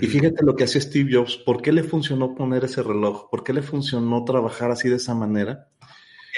Y 0.00 0.06
fíjate 0.06 0.42
lo 0.42 0.56
que 0.56 0.64
hacía 0.64 0.80
Steve 0.80 1.10
Jobs. 1.12 1.36
¿Por 1.36 1.60
qué 1.60 1.70
le 1.70 1.82
funcionó 1.82 2.34
poner 2.34 2.64
ese 2.64 2.82
reloj? 2.82 3.28
¿Por 3.28 3.44
qué 3.44 3.52
le 3.52 3.60
funcionó 3.60 4.24
trabajar 4.24 4.70
así 4.70 4.88
de 4.88 4.96
esa 4.96 5.14
manera? 5.14 5.68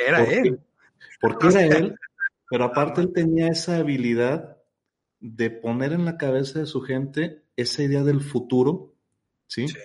Era 0.06 0.24
él. 0.24 0.60
Porque 1.20 1.48
era 1.48 1.64
él, 1.64 1.94
pero 2.50 2.64
aparte 2.64 3.00
él 3.00 3.12
tenía 3.12 3.48
esa 3.48 3.78
habilidad 3.78 4.58
de 5.20 5.50
poner 5.50 5.92
en 5.92 6.04
la 6.04 6.16
cabeza 6.16 6.58
de 6.58 6.66
su 6.66 6.82
gente 6.82 7.44
esa 7.56 7.82
idea 7.82 8.02
del 8.02 8.20
futuro, 8.20 8.94
¿sí? 9.46 9.68
sí. 9.68 9.78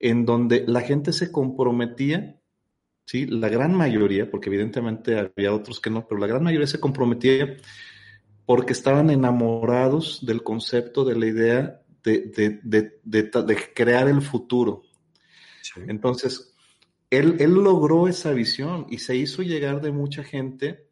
En 0.00 0.24
donde 0.24 0.64
la 0.66 0.80
gente 0.80 1.12
se 1.12 1.30
comprometía 1.32 2.38
¿sí? 3.08 3.26
La 3.26 3.48
gran 3.48 3.74
mayoría, 3.74 4.30
porque 4.30 4.50
evidentemente 4.50 5.18
había 5.18 5.54
otros 5.54 5.80
que 5.80 5.88
no, 5.88 6.06
pero 6.06 6.20
la 6.20 6.26
gran 6.26 6.42
mayoría 6.42 6.66
se 6.66 6.78
comprometía 6.78 7.56
porque 8.44 8.74
estaban 8.74 9.08
enamorados 9.08 10.24
del 10.26 10.42
concepto, 10.42 11.06
de 11.06 11.16
la 11.16 11.26
idea 11.26 11.82
de, 12.04 13.70
crear 13.74 14.08
el 14.08 14.20
futuro. 14.20 14.82
Entonces, 15.86 16.54
él, 17.10 17.36
él, 17.40 17.52
logró 17.52 18.08
esa 18.08 18.32
visión 18.32 18.86
y 18.90 18.98
se 18.98 19.16
hizo 19.16 19.42
llegar 19.42 19.80
de 19.80 19.92
mucha 19.92 20.24
gente 20.24 20.88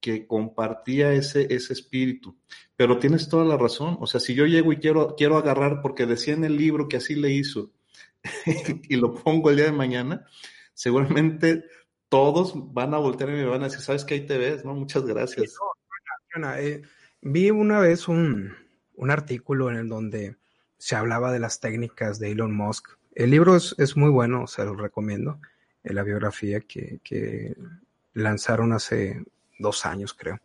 que 0.00 0.26
compartía 0.26 1.12
ese, 1.12 1.54
ese 1.54 1.72
espíritu. 1.72 2.38
Pero 2.76 2.98
tienes 2.98 3.28
toda 3.28 3.44
la 3.44 3.56
razón. 3.56 3.98
O 4.00 4.06
sea, 4.06 4.20
si 4.20 4.34
yo 4.34 4.46
llego 4.46 4.72
y 4.72 4.78
quiero, 4.78 5.14
quiero 5.16 5.36
agarrar, 5.36 5.82
porque 5.82 6.06
decía 6.06 6.34
en 6.34 6.44
el 6.44 6.56
libro 6.56 6.88
que 6.88 6.96
así 6.96 7.14
le 7.14 7.30
hizo, 7.32 7.72
y 8.88 8.96
lo 8.96 9.14
pongo 9.14 9.50
el 9.50 9.56
día 9.56 9.66
de 9.66 9.72
mañana, 9.72 10.26
seguramente 10.72 11.64
todos 12.08 12.52
van 12.74 12.94
a 12.94 12.98
voltear 12.98 13.30
y 13.30 13.34
me 13.34 13.44
van 13.44 13.62
a 13.62 13.66
decir, 13.66 13.80
¿sabes 13.80 14.04
qué? 14.04 14.14
Ahí 14.14 14.26
te 14.26 14.38
ves, 14.38 14.64
¿no? 14.64 14.74
Muchas 14.74 15.04
gracias. 15.04 15.54
Eh, 16.58 16.82
vi 17.22 17.50
una 17.50 17.80
vez 17.80 18.08
un, 18.08 18.54
artículo 19.08 19.70
en 19.70 19.76
el 19.76 19.88
donde 19.88 20.36
se 20.76 20.96
hablaba 20.96 21.32
de 21.32 21.38
las 21.38 21.60
técnicas 21.60 22.18
de 22.18 22.32
Elon 22.32 22.54
Musk. 22.54 22.98
El 23.14 23.30
libro 23.30 23.56
es, 23.56 23.96
muy 23.96 24.10
bueno, 24.10 24.46
se 24.46 24.64
lo 24.64 24.74
recomiendo. 24.74 25.40
En 25.82 25.94
la 25.94 26.02
biografía 26.02 26.60
que, 26.60 27.00
que 27.02 27.56
lanzaron 28.12 28.72
hace 28.72 29.24
dos 29.58 29.86
años, 29.86 30.14
creo. 30.14 30.40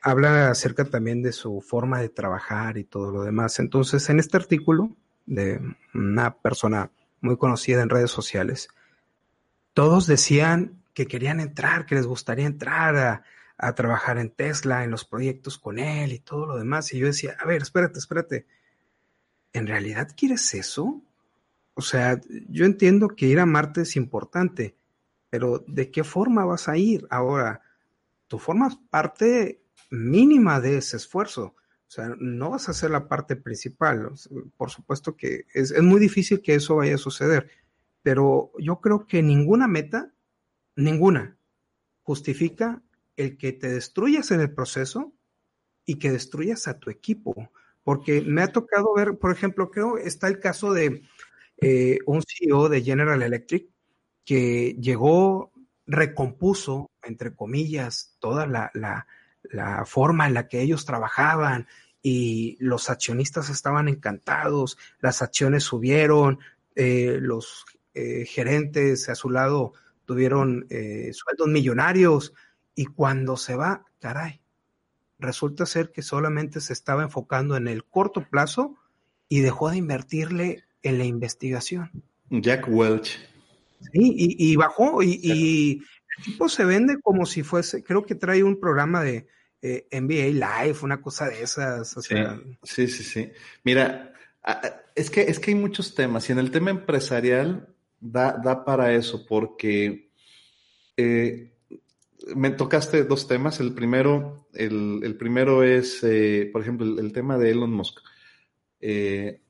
Habla 0.00 0.50
acerca 0.50 0.84
también 0.84 1.22
de 1.22 1.32
su 1.32 1.60
forma 1.60 2.00
de 2.00 2.08
trabajar 2.08 2.76
y 2.76 2.84
todo 2.84 3.10
lo 3.10 3.22
demás. 3.22 3.58
Entonces, 3.58 4.08
en 4.10 4.20
este 4.20 4.36
artículo 4.36 4.90
de 5.26 5.60
una 5.94 6.36
persona 6.36 6.90
muy 7.20 7.36
conocida 7.36 7.82
en 7.82 7.88
redes 7.88 8.10
sociales, 8.10 8.68
todos 9.72 10.06
decían 10.06 10.82
que 10.94 11.06
querían 11.06 11.40
entrar, 11.40 11.86
que 11.86 11.96
les 11.96 12.06
gustaría 12.06 12.46
entrar 12.46 12.96
a, 12.96 13.74
trabajar 13.74 14.18
en 14.18 14.30
Tesla, 14.30 14.84
en 14.84 14.90
los 14.90 15.04
proyectos 15.04 15.58
con 15.58 15.78
él 15.78 16.12
y 16.12 16.18
todo 16.18 16.44
lo 16.44 16.56
demás. 16.56 16.92
Y 16.92 16.98
yo 16.98 17.06
decía, 17.06 17.36
a 17.40 17.46
ver, 17.46 17.62
espérate, 17.62 17.98
espérate. 17.98 18.46
¿En 19.52 19.66
realidad 19.66 20.10
quieres 20.16 20.52
eso? 20.54 21.00
O 21.74 21.82
sea, 21.82 22.20
yo 22.48 22.64
entiendo 22.64 23.08
que 23.08 23.26
ir 23.26 23.40
a 23.40 23.46
Marte 23.46 23.82
es 23.82 23.96
importante, 23.96 24.76
pero 25.30 25.64
¿de 25.66 25.90
qué 25.90 26.04
forma 26.04 26.44
vas 26.44 26.68
a 26.68 26.76
ir? 26.76 27.06
Ahora, 27.10 27.62
tú 28.28 28.38
formas 28.38 28.76
parte 28.90 29.60
mínima 29.90 30.60
de 30.60 30.78
ese 30.78 30.96
esfuerzo. 30.96 31.54
O 31.86 31.90
sea, 31.94 32.14
no 32.18 32.50
vas 32.50 32.68
a 32.68 32.74
ser 32.74 32.90
la 32.90 33.08
parte 33.08 33.36
principal. 33.36 34.12
Por 34.56 34.70
supuesto 34.70 35.16
que 35.16 35.46
es, 35.52 35.70
es 35.70 35.82
muy 35.82 36.00
difícil 36.00 36.40
que 36.40 36.54
eso 36.54 36.76
vaya 36.76 36.94
a 36.94 36.98
suceder 36.98 37.50
pero 38.04 38.52
yo 38.58 38.82
creo 38.82 39.06
que 39.06 39.22
ninguna 39.22 39.66
meta, 39.66 40.12
ninguna, 40.76 41.38
justifica 42.02 42.82
el 43.16 43.38
que 43.38 43.54
te 43.54 43.72
destruyas 43.72 44.30
en 44.30 44.40
el 44.40 44.52
proceso 44.52 45.14
y 45.86 45.98
que 45.98 46.12
destruyas 46.12 46.68
a 46.68 46.78
tu 46.78 46.90
equipo. 46.90 47.50
Porque 47.82 48.20
me 48.20 48.42
ha 48.42 48.52
tocado 48.52 48.92
ver, 48.94 49.16
por 49.16 49.32
ejemplo, 49.32 49.70
creo 49.70 49.96
está 49.96 50.28
el 50.28 50.38
caso 50.38 50.74
de 50.74 51.00
eh, 51.66 51.98
un 52.04 52.22
CEO 52.22 52.68
de 52.68 52.82
General 52.82 53.22
Electric 53.22 53.68
que 54.22 54.76
llegó, 54.78 55.50
recompuso, 55.86 56.90
entre 57.02 57.34
comillas, 57.34 58.16
toda 58.18 58.46
la, 58.46 58.70
la 58.74 59.84
forma 59.86 60.26
en 60.26 60.34
la 60.34 60.46
que 60.46 60.60
ellos 60.60 60.84
trabajaban 60.84 61.66
y 62.02 62.58
los 62.60 62.90
accionistas 62.90 63.48
estaban 63.48 63.88
encantados, 63.88 64.76
las 65.00 65.22
acciones 65.22 65.64
subieron, 65.64 66.38
eh, 66.74 67.18
los 67.20 67.64
eh, 67.94 68.26
gerentes 68.26 69.08
a 69.08 69.14
su 69.14 69.30
lado 69.30 69.72
tuvieron 70.04 70.66
sueldos 70.68 71.48
millonarios 71.48 72.34
y 72.74 72.84
cuando 72.84 73.38
se 73.38 73.56
va, 73.56 73.86
caray, 74.00 74.42
resulta 75.18 75.64
ser 75.64 75.92
que 75.92 76.02
solamente 76.02 76.60
se 76.60 76.74
estaba 76.74 77.02
enfocando 77.02 77.56
en 77.56 77.68
el 77.68 77.84
corto 77.84 78.22
plazo 78.28 78.76
y 79.30 79.40
dejó 79.40 79.70
de 79.70 79.78
invertirle 79.78 80.64
en 80.84 80.98
la 80.98 81.04
investigación. 81.04 81.90
Jack 82.30 82.66
Welch. 82.68 83.18
Sí, 83.92 84.14
y, 84.38 84.56
bajó 84.56 85.02
y, 85.02 85.82
el 86.16 86.24
tipo 86.24 86.48
se 86.48 86.64
vende 86.64 87.00
como 87.02 87.26
si 87.26 87.42
fuese, 87.42 87.82
creo 87.82 88.06
que 88.06 88.14
trae 88.14 88.42
un 88.42 88.58
programa 88.58 89.02
de 89.02 89.26
eh, 89.60 89.88
NBA 89.90 90.46
Live, 90.66 90.78
una 90.82 91.02
cosa 91.02 91.28
de 91.28 91.42
esas. 91.42 91.96
sí, 92.62 92.86
sí, 92.86 93.02
sí, 93.02 93.30
Mira, 93.62 94.14
es 94.94 95.10
que, 95.10 95.22
es 95.22 95.38
que 95.38 95.50
hay 95.50 95.56
muchos 95.56 95.94
temas 95.94 96.28
y 96.28 96.32
en 96.32 96.38
el 96.38 96.50
tema 96.50 96.70
empresarial 96.70 97.74
da, 98.00 98.32
da 98.42 98.64
para 98.64 98.94
eso 98.94 99.26
porque 99.26 100.10
eh, 100.96 101.54
me 102.34 102.50
tocaste 102.50 103.04
dos 103.04 103.26
temas. 103.26 103.60
El 103.60 103.74
primero, 103.74 104.48
el, 104.54 105.16
primero 105.18 105.62
es, 105.62 106.02
eh, 106.02 106.48
por 106.52 106.62
ejemplo, 106.62 106.86
el, 106.98 107.12
tema 107.12 107.38
de 107.38 107.50
Elon 107.50 107.72
Musk. 107.72 108.00
Eh, 108.80 109.40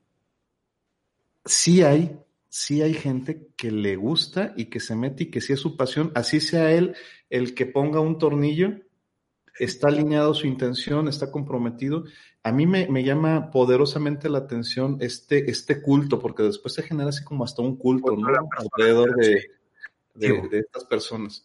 sí 1.45 1.83
hay, 1.83 2.19
sí 2.49 2.83
hay 2.83 2.95
gente 2.95 3.49
que 3.57 3.71
le 3.71 3.97
gusta 3.97 4.55
y 4.57 4.67
que 4.67 4.81
se 4.81 4.97
mete 4.97 5.25
y 5.25 5.31
que 5.31 5.41
sí 5.41 5.53
es 5.53 5.61
su 5.61 5.77
pasión, 5.77 6.13
así 6.15 6.41
sea 6.41 6.73
él 6.73 6.95
el 7.31 7.55
que 7.55 7.67
ponga 7.67 8.01
un 8.01 8.19
tornillo, 8.19 8.81
está 9.59 9.89
alineado 9.89 10.35
su 10.35 10.47
intención, 10.47 11.09
está 11.09 11.31
comprometido. 11.31 12.05
A 12.43 12.53
mí 12.53 12.67
me, 12.67 13.05
llama 13.05 13.51
poderosamente 13.51 14.29
la 14.29 14.39
atención 14.39 14.99
este, 15.01 15.51
este 15.51 15.81
culto, 15.81 16.19
porque 16.19 16.43
después 16.43 16.75
se 16.75 16.83
genera 16.83 17.11
así 17.11 17.25
como 17.25 17.45
hasta 17.45 17.63
un 17.63 17.77
culto, 17.77 18.17
¿no? 18.17 18.29
Alrededor 18.57 19.15
de, 19.17 19.49
de 20.15 20.59
estas 20.59 20.85
personas. 20.85 21.45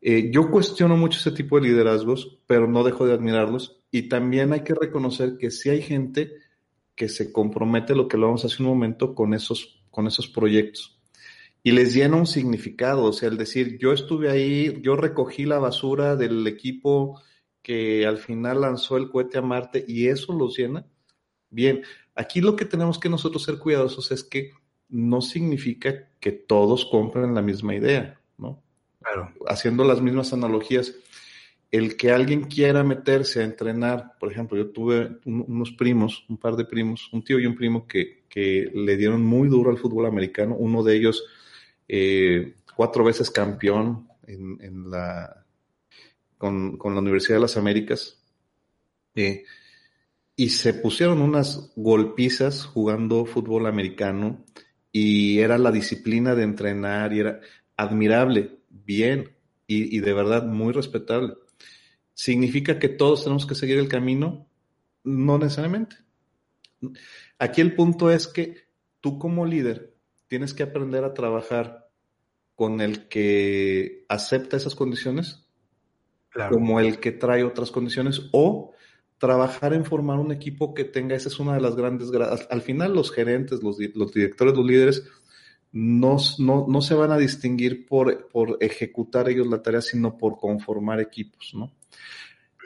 Eh, 0.00 0.30
yo 0.30 0.50
cuestiono 0.50 0.96
mucho 0.96 1.18
ese 1.18 1.32
tipo 1.32 1.56
de 1.56 1.68
liderazgos, 1.68 2.38
pero 2.46 2.68
no 2.68 2.84
dejo 2.84 3.06
de 3.06 3.14
admirarlos. 3.14 3.82
Y 3.90 4.08
también 4.08 4.52
hay 4.52 4.60
que 4.60 4.74
reconocer 4.74 5.36
que 5.38 5.50
sí 5.50 5.70
hay 5.70 5.82
gente 5.82 6.32
que 6.96 7.08
se 7.08 7.30
compromete, 7.30 7.94
lo 7.94 8.08
que 8.08 8.16
lo 8.16 8.26
vamos 8.26 8.44
hace 8.44 8.62
un 8.62 8.70
momento, 8.70 9.14
con 9.14 9.34
esos, 9.34 9.84
con 9.90 10.06
esos 10.06 10.26
proyectos. 10.26 10.98
Y 11.62 11.72
les 11.72 11.94
llena 11.94 12.16
un 12.16 12.26
significado, 12.26 13.04
o 13.04 13.12
sea, 13.12 13.28
el 13.28 13.36
decir, 13.36 13.78
yo 13.78 13.92
estuve 13.92 14.30
ahí, 14.30 14.80
yo 14.82 14.96
recogí 14.96 15.44
la 15.44 15.58
basura 15.58 16.16
del 16.16 16.46
equipo 16.46 17.20
que 17.62 18.06
al 18.06 18.18
final 18.18 18.60
lanzó 18.60 18.96
el 18.96 19.10
cohete 19.10 19.38
a 19.38 19.42
Marte 19.42 19.84
y 19.86 20.06
eso 20.06 20.32
los 20.32 20.56
llena. 20.56 20.86
Bien, 21.50 21.82
aquí 22.14 22.40
lo 22.40 22.54
que 22.54 22.64
tenemos 22.64 22.98
que 22.98 23.08
nosotros 23.08 23.42
ser 23.42 23.58
cuidadosos 23.58 24.12
es 24.12 24.22
que 24.22 24.52
no 24.88 25.20
significa 25.20 26.08
que 26.20 26.32
todos 26.32 26.86
compren 26.86 27.34
la 27.34 27.42
misma 27.42 27.74
idea, 27.74 28.20
¿no? 28.38 28.62
Haciendo 29.48 29.84
las 29.84 30.00
mismas 30.00 30.32
analogías, 30.32 30.94
el 31.76 31.96
que 31.96 32.10
alguien 32.10 32.44
quiera 32.44 32.82
meterse 32.84 33.40
a 33.40 33.44
entrenar, 33.44 34.12
por 34.18 34.30
ejemplo, 34.30 34.56
yo 34.56 34.70
tuve 34.70 35.18
unos 35.24 35.72
primos, 35.72 36.24
un 36.28 36.36
par 36.36 36.56
de 36.56 36.64
primos, 36.64 37.08
un 37.12 37.22
tío 37.22 37.38
y 37.38 37.46
un 37.46 37.54
primo 37.54 37.86
que, 37.86 38.24
le 38.36 38.96
dieron 38.98 39.24
muy 39.24 39.48
duro 39.48 39.70
al 39.70 39.78
fútbol 39.78 40.04
americano, 40.04 40.56
uno 40.58 40.82
de 40.82 40.94
ellos 40.94 41.24
eh, 41.88 42.56
cuatro 42.76 43.02
veces 43.02 43.30
campeón 43.30 44.08
en, 44.26 44.90
la, 44.90 45.42
con, 46.36 46.78
la 46.78 47.00
Universidad 47.00 47.36
de 47.36 47.40
las 47.40 47.56
Américas, 47.56 48.22
eh, 49.14 49.44
y 50.36 50.50
se 50.50 50.74
pusieron 50.74 51.22
unas 51.22 51.72
golpizas 51.76 52.66
jugando 52.66 53.24
fútbol 53.24 53.66
americano 53.66 54.44
y 54.92 55.38
era 55.38 55.56
la 55.56 55.72
disciplina 55.72 56.34
de 56.34 56.42
entrenar 56.42 57.14
y 57.14 57.20
era 57.20 57.40
admirable 57.74 58.58
bien 58.68 59.30
y, 59.66 59.98
de 59.98 60.12
verdad 60.12 60.44
muy 60.44 60.72
respetable. 60.72 61.34
¿Significa 62.16 62.78
que 62.78 62.88
todos 62.88 63.24
tenemos 63.24 63.44
que 63.44 63.54
seguir 63.54 63.76
el 63.78 63.88
camino? 63.88 64.48
No 65.04 65.36
necesariamente. 65.36 65.96
Aquí 67.38 67.60
el 67.60 67.74
punto 67.74 68.10
es 68.10 68.26
que 68.26 68.54
tú 69.02 69.18
como 69.18 69.44
líder 69.44 69.94
tienes 70.26 70.54
que 70.54 70.62
aprender 70.62 71.04
a 71.04 71.12
trabajar 71.12 71.90
con 72.54 72.80
el 72.80 73.06
que 73.08 74.06
acepta 74.08 74.56
esas 74.56 74.74
condiciones, 74.74 75.46
como 76.50 76.80
el 76.80 77.00
que 77.00 77.12
trae 77.12 77.44
otras 77.44 77.70
condiciones, 77.70 78.22
o 78.32 78.72
trabajar 79.18 79.74
en 79.74 79.84
formar 79.84 80.18
un 80.18 80.32
equipo 80.32 80.72
que 80.72 80.84
tenga, 80.84 81.16
esa 81.16 81.28
es 81.28 81.38
una 81.38 81.52
de 81.52 81.60
las 81.60 81.76
grandes, 81.76 82.10
al 82.48 82.62
final 82.62 82.94
los 82.94 83.12
gerentes, 83.12 83.62
los, 83.62 83.76
los 83.94 84.12
directores, 84.14 84.56
los 84.56 84.64
líderes, 84.64 85.04
no, 85.70 86.16
no, 86.38 86.80
se 86.80 86.94
van 86.94 87.12
a 87.12 87.18
distinguir 87.18 87.84
por, 87.84 88.28
por, 88.28 88.56
ejecutar 88.60 89.28
ellos 89.28 89.46
la 89.48 89.60
tarea, 89.60 89.82
sino 89.82 90.16
por 90.16 90.38
conformar 90.38 90.98
equipos, 91.00 91.52
¿no? 91.54 91.75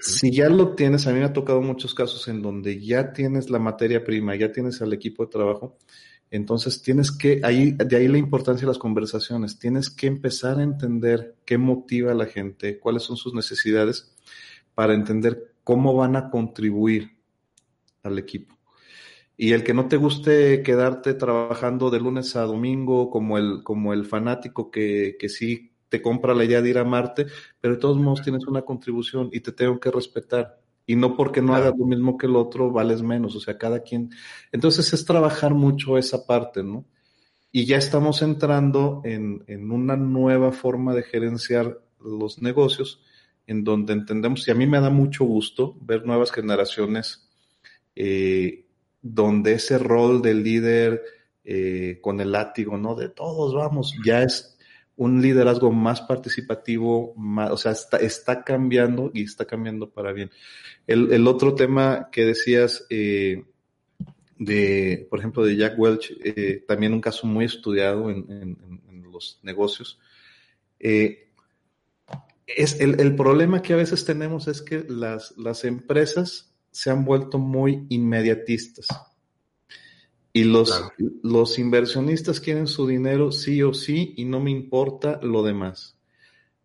Si 0.01 0.31
ya 0.33 0.49
lo 0.49 0.75
tienes, 0.75 1.07
a 1.07 1.13
mí 1.13 1.19
me 1.19 1.27
ha 1.27 1.33
tocado 1.33 1.61
muchos 1.61 1.95
casos 1.95 2.27
en 2.29 2.41
donde 2.41 2.81
ya 2.81 3.13
tienes 3.13 3.51
la 3.51 3.59
materia 3.59 4.03
prima, 4.03 4.35
ya 4.35 4.51
tienes 4.51 4.81
al 4.81 4.95
equipo 4.95 5.25
de 5.25 5.31
trabajo, 5.31 5.77
entonces 6.31 6.81
tienes 6.81 7.13
que, 7.13 7.41
ahí, 7.45 7.73
de 7.73 7.97
ahí 7.97 8.09
la 8.09 8.17
importancia 8.17 8.63
de 8.63 8.71
las 8.71 8.79
conversaciones, 8.79 9.59
tienes 9.59 9.91
que 9.91 10.07
empezar 10.07 10.59
a 10.59 10.63
entender 10.63 11.37
qué 11.45 11.59
motiva 11.59 12.13
a 12.13 12.15
la 12.15 12.27
gente, 12.27 12.79
cuáles 12.79 13.03
son 13.03 13.17
sus 13.17 13.35
necesidades, 13.35 14.15
para 14.75 14.95
entender 14.95 15.55
cómo 15.65 15.95
van 15.95 16.17
a 16.17 16.31
contribuir 16.31 17.19
al 18.03 18.19
equipo. 18.19 18.57
Y 19.37 19.53
el 19.53 19.65
que 19.65 19.75
no 19.75 19.89
te 19.89 19.97
guste 19.97 20.63
quedarte 20.63 21.15
trabajando 21.15 21.91
de 21.91 22.01
lunes 22.01 22.37
a 22.37 22.43
domingo 22.43 23.11
como 23.11 23.37
el, 23.37 23.63
como 23.65 23.93
el 23.93 24.07
fanático 24.07 24.71
que, 24.71 25.17
que 25.19 25.29
sí 25.29 25.70
te 25.91 26.01
compra 26.01 26.35
la 26.35 26.45
idea 26.45 26.63
de 26.63 26.71
ir 26.71 26.79
a 26.79 26.85
Marte, 26.85 27.27
pero 27.61 27.75
de 27.75 27.81
todos 27.81 27.99
modos 27.99 28.23
tienes 28.23 28.47
una 28.47 28.63
contribución 28.63 29.29
y 29.33 29.41
te 29.41 29.53
tengo 29.53 29.79
que 29.79 29.91
respetar. 29.91 30.59
Y 30.87 30.97
no 30.97 31.15
porque 31.15 31.43
no 31.43 31.55
hagas 31.55 31.75
lo 31.79 31.85
mismo 31.85 32.17
que 32.17 32.27
el 32.27 32.37
otro, 32.37 32.71
vales 32.71 33.03
menos. 33.03 33.37
O 33.37 33.41
sea, 33.41 33.59
cada 33.59 33.81
quien. 33.81 34.11
Entonces 34.51 34.93
es 34.93 35.05
trabajar 35.05 35.53
mucho 35.53 35.99
esa 35.99 36.27
parte, 36.27 36.63
¿no? 36.63 36.87
Y 37.53 37.67
ya 37.67 37.77
estamos 37.77 38.23
entrando 38.23 39.03
en, 39.05 39.45
en 39.47 39.71
una 39.71 39.97
nueva 39.97 40.53
forma 40.53 40.95
de 40.95 41.03
gerenciar 41.03 41.81
los 42.01 42.41
negocios, 42.41 43.03
en 43.47 43.65
donde 43.65 43.93
entendemos, 43.93 44.47
y 44.47 44.51
a 44.51 44.55
mí 44.55 44.67
me 44.67 44.81
da 44.81 44.91
mucho 44.91 45.25
gusto 45.25 45.77
ver 45.81 46.07
nuevas 46.07 46.31
generaciones 46.31 47.29
eh, 47.97 48.67
donde 49.03 49.55
ese 49.55 49.79
rol 49.79 50.23
del 50.23 50.43
líder 50.43 51.03
eh, 51.45 51.99
con 52.01 52.21
el 52.21 52.33
látigo, 52.33 52.77
¿no? 52.77 52.95
De 52.95 53.09
todos 53.09 53.55
vamos, 53.55 53.95
ya 54.05 54.23
es 54.23 54.57
un 55.01 55.23
liderazgo 55.23 55.73
más 55.73 56.03
participativo, 56.03 57.15
o 57.17 57.57
sea, 57.57 57.73
está, 57.73 57.97
está 57.97 58.45
cambiando 58.45 59.11
y 59.15 59.23
está 59.23 59.47
cambiando 59.47 59.89
para 59.89 60.13
bien. 60.13 60.31
El, 60.87 61.27
otro 61.27 61.55
tema 61.55 62.11
que 62.13 62.27
decías, 62.27 62.85
eh, 62.91 63.45
de, 64.37 65.07
por 65.09 65.19
ejemplo, 65.19 65.43
de 65.43 65.57
Jack 65.57 65.79
Welch, 65.79 66.13
eh, 66.23 66.63
también 66.69 66.93
un 66.93 67.01
caso 67.01 67.27
muy 67.27 67.47
estudiado 67.47 68.11
en, 68.11 68.59
los 69.11 69.41
negocios. 69.43 69.99
es 70.79 71.17
el, 72.79 73.01
el, 73.01 73.17
problema 73.17 73.63
que 73.63 73.73
a 73.73 73.77
veces 73.77 74.05
tenemos 74.05 74.49
es 74.49 74.61
que 74.61 74.85
las, 74.87 75.35
las 75.39 75.65
empresas 75.65 76.55
se 76.71 76.91
han 76.91 77.07
vuelto 77.07 77.39
muy 77.39 77.87
inmediatistas. 77.89 78.87
Y 80.33 80.45
los, 80.45 80.85
los 81.23 81.59
inversionistas 81.59 82.41
quieren 82.41 82.67
su 82.67 82.87
dinero 82.87 83.33
sí 83.33 83.63
o 83.63 83.75
sí 83.75 84.15
y 84.17 84.25
no 84.25 84.41
me 84.41 84.51
importa 84.51 85.19
lo 85.23 85.43
demás. 85.43 85.99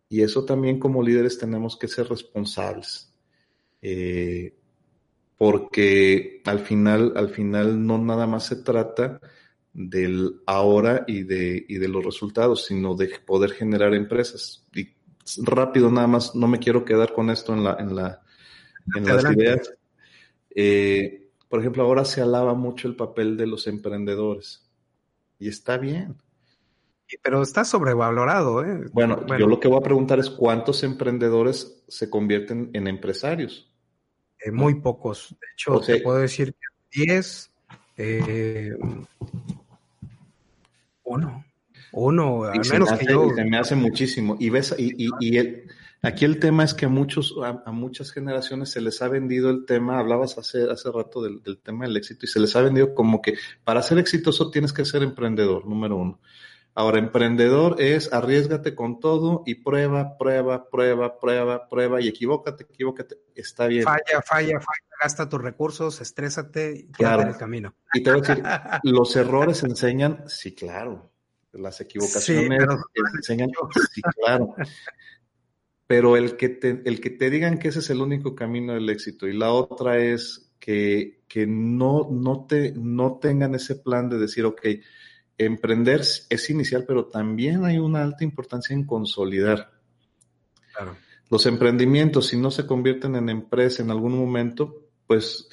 Y 0.08 0.22
eso 0.22 0.44
también 0.44 0.78
como 0.78 1.02
líderes 1.02 1.38
tenemos 1.38 1.76
que 1.76 1.88
ser 1.88 2.08
responsables. 2.08 3.12
Eh, 3.82 4.54
porque 5.36 6.42
al 6.44 6.60
final, 6.60 7.12
al 7.16 7.28
final 7.30 7.84
no 7.84 7.98
nada 7.98 8.26
más 8.26 8.46
se 8.46 8.56
trata 8.56 9.20
del 9.72 10.40
ahora 10.46 11.04
y 11.06 11.24
de, 11.24 11.66
y 11.68 11.76
de 11.76 11.88
los 11.88 12.04
resultados, 12.04 12.64
sino 12.66 12.94
de 12.94 13.08
poder 13.26 13.50
generar 13.50 13.94
empresas. 13.94 14.66
Y 14.74 14.94
rápido 15.42 15.90
nada 15.90 16.06
más, 16.06 16.34
no 16.34 16.48
me 16.48 16.58
quiero 16.58 16.84
quedar 16.84 17.12
con 17.12 17.30
esto 17.30 17.52
en 17.52 17.64
la, 17.64 17.76
en 17.78 17.94
la, 17.94 18.22
en 18.94 19.04
las 19.04 19.24
ideas. 19.32 19.74
Eh, 20.54 21.25
por 21.48 21.60
ejemplo, 21.60 21.82
ahora 21.84 22.04
se 22.04 22.20
alaba 22.20 22.54
mucho 22.54 22.88
el 22.88 22.96
papel 22.96 23.36
de 23.36 23.46
los 23.46 23.66
emprendedores 23.66 24.68
y 25.38 25.48
está 25.48 25.78
bien. 25.78 26.16
Pero 27.22 27.42
está 27.42 27.64
sobrevalorado. 27.64 28.64
¿eh? 28.64 28.88
Bueno, 28.92 29.24
yo 29.38 29.46
lo 29.46 29.60
que 29.60 29.68
voy 29.68 29.78
a 29.78 29.82
preguntar 29.82 30.18
es 30.18 30.28
cuántos 30.28 30.82
emprendedores 30.82 31.84
se 31.86 32.10
convierten 32.10 32.70
en 32.72 32.88
empresarios. 32.88 33.72
Eh, 34.40 34.50
muy 34.50 34.80
pocos. 34.80 35.30
De 35.40 35.46
hecho, 35.52 35.80
te 35.80 36.00
puedo 36.00 36.18
decir 36.18 36.52
que 36.54 37.04
10, 37.04 37.52
eh, 37.96 38.74
uno. 41.04 41.44
Uno, 41.92 42.44
al 42.44 42.60
menos 42.70 42.92
que 42.92 43.06
yo. 43.06 43.30
Se 43.34 43.44
me 43.44 43.56
hace 43.56 43.76
muchísimo. 43.76 44.36
Y 44.40 44.50
ves, 44.50 44.74
y, 44.76 45.06
y, 45.06 45.08
y 45.20 45.38
el, 45.38 45.70
Aquí 46.06 46.24
el 46.24 46.38
tema 46.38 46.62
es 46.62 46.72
que 46.72 46.86
a, 46.86 46.88
muchos, 46.88 47.34
a, 47.42 47.72
muchas 47.72 48.12
generaciones 48.12 48.70
se 48.70 48.80
les 48.80 49.02
ha 49.02 49.08
vendido 49.08 49.50
el 49.50 49.66
tema, 49.66 49.98
hablabas 49.98 50.38
hace, 50.38 50.70
hace 50.70 50.92
rato 50.92 51.20
del, 51.20 51.58
tema 51.58 51.84
del 51.84 51.96
éxito, 51.96 52.26
y 52.26 52.28
se 52.28 52.38
les 52.38 52.54
ha 52.54 52.60
vendido 52.60 52.94
como 52.94 53.20
que 53.20 53.34
para 53.64 53.82
ser 53.82 53.98
exitoso 53.98 54.52
tienes 54.52 54.72
que 54.72 54.84
ser 54.84 55.02
emprendedor, 55.02 55.66
número 55.66 55.96
uno. 55.96 56.20
Ahora, 56.76 57.00
emprendedor 57.00 57.80
es 57.80 58.12
arriesgate 58.12 58.76
con 58.76 59.00
todo 59.00 59.42
y 59.46 59.56
prueba, 59.56 60.16
prueba, 60.16 60.70
prueba, 60.70 61.18
prueba, 61.18 61.68
prueba 61.68 62.00
y 62.00 62.06
equivócate, 62.06 62.68
equivócate. 62.70 63.16
Está 63.34 63.66
bien. 63.66 63.82
Falla, 63.82 64.22
falla, 64.24 64.60
falla, 64.60 64.86
gasta 65.02 65.28
tus 65.28 65.42
recursos, 65.42 66.00
estrésate 66.00 66.84
y 66.86 66.92
quédate 66.92 67.22
en 67.22 67.28
el 67.30 67.36
camino. 67.36 67.74
Y 67.94 68.04
te 68.04 68.12
voy 68.12 68.20
a 68.20 68.22
decir, 68.22 68.44
los 68.84 69.16
errores 69.16 69.60
enseñan, 69.64 70.22
sí, 70.28 70.54
claro. 70.54 71.10
Las 71.50 71.80
equivocaciones 71.80 72.62
enseñan, 73.16 73.50
sí, 73.92 74.02
claro. 74.02 74.54
Pero 75.86 76.16
el 76.16 76.36
que, 76.36 76.48
te, 76.48 76.82
el 76.84 77.00
que 77.00 77.10
te 77.10 77.30
digan 77.30 77.58
que 77.58 77.68
ese 77.68 77.78
es 77.78 77.90
el 77.90 78.00
único 78.00 78.34
camino 78.34 78.74
del 78.74 78.90
éxito 78.90 79.28
y 79.28 79.32
la 79.32 79.52
otra 79.52 79.98
es 79.98 80.50
que, 80.58 81.20
que 81.28 81.46
no, 81.46 82.08
no, 82.10 82.46
te, 82.46 82.72
no 82.72 83.18
tengan 83.20 83.54
ese 83.54 83.76
plan 83.76 84.08
de 84.08 84.18
decir, 84.18 84.44
ok, 84.44 84.62
emprender 85.38 86.00
es 86.00 86.50
inicial, 86.50 86.84
pero 86.86 87.06
también 87.06 87.64
hay 87.64 87.78
una 87.78 88.02
alta 88.02 88.24
importancia 88.24 88.74
en 88.74 88.84
consolidar. 88.84 89.70
Los 91.30 91.46
emprendimientos, 91.46 92.26
si 92.26 92.36
no 92.36 92.50
se 92.50 92.66
convierten 92.66 93.16
en 93.16 93.28
empresa 93.28 93.82
en 93.82 93.90
algún 93.90 94.16
momento, 94.16 94.88
pues 95.06 95.48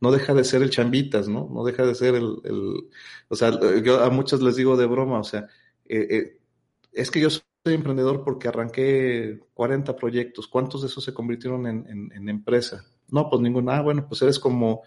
no 0.00 0.10
deja 0.12 0.32
de 0.34 0.44
ser 0.44 0.62
el 0.62 0.70
chambitas, 0.70 1.28
¿no? 1.28 1.48
No 1.52 1.64
deja 1.64 1.84
de 1.84 1.94
ser 1.94 2.14
el, 2.14 2.88
o 3.28 3.36
sea, 3.36 3.50
yo 3.82 4.02
a 4.02 4.10
muchos 4.10 4.42
les 4.42 4.56
digo 4.56 4.76
de 4.76 4.86
broma, 4.86 5.20
o 5.20 5.24
sea, 5.24 5.46
eh, 5.86 6.06
eh, 6.10 6.38
es 6.92 7.10
que 7.10 7.20
yo 7.20 7.30
soy 7.30 7.42
emprendedor 7.64 8.24
porque 8.24 8.48
arranqué 8.48 9.40
40 9.54 9.96
proyectos, 9.96 10.48
¿cuántos 10.48 10.80
de 10.82 10.88
esos 10.88 11.04
se 11.04 11.12
convirtieron 11.12 11.66
en, 11.66 12.10
en, 12.14 12.28
empresa? 12.28 12.86
No, 13.08 13.28
pues 13.28 13.42
ninguno, 13.42 13.70
ah, 13.72 13.82
bueno, 13.82 14.06
pues 14.08 14.22
eres 14.22 14.38
como, 14.38 14.82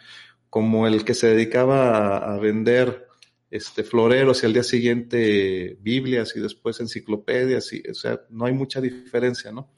como 0.50 0.88
el 0.88 1.06
que 1.06 1.14
se 1.14 1.28
dedicaba 1.28 2.18
a 2.18 2.40
vender 2.40 3.08
este, 3.52 3.84
floreros 3.84 4.42
y 4.42 4.46
al 4.48 4.54
día 4.54 4.64
siguiente 4.64 5.78
Biblias 5.82 6.36
y 6.36 6.40
después 6.40 6.80
enciclopedias, 6.80 7.72
y, 7.74 7.84
o 7.88 7.94
sea, 7.94 8.22
no 8.30 8.46
hay 8.46 8.54
mucha 8.54 8.82
diferencia, 8.82 9.52
¿no? 9.52 9.70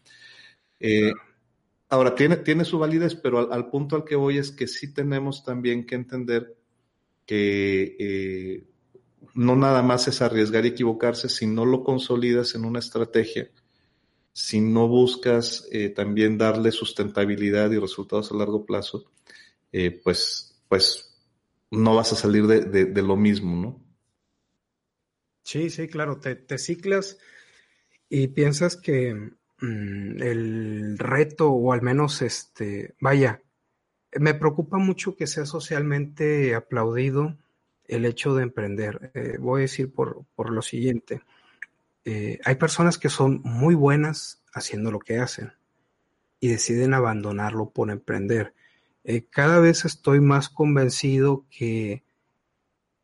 Eh, 0.80 1.12
ahora, 1.90 2.16
tiene, 2.16 2.38
tiene 2.38 2.64
su 2.64 2.80
validez, 2.80 3.16
pero 3.16 3.52
al, 3.52 3.70
punto 3.70 3.98
al 3.98 4.06
que 4.06 4.16
voy 4.16 4.38
es 4.38 4.52
que 4.52 4.68
sí 4.68 4.94
tenemos 4.94 5.44
también 5.44 5.86
que 5.86 5.96
entender 5.96 6.56
que 7.26 7.96
eh, 8.00 8.64
no 9.34 9.56
nada 9.56 9.82
más 9.82 10.08
es 10.08 10.22
arriesgar 10.22 10.66
y 10.66 10.70
equivocarse, 10.70 11.30
si 11.30 11.48
no 11.48 11.66
lo 11.66 11.84
consolidas 11.84 12.56
en 12.56 12.66
una 12.66 12.80
estrategia, 12.80 13.50
si 14.34 14.62
no 14.62 14.88
buscas 14.88 15.68
eh, 15.72 15.90
también 15.90 16.38
darle 16.38 16.72
sustentabilidad 16.72 17.72
y 17.72 17.80
resultados 17.80 18.32
a 18.32 18.36
largo 18.36 18.66
plazo, 18.66 19.06
pues, 20.04 20.62
pues 20.70 21.16
no 21.72 21.96
vas 21.96 22.14
a 22.14 22.16
salir 22.16 22.48
de, 22.48 23.02
lo 23.02 23.16
mismo, 23.16 23.56
¿no? 23.56 23.82
Sí, 25.44 25.70
sí, 25.70 25.88
claro, 25.88 26.20
te, 26.20 26.58
ciclas 26.58 27.18
y 28.10 28.28
piensas 28.30 28.78
que 28.78 29.14
mm, 29.14 30.22
el 30.22 30.98
reto, 30.98 31.52
o 31.52 31.72
al 31.72 31.82
menos 31.82 32.22
este, 32.22 32.96
vaya, 33.00 33.42
me 34.14 34.34
preocupa 34.34 34.78
mucho 34.78 35.16
que 35.16 35.28
sea 35.28 35.46
socialmente 35.46 36.56
aplaudido 36.56 37.38
el 37.88 38.06
hecho 38.06 38.36
de 38.36 38.44
emprender. 38.44 39.12
Eh, 39.14 39.38
voy 39.40 39.62
a 39.62 39.64
decir 39.64 39.92
por, 39.94 40.26
lo 40.38 40.62
siguiente. 40.62 41.22
Eh, 42.04 42.40
hay 42.44 42.56
personas 42.56 42.98
que 42.98 43.10
son 43.10 43.42
muy 43.44 43.76
buenas 43.76 44.42
haciendo 44.54 44.92
lo 44.92 45.00
que 45.00 45.20
hacen 45.20 45.54
y 46.40 46.50
deciden 46.50 46.94
abandonarlo 46.94 47.70
por 47.70 47.90
emprender. 47.90 48.54
Eh, 49.04 49.26
cada 49.30 49.60
vez 49.60 49.86
estoy 49.86 50.20
más 50.20 50.50
convencido 50.50 51.46
que 51.50 52.04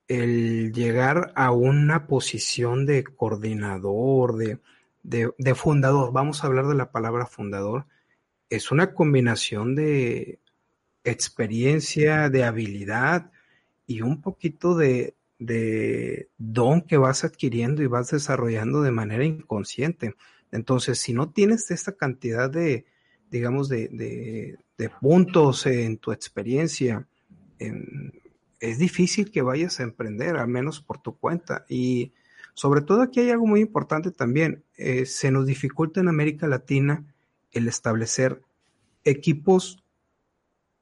el 0.07 0.73
llegar 0.73 1.31
a 1.35 1.51
una 1.51 2.07
posición 2.07 2.85
de 2.85 3.03
coordinador, 3.03 4.35
de, 4.35 4.59
de, 5.03 5.55
fundador, 5.55 6.11
vamos 6.11 6.43
a 6.43 6.47
hablar 6.47 6.67
de 6.67 6.75
la 6.75 6.91
palabra 6.91 7.25
fundador, 7.25 7.85
es 8.49 8.71
una 8.71 8.93
combinación 8.93 9.75
de 9.75 10.39
experiencia, 11.03 12.29
de 12.29 12.43
habilidad 12.43 13.31
y 13.95 14.01
un 14.01 14.21
poquito 14.21 14.75
de, 14.75 15.15
don 16.37 16.81
que 16.81 16.97
vas 16.97 17.23
adquiriendo 17.23 17.81
y 17.81 17.87
vas 17.87 18.11
desarrollando 18.11 18.81
de 18.81 18.91
manera 18.91 19.25
inconsciente. 19.25 20.15
Entonces, 20.51 20.99
si 20.99 21.13
no 21.13 21.29
tienes 21.29 21.71
esta 21.71 21.93
cantidad 21.93 22.49
de, 22.49 22.85
digamos, 23.29 23.69
de, 23.69 24.57
de 24.77 24.89
puntos 24.99 25.65
en 25.65 25.97
tu 25.97 26.11
experiencia, 26.11 27.07
es 28.59 28.77
difícil 28.77 29.31
que 29.31 29.41
vayas 29.41 29.79
a 29.79 29.83
emprender, 29.83 30.37
al 30.37 30.47
menos 30.47 30.81
por 30.81 31.01
tu 31.01 31.17
cuenta. 31.17 31.65
Y 31.67 32.13
sobre 32.53 32.81
todo 32.81 33.01
aquí 33.01 33.19
hay 33.19 33.31
algo 33.31 33.47
muy 33.47 33.59
importante 33.59 34.11
también. 34.11 34.63
Eh, 34.77 35.05
se 35.05 35.31
nos 35.31 35.45
dificulta 35.45 35.99
en 35.99 36.07
América 36.07 36.47
Latina 36.47 37.03
el 37.51 37.67
establecer 37.67 38.41
equipos 39.03 39.80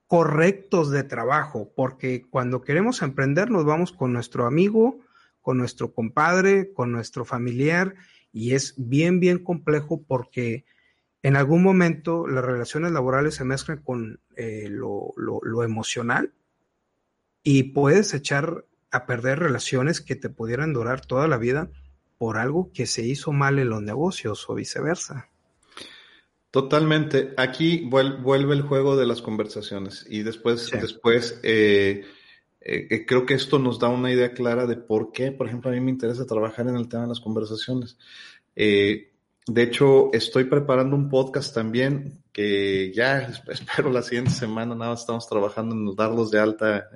correctos 0.10 0.90
de 0.90 1.04
trabajo, 1.04 1.72
porque 1.76 2.26
cuando 2.28 2.64
queremos 2.64 3.04
emprender 3.04 3.52
nos 3.52 3.64
vamos 3.64 3.92
con 3.92 4.12
nuestro 4.12 4.48
amigo, 4.48 4.98
con 5.40 5.60
nuestro 5.60 5.94
compadre, 5.94 6.74
con 6.74 6.92
nuestro 6.92 7.26
familiar, 7.26 7.94
y 8.32 8.56
es 8.56 8.74
bien, 8.76 9.20
bien 9.20 9.38
complejo 9.44 10.02
porque 10.02 10.66
en 11.22 11.36
algún 11.36 11.62
momento 11.62 12.28
las 12.28 12.44
relaciones 12.44 12.92
laborales 12.92 13.36
se 13.36 13.46
mezclan 13.46 13.84
con 13.84 14.20
eh, 14.36 14.68
lo, 14.68 15.14
emocional 15.64 16.34
y 17.44 17.64
puedes 17.66 18.16
echar 18.16 18.66
a 18.90 19.06
perder 19.06 19.38
relaciones 19.38 20.02
que 20.02 20.16
te 20.16 20.30
pudieran 20.30 20.74
durar 20.74 21.06
toda 21.06 21.28
la 21.28 21.38
vida 21.38 21.70
por 22.18 22.38
algo 22.38 22.72
que 22.74 22.88
se 22.88 23.04
hizo 23.04 23.32
mal 23.32 23.60
en 23.60 23.70
los 23.70 23.84
negocios 23.84 24.50
o 24.50 24.56
viceversa. 24.56 25.29
Totalmente. 26.52 27.34
Aquí 27.38 27.88
vuelve 27.90 28.54
el 28.54 28.62
juego 28.62 28.98
de 28.98 29.06
las 29.06 29.22
conversaciones 29.22 30.06
y 30.10 30.24
después, 30.24 30.72
después 30.72 31.40
eh, 31.44 32.06
eh, 32.62 33.06
creo 33.06 33.26
que 33.26 33.36
esto 33.36 33.60
nos 33.60 33.80
da 33.80 33.90
una 33.90 34.12
idea 34.12 34.34
clara 34.34 34.66
de 34.66 34.76
por 34.78 35.12
qué, 35.12 35.32
por 35.32 35.48
ejemplo, 35.48 35.70
a 35.70 35.74
mí 35.74 35.80
me 35.80 35.92
interesa 35.92 36.26
trabajar 36.26 36.68
en 36.68 36.76
el 36.76 36.90
tema 36.90 37.04
de 37.04 37.10
las 37.10 37.20
conversaciones. 37.20 37.98
De 38.56 39.64
hecho, 39.64 40.12
estoy 40.14 40.44
preparando 40.44 40.96
un 40.96 41.10
podcast 41.10 41.56
también 41.56 42.24
que 42.32 42.92
ya 42.94 43.20
espero 43.48 43.90
la 43.90 44.04
siguiente 44.04 44.32
semana, 44.32 44.76
nada 44.76 44.94
estamos 44.94 45.28
trabajando 45.28 45.76
en 45.76 45.96
darlos 45.96 46.30
de 46.30 46.40
alta. 46.40 46.88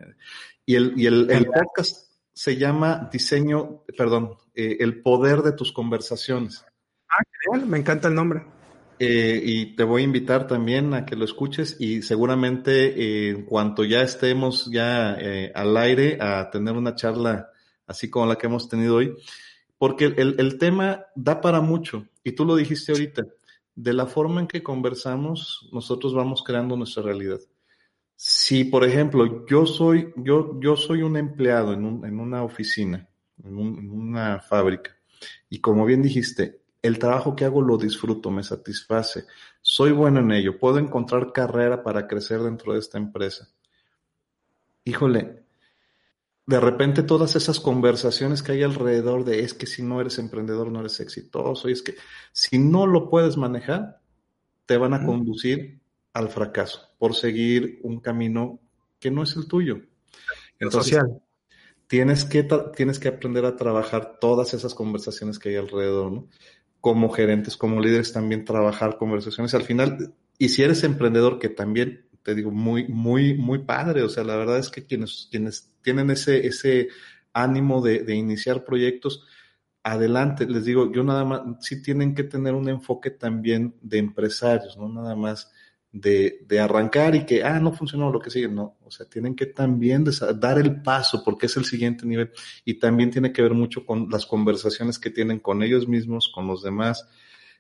Y 0.66 0.76
el, 0.76 0.94
y 0.96 1.08
el, 1.08 1.48
podcast 1.48 2.14
se 2.32 2.56
llama 2.56 3.10
Diseño, 3.12 3.84
perdón, 3.98 4.36
eh, 4.54 4.78
El 4.80 5.02
poder 5.02 5.42
de 5.42 5.54
tus 5.54 5.72
conversaciones. 5.72 6.64
Ah, 7.10 7.24
genial, 7.42 7.68
me 7.68 7.80
encanta 7.80 8.08
el 8.08 8.16
nombre. 8.16 8.44
Eh, 9.00 9.42
y 9.44 9.76
te 9.76 9.84
voy 9.84 10.02
a 10.02 10.06
invitar 10.06 10.48
también 10.48 10.94
a 10.94 11.06
que 11.06 11.16
lo 11.16 11.26
escuches 11.26 11.78
y 11.80 12.02
seguramente 12.04 12.88
eh, 12.88 13.30
en 13.30 13.44
cuanto 13.44 13.84
ya 13.84 14.02
estemos 14.02 14.70
ya 14.72 15.18
al 15.54 15.78
aire 15.78 16.18
a 16.22 16.50
tener 16.52 16.76
una 16.76 16.96
charla 16.96 17.50
así 17.88 18.10
como 18.10 18.26
la 18.26 18.38
que 18.38 18.48
hemos 18.48 18.70
tenido 18.70 18.96
hoy, 18.96 19.16
porque 19.78 20.06
el, 20.06 20.36
el, 20.40 20.58
tema 20.58 21.06
da 21.16 21.42
para 21.42 21.62
mucho, 21.62 22.08
y 22.24 22.32
tú 22.32 22.46
lo 22.46 22.56
dijiste 22.56 22.92
ahorita, 22.92 23.24
de 23.76 23.94
la 23.94 24.06
forma 24.06 24.42
en 24.42 24.48
que 24.48 24.64
conversamos, 24.64 25.70
nosotros 25.72 26.14
vamos 26.14 26.44
creando 26.44 26.78
nuestra 26.78 27.04
realidad. 27.04 27.40
Si, 28.16 28.64
por 28.64 28.84
ejemplo, 28.84 29.46
yo 29.48 29.66
soy, 29.66 30.14
yo, 30.16 30.60
yo 30.62 30.78
soy 30.78 31.02
un 31.02 31.18
empleado 31.18 31.74
en, 31.74 31.86
un, 31.86 32.06
en 32.06 32.20
una 32.20 32.44
oficina, 32.44 33.10
en 33.44 33.58
una 33.58 34.40
fábrica, 34.40 34.96
y 35.50 35.60
como 35.60 35.86
bien 35.86 36.02
dijiste, 36.02 36.62
el 36.84 37.00
trabajo 37.00 37.36
que 37.36 37.46
hago 37.46 37.62
lo 37.62 37.78
disfruto, 37.78 38.30
me 38.30 38.44
satisface, 38.44 39.26
soy 39.62 39.94
bueno 39.94 40.20
en 40.20 40.32
ello, 40.34 40.60
puedo 40.60 40.78
encontrar 40.78 41.32
carrera 41.32 41.82
para 41.82 42.08
crecer 42.08 42.42
dentro 42.42 42.74
de 42.74 42.80
esta 42.80 42.98
empresa. 42.98 43.50
Híjole, 44.84 45.44
de 46.46 46.60
repente 46.60 47.02
todas 47.02 47.38
esas 47.38 47.62
conversaciones 47.62 48.44
que 48.44 48.52
hay 48.52 48.64
alrededor 48.64 49.24
de 49.24 49.40
es 49.40 49.54
que 49.54 49.66
si 49.66 49.82
no 49.82 50.02
eres 50.02 50.20
emprendedor 50.20 50.70
no 50.72 50.82
eres 50.82 51.00
exitoso, 51.00 51.70
y 51.70 51.72
es 51.72 51.82
que 51.82 51.96
si 52.34 52.60
no 52.60 52.86
lo 52.86 53.10
puedes 53.10 53.38
manejar, 53.38 54.02
te 54.66 54.76
van 54.76 54.94
a 54.94 55.06
conducir 55.06 55.80
al 56.12 56.28
fracaso 56.28 56.90
por 57.00 57.16
seguir 57.16 57.80
un 57.84 58.02
camino 58.02 58.60
que 59.00 59.10
no 59.10 59.24
es 59.24 59.38
el 59.38 59.48
tuyo. 59.48 59.80
Entonces, 60.60 61.00
Tienes 61.88 62.26
que, 62.26 62.48
tienes 62.76 62.98
que 62.98 63.10
aprender 63.10 63.46
a 63.46 63.56
trabajar 63.56 64.18
todas 64.20 64.56
esas 64.56 64.74
conversaciones 64.74 65.38
que 65.38 65.50
hay 65.50 65.58
alrededor, 65.58 66.12
¿no? 66.12 66.28
Como 66.84 67.10
gerentes, 67.10 67.56
como 67.56 67.80
líderes, 67.80 68.12
también 68.12 68.44
trabajar 68.44 68.98
conversaciones. 68.98 69.54
Al 69.54 69.64
final, 69.64 70.14
y 70.38 70.50
si 70.50 70.64
eres 70.64 70.84
emprendedor, 70.84 71.40
que 71.40 71.48
también 71.48 72.10
te 72.24 72.36
digo, 72.36 72.52
muy, 72.52 72.88
muy, 72.90 73.36
muy 73.36 73.60
padre. 73.60 74.04
O 74.04 74.10
sea, 74.10 74.26
la 74.26 74.36
verdad 74.36 74.58
es 74.58 74.70
que 74.70 74.86
quienes, 74.86 75.30
quienes 75.32 75.72
tienen 75.82 76.10
ese, 76.10 76.46
ese 76.46 76.90
ánimo 77.32 77.82
de, 77.82 78.04
de 78.04 78.16
iniciar 78.16 78.66
proyectos, 78.66 79.26
adelante. 79.82 80.46
Les 80.46 80.66
digo, 80.66 80.92
yo 80.92 81.04
nada 81.04 81.24
más, 81.24 81.42
sí 81.62 81.82
tienen 81.82 82.16
que 82.16 82.24
tener 82.24 82.54
un 82.54 82.68
enfoque 82.68 83.12
también 83.12 83.76
de 83.82 84.00
empresarios, 84.00 84.78
no 84.78 84.90
nada 84.90 85.16
más 85.16 85.53
de, 85.94 86.44
de, 86.48 86.60
arrancar 86.60 87.14
y 87.14 87.24
que, 87.24 87.44
ah, 87.44 87.60
no 87.60 87.72
funcionó 87.72 88.12
lo 88.12 88.20
que 88.20 88.32
sigue. 88.32 88.48
No, 88.48 88.78
o 88.84 88.92
sea, 88.92 89.06
tienen 89.06 89.36
que 89.36 89.46
también 89.46 90.04
dar 90.36 90.58
el 90.58 90.82
paso 90.82 91.24
porque 91.24 91.46
es 91.46 91.56
el 91.56 91.66
siguiente 91.66 92.06
nivel 92.06 92.32
y 92.66 92.74
también 92.80 93.12
tiene 93.12 93.32
que 93.32 93.44
ver 93.44 93.54
mucho 93.54 93.86
con 93.86 94.10
las 94.10 94.26
conversaciones 94.26 94.98
que 94.98 95.12
tienen 95.12 95.40
con 95.40 95.62
ellos 95.62 95.88
mismos, 95.88 96.32
con 96.34 96.48
los 96.48 96.64
demás. 96.64 97.08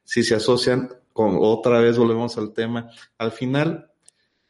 Si 0.03 0.23
se 0.23 0.33
asocian 0.35 0.89
con, 1.13 1.37
otra 1.39 1.79
vez 1.79 1.97
volvemos 1.97 2.37
al 2.39 2.53
tema, 2.53 2.89
al 3.19 3.31
final, 3.31 3.91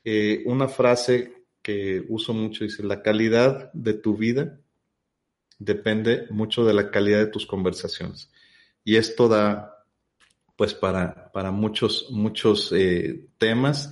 eh, 0.05 0.43
una 0.45 0.69
frase 0.69 1.43
que 1.61 2.05
uso 2.07 2.33
mucho 2.33 2.63
dice, 2.63 2.83
la 2.83 3.01
calidad 3.01 3.71
de 3.73 3.93
tu 3.93 4.15
vida 4.15 4.59
depende 5.59 6.25
mucho 6.29 6.65
de 6.65 6.73
la 6.73 6.89
calidad 6.89 7.19
de 7.19 7.27
tus 7.27 7.45
conversaciones. 7.45 8.29
Y 8.85 8.95
esto 8.95 9.27
da 9.27 9.72
pues 10.63 10.73
para, 10.73 11.29
para 11.33 11.51
muchos, 11.51 12.07
muchos 12.09 12.71
eh, 12.71 13.27
temas. 13.37 13.91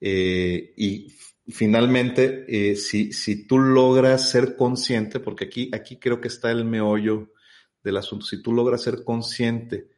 Eh, 0.00 0.72
y 0.76 1.08
finalmente, 1.48 2.44
eh, 2.46 2.76
si, 2.76 3.12
si 3.12 3.44
tú 3.44 3.58
logras 3.58 4.30
ser 4.30 4.54
consciente, 4.54 5.18
porque 5.18 5.46
aquí, 5.46 5.68
aquí 5.74 5.96
creo 5.98 6.20
que 6.20 6.28
está 6.28 6.52
el 6.52 6.64
meollo 6.64 7.32
del 7.82 7.96
asunto, 7.96 8.24
si 8.24 8.40
tú 8.40 8.52
logras 8.52 8.82
ser 8.82 9.02
consciente 9.02 9.90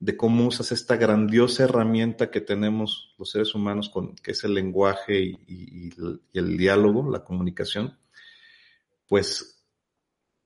de 0.00 0.16
cómo 0.16 0.48
usas 0.48 0.72
esta 0.72 0.96
grandiosa 0.96 1.62
herramienta 1.62 2.32
que 2.32 2.40
tenemos 2.40 3.14
los 3.16 3.30
seres 3.30 3.54
humanos, 3.54 3.88
con, 3.88 4.16
que 4.16 4.32
es 4.32 4.42
el 4.42 4.54
lenguaje 4.54 5.22
y, 5.22 5.38
y 5.46 5.90
el 6.32 6.56
diálogo, 6.56 7.08
la 7.08 7.22
comunicación, 7.22 7.96
pues 9.06 9.64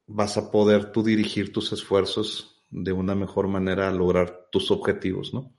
vas 0.06 0.36
a 0.36 0.50
poder 0.50 0.92
tú 0.92 1.02
dirigir 1.02 1.54
tus 1.54 1.72
esfuerzos 1.72 2.55
de 2.70 2.92
una 2.92 3.14
mejor 3.14 3.48
manera 3.48 3.88
a 3.88 3.92
lograr 3.92 4.48
tus 4.50 4.70
objetivos, 4.70 5.32
¿no? 5.32 5.54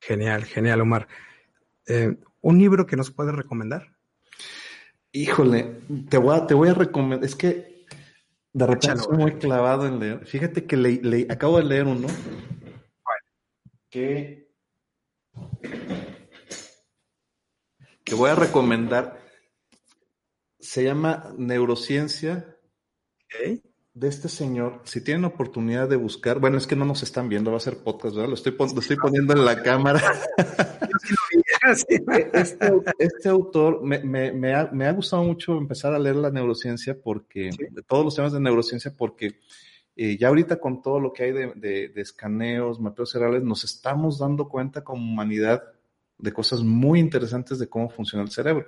Genial, 0.00 0.44
genial, 0.44 0.80
Omar. 0.80 1.08
Eh, 1.86 2.16
¿Un 2.40 2.58
libro 2.58 2.86
que 2.86 2.96
nos 2.96 3.10
puedes 3.10 3.34
recomendar? 3.34 3.96
Híjole, 5.12 5.80
te 6.08 6.18
voy 6.18 6.36
a, 6.36 6.46
te 6.46 6.54
voy 6.54 6.68
a 6.68 6.74
recomendar, 6.74 7.24
es 7.24 7.36
que 7.36 7.86
de 8.52 8.66
repente 8.66 9.00
estoy 9.00 9.16
muy 9.16 9.32
clavado 9.38 9.86
en 9.86 9.98
leer. 9.98 10.26
Fíjate 10.26 10.64
que 10.66 10.76
le, 10.76 11.26
acabo 11.30 11.58
de 11.58 11.64
leer 11.64 11.86
uno 11.86 12.08
que, 13.90 14.50
que 18.04 18.14
voy 18.14 18.30
a 18.30 18.34
recomendar. 18.34 19.20
Se 20.58 20.82
llama 20.82 21.32
Neurociencia 21.36 22.58
de 23.94 24.08
este 24.08 24.28
señor, 24.28 24.80
si 24.82 25.00
tienen 25.00 25.24
oportunidad 25.24 25.88
de 25.88 25.94
buscar, 25.94 26.40
bueno, 26.40 26.58
es 26.58 26.66
que 26.66 26.74
no 26.74 26.84
nos 26.84 27.04
están 27.04 27.28
viendo, 27.28 27.52
va 27.52 27.58
a 27.58 27.60
ser 27.60 27.78
podcast, 27.78 28.16
¿verdad? 28.16 28.28
Lo 28.28 28.34
estoy, 28.34 28.56
estoy 28.80 28.96
poniendo 28.96 29.34
en 29.34 29.44
la 29.44 29.62
cámara. 29.62 30.02
este, 32.32 32.64
este, 32.98 33.28
autor 33.28 33.82
me, 33.84 34.52
ha, 34.54 34.92
gustado 34.92 35.22
mucho 35.22 35.56
empezar 35.56 35.94
a 35.94 36.00
leer 36.00 36.16
la 36.16 36.32
neurociencia 36.32 37.00
porque, 37.00 37.50
todos 37.86 38.04
los 38.04 38.16
temas 38.16 38.32
de 38.32 38.40
neurociencia, 38.40 38.92
porque 38.96 39.38
eh, 39.94 40.16
ya 40.18 40.26
ahorita 40.26 40.58
con 40.58 40.82
todo 40.82 40.98
lo 40.98 41.12
que 41.12 41.22
hay 41.22 41.32
de, 41.32 41.52
de 41.54 42.00
escaneos, 42.00 42.80
mapeos 42.80 43.12
cerebrales, 43.12 43.44
nos 43.44 43.62
estamos 43.62 44.18
dando 44.18 44.48
cuenta 44.48 44.82
como 44.82 45.04
humanidad 45.04 45.62
de 46.18 46.32
cosas 46.32 46.62
muy 46.62 46.98
interesantes 46.98 47.60
de 47.60 47.68
cómo 47.68 47.88
funciona 47.90 48.24
el 48.24 48.30
cerebro. 48.32 48.66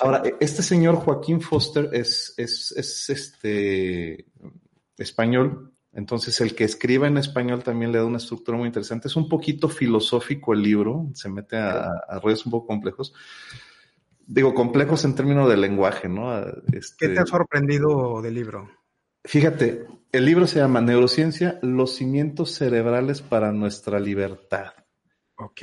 Ahora, 0.00 0.22
e, 0.24 0.36
este 0.40 0.62
señor 0.62 0.96
Joaquín 0.96 1.40
Foster 1.40 1.90
es, 1.92 2.34
es, 2.36 2.72
es 2.76 3.10
este 3.10 4.26
español, 4.96 5.72
entonces 5.92 6.40
el 6.40 6.54
que 6.54 6.64
escriba 6.64 7.06
en 7.06 7.18
español 7.18 7.62
también 7.62 7.92
le 7.92 7.98
da 7.98 8.04
una 8.04 8.18
estructura 8.18 8.56
muy 8.56 8.66
interesante. 8.66 9.08
Es 9.08 9.16
un 9.16 9.28
poquito 9.28 9.68
filosófico 9.68 10.52
el 10.52 10.62
libro, 10.62 11.10
se 11.14 11.28
mete 11.28 11.56
a, 11.56 11.88
a 12.08 12.20
rollos 12.20 12.44
un 12.46 12.52
poco 12.52 12.68
complejos. 12.68 13.12
Digo, 14.26 14.54
complejos 14.54 15.04
en 15.04 15.16
términos 15.16 15.48
de 15.48 15.56
lenguaje, 15.56 16.08
¿no? 16.08 16.38
Este, 16.72 17.08
¿Qué 17.08 17.08
te 17.08 17.20
ha 17.20 17.26
sorprendido 17.26 18.22
del 18.22 18.34
libro? 18.34 18.70
Fíjate, 19.24 19.86
el 20.12 20.24
libro 20.24 20.46
se 20.46 20.60
llama 20.60 20.80
Neurociencia, 20.80 21.58
los 21.62 21.96
cimientos 21.96 22.52
cerebrales 22.54 23.22
para 23.22 23.50
nuestra 23.50 23.98
libertad. 23.98 24.72
Ok. 25.40 25.62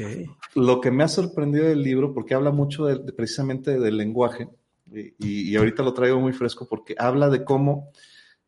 Lo 0.55 0.81
que 0.81 0.91
me 0.91 1.03
ha 1.03 1.07
sorprendido 1.07 1.65
del 1.65 1.83
libro, 1.83 2.13
porque 2.13 2.33
habla 2.33 2.51
mucho 2.51 2.87
precisamente 3.15 3.79
del 3.79 3.97
lenguaje, 3.97 4.49
y, 4.91 5.55
ahorita 5.55 5.83
lo 5.83 5.93
traigo 5.93 6.19
muy 6.19 6.33
fresco 6.33 6.67
porque 6.67 6.95
habla 6.97 7.29
de 7.29 7.43
cómo 7.43 7.91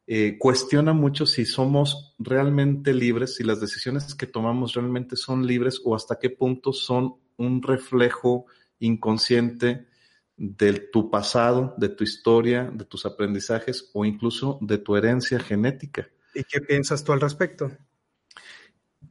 eh, 0.08 0.38
cuestiona 0.40 0.94
mucho 0.94 1.26
si 1.26 1.46
somos 1.46 2.16
realmente 2.18 2.94
libres, 2.94 3.36
si 3.36 3.44
las 3.44 3.60
decisiones 3.60 4.16
que 4.16 4.26
tomamos 4.26 4.74
realmente 4.74 5.16
son 5.16 5.46
libres 5.46 5.82
o 5.84 5.96
hasta 5.96 6.18
qué 6.18 6.30
punto 6.30 6.72
son 6.74 7.16
un 7.38 7.62
reflejo 7.62 8.46
inconsciente 8.80 9.86
de 10.38 10.80
tu 10.80 11.12
pasado, 11.12 11.76
de 11.78 11.90
tu 11.90 12.04
historia, 12.04 12.72
de 12.74 12.86
tus 12.86 13.06
aprendizajes 13.06 13.92
o 13.94 14.06
incluso 14.06 14.58
de 14.62 14.78
tu 14.78 14.96
herencia 14.96 15.40
genética. 15.40 16.10
¿Y 16.34 16.44
qué 16.44 16.62
piensas 16.62 17.04
tú 17.04 17.12
al 17.12 17.20
respecto? 17.20 17.70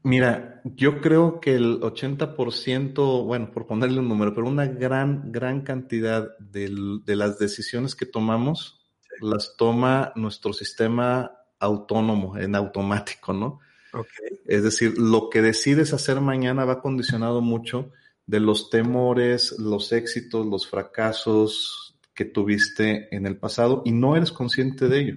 Mira, 0.03 0.61
yo 0.65 1.01
creo 1.01 1.41
que 1.41 1.55
el 1.55 1.81
80%, 1.81 3.25
bueno, 3.25 3.51
por 3.51 3.67
ponerle 3.67 4.01
un 4.01 4.09
número, 4.09 4.35
pero 4.35 4.47
una 4.47 4.67
gran, 4.67 5.33
gran 5.33 5.63
cantidad 5.63 6.37
de, 6.39 6.69
las 7.17 7.39
decisiones 7.39 7.95
que 7.95 8.07
tomamos 8.07 8.81
las 9.21 9.57
toma 9.57 10.13
nuestro 10.15 10.53
sistema 10.53 11.33
autónomo, 11.59 12.39
en 12.39 12.55
automático, 12.55 13.33
¿no? 13.33 13.61
Okay. 13.93 14.39
Es 14.47 14.63
decir, 14.63 14.97
lo 14.99 15.29
que 15.31 15.43
decides 15.43 15.93
hacer 15.93 16.21
mañana 16.21 16.65
va 16.65 16.81
condicionado 16.81 17.41
mucho 17.41 17.91
de 18.27 18.39
los 18.39 18.71
temores, 18.71 19.59
los 19.59 19.93
éxitos, 19.93 20.47
los 20.47 20.69
fracasos 20.69 21.99
que 22.15 22.27
tuviste 22.27 23.15
en 23.15 23.27
el 23.27 23.39
pasado 23.39 23.83
y 23.85 23.93
no 23.93 24.17
eres 24.17 24.31
consciente 24.31 24.89
de 24.89 25.01
ello. 25.01 25.17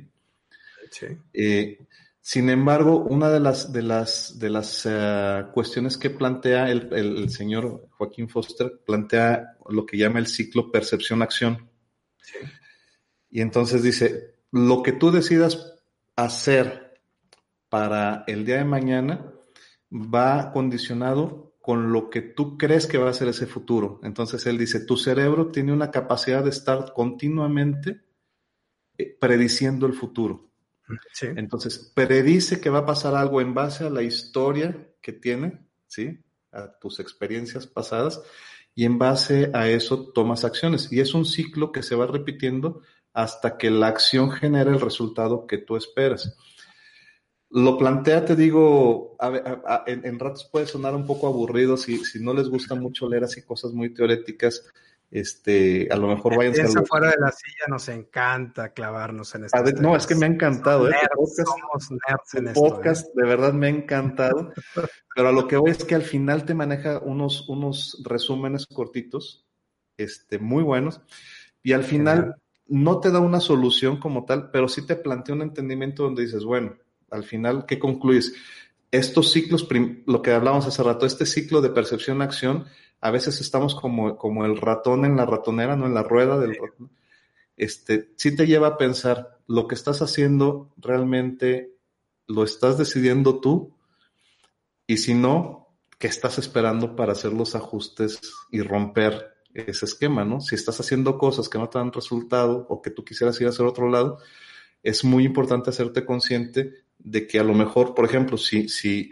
Sí. 0.90 1.08
Eh, 1.34 1.80
sin 2.24 2.52
embargo, 2.52 2.98
una 3.00 3.32
de 3.32 3.40
las, 3.40 3.74
de 3.74 3.82
las, 3.82 4.38
de 4.38 4.52
las 4.52 4.86
eh, 4.86 5.46
cuestiones 5.54 5.98
que 5.98 6.12
plantea 6.12 6.70
el, 6.70 7.30
señor 7.32 7.88
Joaquín 7.98 8.30
Foster, 8.30 8.80
plantea 8.86 9.58
lo 9.68 9.88
que 9.88 9.98
llama 9.98 10.20
el 10.20 10.28
ciclo 10.28 10.72
percepción-acción. 10.72 11.68
Y 13.32 13.42
entonces 13.42 13.82
dice, 13.82 14.36
lo 14.52 14.84
que 14.84 14.92
tú 14.92 15.10
decidas 15.10 15.82
hacer 16.16 17.02
para 17.70 18.24
el 18.28 18.46
día 18.46 18.58
de 18.58 18.66
mañana 18.66 19.34
va 19.92 20.52
condicionado 20.52 21.56
con 21.60 21.92
lo 21.92 22.12
que 22.12 22.22
tú 22.22 22.56
crees 22.56 22.86
que 22.86 23.00
va 23.00 23.10
a 23.10 23.14
ser 23.14 23.30
ese 23.30 23.48
futuro. 23.48 24.00
Entonces 24.04 24.46
él 24.46 24.60
dice, 24.60 24.86
tu 24.86 24.96
cerebro 24.96 25.48
tiene 25.48 25.74
una 25.74 25.90
capacidad 25.90 26.44
de 26.44 26.52
estar 26.52 26.94
continuamente 26.94 28.02
eh, 29.00 29.18
prediciendo 29.20 29.88
el 29.88 29.94
futuro. 29.94 30.51
Entonces, 31.22 31.92
predice 31.94 32.60
que 32.60 32.70
va 32.70 32.80
a 32.80 32.86
pasar 32.86 33.16
algo 33.16 33.42
en 33.42 33.54
base 33.54 33.86
a 33.86 33.90
la 33.90 34.04
historia 34.04 34.90
que 35.02 35.14
tiene, 35.14 35.60
¿sí? 35.88 36.20
A 36.52 36.78
tus 36.80 37.00
experiencias 37.00 37.68
pasadas 37.68 38.22
y 38.74 38.86
en 38.86 38.98
base 38.98 39.52
a 39.54 39.68
eso 39.68 40.12
tomas 40.12 40.44
acciones. 40.44 40.92
Y 40.92 41.00
es 41.00 41.14
un 41.14 41.26
ciclo 41.26 41.72
que 41.72 41.84
se 41.84 41.96
va 41.96 42.08
repitiendo 42.08 42.82
hasta 43.14 43.58
que 43.58 43.70
la 43.70 43.88
acción 43.88 44.32
genere 44.32 44.72
el 44.72 44.80
resultado 44.80 45.46
que 45.46 45.58
tú 45.58 45.76
esperas. 45.76 46.38
Lo 47.50 47.78
plantea, 47.78 48.24
te 48.24 48.38
digo, 48.38 49.18
en, 49.86 50.20
ratos 50.20 50.46
puede 50.50 50.68
sonar 50.68 50.96
un 50.96 51.06
poco 51.06 51.28
aburrido 51.28 51.76
si, 51.76 52.06
si 52.06 52.24
no 52.24 52.34
les 52.34 52.48
gusta 52.48 52.76
mucho 52.76 53.10
leer 53.10 53.26
así 53.26 53.42
cosas 53.42 53.74
muy 53.74 53.94
teoréticas 53.94 54.64
este, 55.12 55.90
a 55.92 55.98
lo 55.98 56.08
mejor 56.08 56.38
vayan 56.38 56.56
a 56.66 56.84
fuera 56.84 57.10
de 57.10 57.18
la 57.20 57.32
silla 57.34 57.66
nos 57.68 57.90
encanta 57.90 58.74
clavarnos 58.74 59.36
en 59.36 59.44
esto. 59.44 59.62
No, 59.82 59.98
es 59.98 60.08
que 60.08 60.16
me 60.16 60.26
ha 60.26 60.30
encantado. 60.30 60.90
¿eh? 60.90 60.96
podcast, 61.14 62.54
podcast 62.54 63.14
de 63.14 63.28
verdad 63.28 63.52
me 63.52 63.68
ha 63.68 63.70
encantado. 63.72 64.54
pero 65.16 65.28
a 65.28 65.32
lo 65.34 65.50
que 65.50 65.58
voy 65.58 65.72
es 65.72 65.84
que 65.84 65.96
al 65.96 66.04
final 66.04 66.46
te 66.46 66.54
maneja 66.54 67.00
unos, 67.00 67.50
unos 67.50 68.02
resúmenes 68.06 68.66
cortitos, 68.66 69.46
este, 69.98 70.40
muy 70.40 70.64
buenos. 70.64 71.02
Y 71.62 71.74
al 71.74 71.84
final 71.84 72.38
no 72.68 73.02
te 73.02 73.12
da 73.12 73.20
una 73.20 73.42
solución 73.42 73.98
como 73.98 74.24
tal, 74.24 74.50
pero 74.50 74.70
sí 74.70 74.86
te 74.86 74.96
plantea 74.96 75.36
un 75.36 75.42
entendimiento 75.42 76.04
donde 76.04 76.24
dices, 76.24 76.46
bueno, 76.46 76.78
al 77.10 77.26
final, 77.26 77.66
¿qué 77.66 77.78
concluyes? 77.78 78.34
Estos 78.92 79.32
ciclos, 79.34 79.68
lo 80.06 80.22
que 80.22 80.32
hablábamos 80.32 80.68
hace 80.68 80.82
rato, 80.82 81.06
este 81.06 81.26
ciclo 81.26 81.60
de 81.60 81.70
percepción-acción, 81.70 82.66
a 83.02 83.12
veces 83.12 83.42
estamos 83.42 83.76
como, 83.76 84.18
como 84.18 84.46
el 84.46 84.58
ratón 84.58 85.06
en 85.06 85.18
la 85.18 85.26
ratonera, 85.26 85.76
no 85.76 85.88
en 85.88 85.96
la 85.96 86.04
rueda 86.04 86.38
del 86.38 86.56
ratón. 86.56 86.92
Este, 87.58 88.12
sí 88.16 88.36
te 88.36 88.48
lleva 88.48 88.68
a 88.68 88.78
pensar, 88.78 89.40
lo 89.48 89.68
que 89.68 89.76
estás 89.76 90.02
haciendo 90.02 90.74
realmente 90.78 91.76
lo 92.28 92.44
estás 92.44 92.78
decidiendo 92.78 93.40
tú 93.40 93.76
y 94.88 94.98
si 94.98 95.14
no, 95.14 95.76
¿qué 95.98 96.08
estás 96.08 96.38
esperando 96.38 96.96
para 96.96 97.14
hacer 97.14 97.34
los 97.34 97.56
ajustes 97.56 98.22
y 98.52 98.62
romper 98.62 99.34
ese 99.54 99.86
esquema, 99.86 100.24
¿no? 100.24 100.40
Si 100.40 100.56
estás 100.56 100.80
haciendo 100.80 101.18
cosas 101.18 101.50
que 101.50 101.58
no 101.58 101.70
te 101.70 101.80
dan 101.80 101.92
resultado 101.92 102.66
o 102.70 102.82
que 102.82 102.92
tú 102.92 103.04
quisieras 103.04 103.40
ir 103.42 103.48
a 103.48 103.50
hacer 103.50 103.66
otro 103.66 103.90
lado, 103.90 104.20
es 104.84 105.04
muy 105.04 105.26
importante 105.26 105.70
hacerte 105.70 106.06
consciente 106.06 106.86
de 106.98 107.28
que 107.28 107.40
a 107.40 107.44
lo 107.44 107.54
mejor, 107.54 107.94
por 107.94 108.06
ejemplo, 108.06 108.38
si, 108.38 108.70
si 108.70 109.12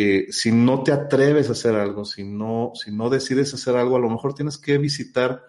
eh, 0.00 0.30
si 0.30 0.52
no 0.52 0.84
te 0.84 0.92
atreves 0.92 1.48
a 1.48 1.52
hacer 1.52 1.74
algo, 1.74 2.04
si 2.04 2.22
no, 2.22 2.70
si 2.76 2.92
no 2.92 3.10
decides 3.10 3.52
hacer 3.52 3.74
algo, 3.74 3.96
a 3.96 3.98
lo 3.98 4.08
mejor 4.08 4.32
tienes 4.32 4.56
que 4.56 4.78
visitar 4.78 5.44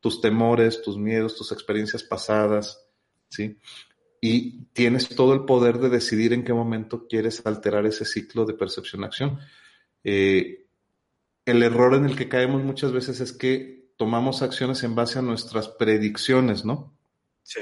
tus 0.00 0.20
temores, 0.20 0.82
tus 0.82 0.98
miedos, 0.98 1.36
tus 1.36 1.52
experiencias 1.52 2.02
pasadas, 2.02 2.84
¿sí? 3.28 3.56
Y 4.20 4.64
tienes 4.72 5.08
todo 5.10 5.32
el 5.32 5.44
poder 5.44 5.78
de 5.78 5.90
decidir 5.90 6.32
en 6.32 6.42
qué 6.42 6.52
momento 6.52 7.06
quieres 7.06 7.46
alterar 7.46 7.86
ese 7.86 8.04
ciclo 8.04 8.44
de 8.44 8.54
percepción-acción. 8.54 9.38
Eh, 10.02 10.66
el 11.44 11.62
error 11.62 11.94
en 11.94 12.06
el 12.06 12.16
que 12.16 12.28
caemos 12.28 12.64
muchas 12.64 12.90
veces 12.90 13.20
es 13.20 13.32
que 13.32 13.92
tomamos 13.96 14.42
acciones 14.42 14.82
en 14.82 14.96
base 14.96 15.20
a 15.20 15.22
nuestras 15.22 15.68
predicciones, 15.68 16.64
¿no? 16.64 16.98
Sí. 17.44 17.60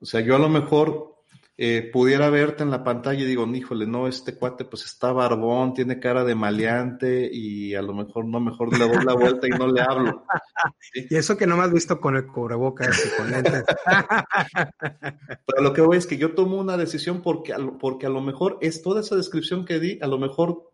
O 0.00 0.04
sea, 0.04 0.20
yo 0.20 0.34
a 0.34 0.40
lo 0.40 0.48
mejor 0.48 1.15
eh, 1.58 1.88
pudiera 1.90 2.28
verte 2.28 2.62
en 2.64 2.70
la 2.70 2.84
pantalla 2.84 3.22
y 3.22 3.24
digo, 3.24 3.46
híjole, 3.46 3.86
no, 3.86 4.06
este 4.06 4.34
cuate 4.34 4.66
pues 4.66 4.84
está 4.84 5.12
barbón, 5.12 5.72
tiene 5.72 5.98
cara 5.98 6.22
de 6.22 6.34
maleante 6.34 7.30
y 7.32 7.74
a 7.74 7.80
lo 7.80 7.94
mejor 7.94 8.26
no, 8.26 8.40
mejor 8.40 8.78
le 8.78 8.86
doy 8.86 9.02
la 9.02 9.14
vuelta 9.14 9.46
y 9.46 9.50
no 9.50 9.66
le 9.66 9.80
hablo. 9.80 10.24
Y 10.94 11.14
eso 11.14 11.36
que 11.36 11.46
no 11.46 11.56
me 11.56 11.64
has 11.64 11.72
visto 11.72 12.00
con 12.00 12.16
el 12.16 12.26
cubrebocas 12.26 13.06
y 13.06 13.16
con 13.16 13.30
lentes. 13.30 13.64
Pero 15.46 15.62
lo 15.62 15.72
que 15.72 15.80
voy 15.80 15.96
es 15.96 16.06
que 16.06 16.16
yo 16.16 16.34
tomo 16.34 16.58
una 16.58 16.76
decisión 16.76 17.22
porque, 17.22 17.54
porque 17.78 18.06
a 18.06 18.10
lo 18.10 18.20
mejor 18.20 18.58
es 18.60 18.82
toda 18.82 19.00
esa 19.00 19.16
descripción 19.16 19.64
que 19.64 19.78
di, 19.78 19.98
a 20.02 20.06
lo 20.06 20.18
mejor 20.18 20.70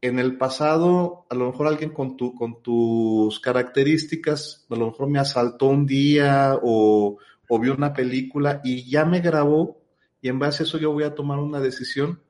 en 0.00 0.18
el 0.18 0.36
pasado, 0.38 1.26
a 1.28 1.34
lo 1.34 1.50
mejor 1.50 1.66
alguien 1.66 1.90
con, 1.90 2.16
tu, 2.16 2.34
con 2.34 2.62
tus 2.62 3.40
características, 3.40 4.66
a 4.70 4.76
lo 4.76 4.86
mejor 4.86 5.08
me 5.08 5.18
asaltó 5.18 5.66
un 5.66 5.86
día 5.86 6.58
o, 6.62 7.18
o 7.48 7.58
vio 7.58 7.74
una 7.74 7.92
película 7.92 8.60
y 8.64 8.88
ya 8.88 9.04
me 9.04 9.20
grabó 9.20 9.77
y 10.20 10.28
en 10.28 10.38
base 10.38 10.62
a 10.62 10.66
eso 10.66 10.78
yo 10.78 10.92
voy 10.92 11.04
a 11.04 11.14
tomar 11.14 11.38
una 11.38 11.60
decisión 11.60 12.20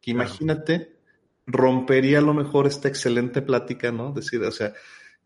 que 0.00 0.10
imagínate 0.10 0.94
rompería 1.46 2.18
a 2.18 2.22
lo 2.22 2.34
mejor 2.34 2.66
esta 2.66 2.88
excelente 2.88 3.42
plática, 3.42 3.92
¿no? 3.92 4.12
Decir, 4.12 4.42
o 4.42 4.50
sea, 4.50 4.72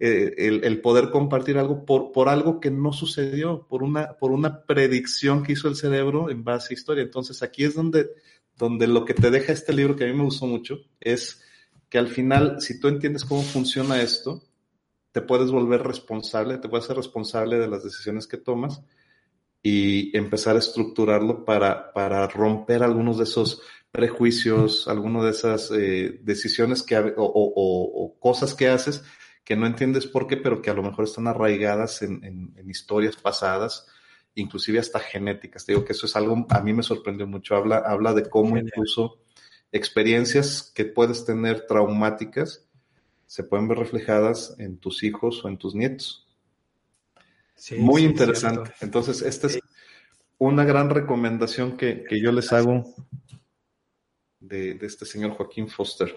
eh, 0.00 0.60
el, 0.62 0.80
poder 0.80 1.10
compartir 1.10 1.58
algo 1.58 1.84
por, 1.84 2.12
por 2.12 2.28
algo 2.28 2.60
que 2.60 2.70
no 2.70 2.92
sucedió, 2.92 3.66
por 3.68 3.82
una, 3.82 4.12
por 4.12 4.30
una 4.30 4.62
predicción 4.62 5.42
que 5.42 5.52
hizo 5.52 5.68
el 5.68 5.76
cerebro 5.76 6.30
en 6.30 6.44
base 6.44 6.72
a 6.72 6.76
historia. 6.76 7.02
Entonces 7.02 7.42
aquí 7.42 7.64
es 7.64 7.74
donde, 7.74 8.10
donde 8.56 8.86
lo 8.86 9.04
que 9.04 9.14
te 9.14 9.30
deja 9.30 9.52
este 9.52 9.72
libro, 9.72 9.96
que 9.96 10.04
a 10.04 10.06
mí 10.06 10.12
me 10.12 10.24
gustó 10.24 10.46
mucho, 10.46 10.78
es 11.00 11.42
que 11.88 11.98
al 11.98 12.08
final, 12.08 12.60
si 12.60 12.78
tú 12.78 12.88
entiendes 12.88 13.24
cómo 13.24 13.42
funciona 13.42 14.00
esto, 14.00 14.42
te 15.12 15.20
puedes 15.20 15.50
volver 15.50 15.82
responsable, 15.82 16.58
te 16.58 16.68
puedes 16.68 16.86
ser 16.86 16.96
responsable 16.96 17.58
de 17.58 17.68
las 17.68 17.82
decisiones 17.82 18.26
que 18.26 18.36
tomas 18.36 18.82
y 19.62 20.16
empezar 20.16 20.56
a 20.56 20.60
estructurarlo 20.60 21.44
para, 21.44 21.92
para 21.92 22.26
romper 22.28 22.82
algunos 22.82 23.18
de 23.18 23.24
esos 23.24 23.62
prejuicios, 23.90 24.86
algunas 24.88 25.24
de 25.24 25.30
esas 25.30 25.70
eh, 25.70 26.20
decisiones 26.22 26.82
que, 26.82 26.96
o, 26.96 27.12
o, 27.16 28.18
cosas 28.20 28.54
que 28.54 28.68
haces 28.68 29.02
que 29.44 29.56
no 29.56 29.66
entiendes 29.66 30.06
por 30.06 30.26
qué, 30.26 30.36
pero 30.36 30.60
que 30.60 30.68
a 30.68 30.74
lo 30.74 30.82
mejor 30.82 31.06
están 31.06 31.26
arraigadas 31.26 32.02
en, 32.02 32.22
en, 32.22 32.70
historias 32.70 33.16
pasadas, 33.16 33.86
inclusive 34.34 34.78
hasta 34.78 35.00
genéticas. 35.00 35.64
Te 35.64 35.72
digo 35.72 35.86
que 35.86 35.92
eso 35.92 36.04
es 36.04 36.14
algo, 36.16 36.46
a 36.50 36.60
mí 36.60 36.74
me 36.74 36.82
sorprendió 36.82 37.26
mucho. 37.26 37.56
Habla, 37.56 37.78
habla 37.78 38.12
de 38.12 38.28
cómo 38.28 38.58
incluso 38.58 39.22
experiencias 39.72 40.70
que 40.74 40.84
puedes 40.84 41.24
tener 41.24 41.66
traumáticas 41.66 42.68
se 43.24 43.42
pueden 43.42 43.68
ver 43.68 43.78
reflejadas 43.78 44.54
en 44.58 44.76
tus 44.76 45.02
hijos 45.02 45.42
o 45.42 45.48
en 45.48 45.56
tus 45.56 45.74
nietos. 45.74 46.27
Muy 47.78 48.04
interesante. 48.04 48.72
Entonces, 48.80 49.22
esta 49.22 49.48
es 49.48 49.58
una 50.38 50.64
gran 50.64 50.90
recomendación 50.90 51.76
que, 51.76 52.04
yo 52.10 52.32
les 52.32 52.52
hago 52.52 52.84
de, 54.40 54.74
de, 54.74 54.86
este 54.86 55.04
señor 55.04 55.32
Joaquín 55.32 55.68
Foster. 55.68 56.14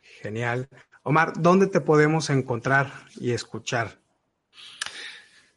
Genial. 0.00 0.68
Omar, 1.02 1.32
¿dónde 1.38 1.66
te 1.66 1.80
podemos 1.80 2.30
encontrar 2.30 2.92
y 3.20 3.32
escuchar? 3.32 4.02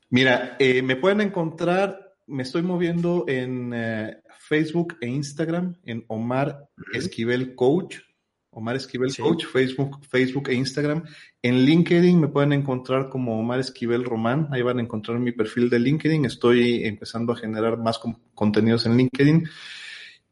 Mira, 0.10 0.56
eh, 0.60 0.82
me 0.82 0.96
pueden 0.96 1.22
encontrar, 1.22 2.16
me 2.28 2.44
estoy 2.44 2.62
moviendo 2.62 3.26
en 3.28 3.74
eh, 3.74 4.22
Facebook 4.40 4.98
e 5.02 5.08
Instagram, 5.08 5.76
en 5.84 6.06
Omar 6.08 6.70
Esquivel 6.94 7.56
Coach. 7.56 7.98
Omar 8.56 8.78
Esquivel 8.78 9.14
Coach, 9.16 9.46
Facebook, 9.46 10.00
Facebook 10.10 10.50
e 10.50 10.56
Instagram. 10.56 11.04
En 11.42 11.66
LinkedIn 11.66 12.20
me 12.20 12.30
pueden 12.30 12.54
encontrar 12.54 13.10
como 13.10 13.38
Omar 13.38 13.60
Esquivel 13.60 14.06
Román. 14.06 14.48
Ahí 14.52 14.62
van 14.62 14.80
a 14.80 14.82
encontrar 14.82 15.20
mi 15.20 15.34
perfil 15.34 15.70
de 15.70 15.80
LinkedIn. 15.80 16.24
Estoy 16.24 16.86
empezando 16.86 17.34
a 17.34 17.36
generar 17.36 17.78
más 17.78 18.00
contenidos 18.34 18.86
en 18.86 18.96
LinkedIn. 18.96 19.50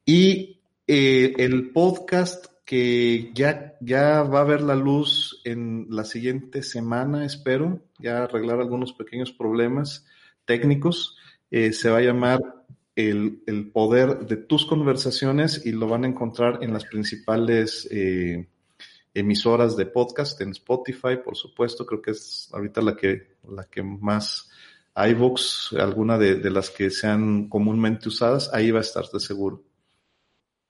Y 0.05 0.61
eh, 0.87 1.33
el 1.37 1.71
podcast 1.71 2.45
que 2.63 3.31
ya, 3.33 3.75
ya 3.81 4.23
va 4.23 4.39
a 4.39 4.45
ver 4.45 4.61
la 4.61 4.75
luz 4.75 5.41
en 5.43 5.87
la 5.89 6.05
siguiente 6.05 6.63
semana, 6.63 7.25
espero, 7.25 7.81
ya 7.99 8.23
arreglar 8.23 8.61
algunos 8.61 8.93
pequeños 8.93 9.33
problemas 9.33 10.05
técnicos. 10.45 11.17
Eh, 11.51 11.73
se 11.73 11.89
va 11.89 11.97
a 11.97 12.01
llamar 12.01 12.39
el, 12.95 13.71
poder 13.73 14.19
de 14.19 14.37
tus 14.37 14.65
conversaciones 14.65 15.65
y 15.65 15.71
lo 15.71 15.87
van 15.87 16.03
a 16.03 16.07
encontrar 16.07 16.59
en 16.61 16.73
las 16.73 16.85
principales 16.85 17.87
eh, 17.91 18.47
emisoras 19.13 19.75
de 19.75 19.85
podcast, 19.85 20.39
en 20.41 20.51
Spotify, 20.51 21.17
por 21.23 21.35
supuesto, 21.35 21.85
creo 21.85 22.01
que 22.01 22.11
es 22.11 22.49
ahorita 22.53 22.81
la 22.81 22.95
que, 22.95 23.35
la 23.47 23.63
que 23.65 23.83
más 23.83 24.49
iVoox, 24.95 25.73
alguna 25.73 26.17
de, 26.17 26.35
de 26.35 26.49
las 26.49 26.69
que 26.69 26.89
sean 26.89 27.49
comúnmente 27.49 28.09
usadas, 28.09 28.51
ahí 28.53 28.71
va 28.71 28.79
a 28.79 28.83
estar 28.83 29.05
de 29.11 29.19
seguro. 29.19 29.63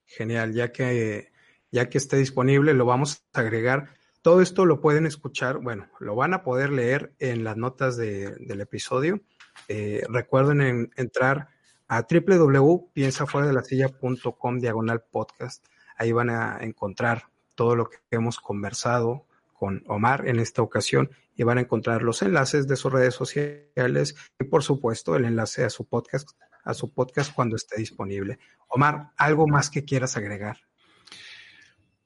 Genial, 0.05 0.53
ya 0.53 0.71
que, 0.71 1.31
ya 1.71 1.89
que 1.89 1.97
esté 1.97 2.17
disponible, 2.17 2.73
lo 2.73 2.85
vamos 2.85 3.23
a 3.33 3.39
agregar. 3.39 3.95
Todo 4.21 4.41
esto 4.41 4.65
lo 4.65 4.79
pueden 4.79 5.05
escuchar, 5.05 5.57
bueno, 5.57 5.89
lo 5.99 6.15
van 6.15 6.33
a 6.33 6.43
poder 6.43 6.69
leer 6.69 7.13
en 7.19 7.43
las 7.43 7.57
notas 7.57 7.97
del 7.97 8.61
episodio. 8.61 9.21
Eh, 9.67 10.03
recuerden 10.09 10.91
entrar 10.95 11.49
a 11.87 12.05
www.piensafueradelasilla.com 12.09 14.59
diagonal 14.59 15.03
podcast. 15.11 15.65
Ahí 15.97 16.11
van 16.11 16.29
a 16.29 16.59
encontrar 16.61 17.23
todo 17.55 17.75
lo 17.75 17.89
que 17.89 17.97
hemos 18.11 18.39
conversado 18.39 19.25
con 19.53 19.83
Omar 19.87 20.27
en 20.27 20.39
esta 20.39 20.61
ocasión 20.61 21.09
y 21.35 21.43
van 21.43 21.57
a 21.57 21.61
encontrar 21.61 22.03
los 22.03 22.21
enlaces 22.21 22.67
de 22.67 22.75
sus 22.75 22.91
redes 22.91 23.13
sociales 23.13 24.15
y 24.39 24.43
por 24.45 24.63
supuesto 24.63 25.15
el 25.15 25.25
enlace 25.25 25.63
a 25.63 25.69
su 25.69 25.85
podcast, 25.85 26.29
a 26.63 26.73
su 26.73 26.91
podcast 26.91 27.33
cuando 27.33 27.55
esté 27.55 27.77
disponible. 27.77 28.39
Omar, 28.67 29.11
¿algo 29.17 29.47
más 29.47 29.69
que 29.69 29.85
quieras 29.85 30.17
agregar? 30.17 30.57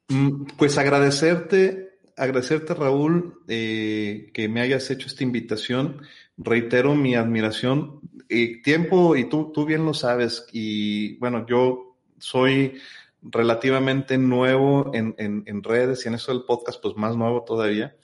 Mm, 0.09 0.45
pues 0.57 0.77
agradecerte, 0.77 1.99
agradecerte 2.15 2.73
Raúl 2.73 3.41
eh, 3.47 4.31
que 4.33 4.47
me 4.47 4.61
hayas 4.61 4.89
hecho 4.89 5.07
esta 5.07 5.23
invitación. 5.23 6.01
Reitero 6.37 6.95
mi 6.95 7.15
admiración 7.15 7.99
y 8.29 8.61
tiempo, 8.61 9.15
y 9.15 9.29
tú, 9.29 9.51
tú 9.53 9.65
bien 9.65 9.85
lo 9.85 9.93
sabes, 9.93 10.47
y 10.51 11.17
bueno, 11.17 11.45
yo 11.47 11.97
soy 12.19 12.79
relativamente 13.21 14.17
nuevo 14.17 14.91
en, 14.93 15.15
en, 15.17 15.63
redes 15.63 16.05
y 16.05 16.07
en 16.07 16.15
eso 16.15 16.31
del 16.31 16.43
podcast, 16.43 16.81
pues 16.81 16.95
más 16.95 17.15
nuevo 17.15 17.43
todavía. 17.43 17.95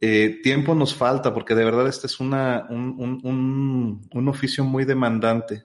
Eh, 0.00 0.40
tiempo 0.42 0.74
nos 0.74 0.94
falta 0.94 1.32
porque 1.32 1.54
de 1.54 1.64
verdad 1.64 1.88
este 1.88 2.08
es 2.08 2.20
una, 2.20 2.66
un, 2.68 3.20
un, 3.22 4.08
un, 4.12 4.28
oficio 4.28 4.64
muy 4.64 4.84
demandante. 4.84 5.64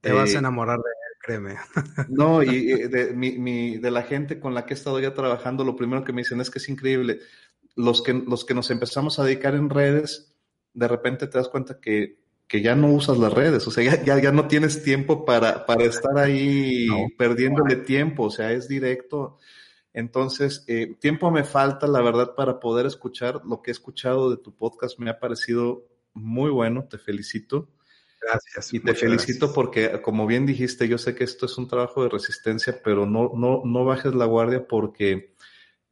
Te 0.00 0.12
vas 0.12 0.30
a 0.30 0.34
eh, 0.34 0.38
enamorar 0.38 0.78
de 0.78 0.90
él, 0.90 1.18
créeme. 1.20 1.56
No, 2.08 2.42
y, 2.42 2.66
de, 2.88 3.14
mi, 3.14 3.38
mi, 3.38 3.78
de 3.78 3.90
la 3.90 4.02
gente 4.02 4.40
con 4.40 4.52
la 4.52 4.66
que 4.66 4.74
he 4.74 4.76
estado 4.76 5.00
ya 5.00 5.14
trabajando, 5.14 5.64
lo 5.64 5.76
primero 5.76 6.04
que 6.04 6.12
me 6.12 6.22
dicen 6.22 6.40
es 6.40 6.50
que 6.50 6.58
es 6.58 6.68
increíble. 6.68 7.20
Los 7.76 8.02
que, 8.02 8.12
los 8.12 8.44
que 8.44 8.54
nos 8.54 8.70
empezamos 8.70 9.18
a 9.18 9.24
dedicar 9.24 9.54
en 9.54 9.70
redes, 9.70 10.34
de 10.74 10.88
repente 10.88 11.26
te 11.26 11.38
das 11.38 11.48
cuenta 11.48 11.80
que 11.80 12.25
que 12.48 12.62
ya 12.62 12.76
no 12.76 12.88
usas 12.88 13.18
las 13.18 13.32
redes, 13.32 13.66
o 13.66 13.70
sea, 13.70 14.02
ya, 14.04 14.20
ya, 14.20 14.32
no 14.32 14.46
tienes 14.46 14.82
tiempo 14.82 15.24
para, 15.24 15.66
para 15.66 15.84
estar 15.84 16.16
ahí 16.16 16.88
perdiéndole 17.18 17.76
tiempo, 17.76 18.24
o 18.24 18.30
sea, 18.30 18.52
es 18.52 18.68
directo. 18.68 19.38
Entonces, 19.92 20.62
eh, 20.68 20.94
tiempo 21.00 21.30
me 21.30 21.42
falta, 21.42 21.86
la 21.86 22.02
verdad, 22.02 22.34
para 22.36 22.60
poder 22.60 22.86
escuchar 22.86 23.40
lo 23.44 23.62
que 23.62 23.70
he 23.70 23.72
escuchado 23.72 24.30
de 24.30 24.36
tu 24.36 24.54
podcast. 24.54 24.98
Me 24.98 25.10
ha 25.10 25.18
parecido 25.18 25.88
muy 26.12 26.50
bueno, 26.50 26.86
te 26.88 26.98
felicito. 26.98 27.70
Gracias. 28.20 28.74
Y 28.74 28.80
te 28.80 28.94
felicito 28.94 29.52
porque, 29.52 30.00
como 30.02 30.26
bien 30.26 30.46
dijiste, 30.46 30.86
yo 30.86 30.98
sé 30.98 31.14
que 31.14 31.24
esto 31.24 31.46
es 31.46 31.56
un 31.58 31.66
trabajo 31.66 32.02
de 32.02 32.10
resistencia, 32.10 32.80
pero 32.84 33.06
no, 33.06 33.32
no, 33.34 33.62
no 33.64 33.84
bajes 33.84 34.14
la 34.14 34.26
guardia 34.26 34.66
porque 34.66 35.34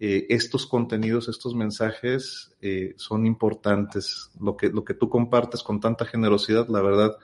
eh, 0.07 0.27
estos 0.29 0.67
contenidos, 0.67 1.29
estos 1.29 1.55
mensajes 1.55 2.55
eh, 2.61 2.93
son 2.99 3.25
importantes. 3.25 4.31
Lo 4.39 4.55
que, 4.55 4.69
lo 4.69 4.85
que 4.85 4.93
tú 4.93 5.09
compartes 5.09 5.63
con 5.63 5.81
tanta 5.81 6.05
generosidad, 6.05 6.69
la 6.69 6.83
verdad, 6.83 7.17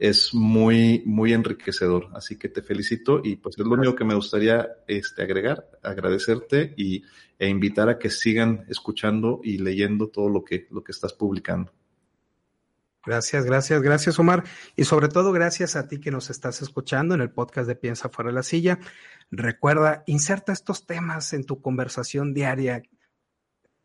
es 0.00 0.34
muy, 0.34 1.04
muy 1.06 1.32
enriquecedor. 1.32 2.08
Así 2.14 2.36
que 2.36 2.48
te 2.48 2.62
felicito 2.62 3.20
y 3.22 3.36
pues 3.36 3.56
es 3.56 3.64
lo 3.64 3.74
único 3.74 3.94
que 3.94 4.04
me 4.04 4.16
gustaría 4.16 4.66
este, 4.88 5.22
agregar, 5.22 5.70
agradecerte 5.84 6.74
y, 6.76 7.04
e 7.38 7.48
invitar 7.48 7.88
a 7.88 7.96
que 7.96 8.10
sigan 8.10 8.64
escuchando 8.68 9.40
y 9.44 9.58
leyendo 9.58 10.08
todo 10.08 10.28
lo 10.28 10.42
que, 10.42 10.66
lo 10.72 10.82
que 10.82 10.90
estás 10.90 11.12
publicando. 11.12 11.70
Gracias, 13.06 13.44
gracias, 13.44 13.82
gracias 13.82 14.18
Omar. 14.18 14.42
Y 14.74 14.84
sobre 14.84 15.08
todo 15.08 15.30
gracias 15.30 15.76
a 15.76 15.86
ti 15.86 16.00
que 16.00 16.10
nos 16.10 16.28
estás 16.28 16.60
escuchando 16.60 17.14
en 17.14 17.20
el 17.20 17.30
podcast 17.30 17.68
de 17.68 17.76
Piensa 17.76 18.08
fuera 18.08 18.30
de 18.30 18.34
la 18.34 18.42
silla. 18.42 18.80
Recuerda, 19.30 20.02
inserta 20.06 20.52
estos 20.52 20.86
temas 20.86 21.32
en 21.32 21.44
tu 21.44 21.62
conversación 21.62 22.34
diaria. 22.34 22.82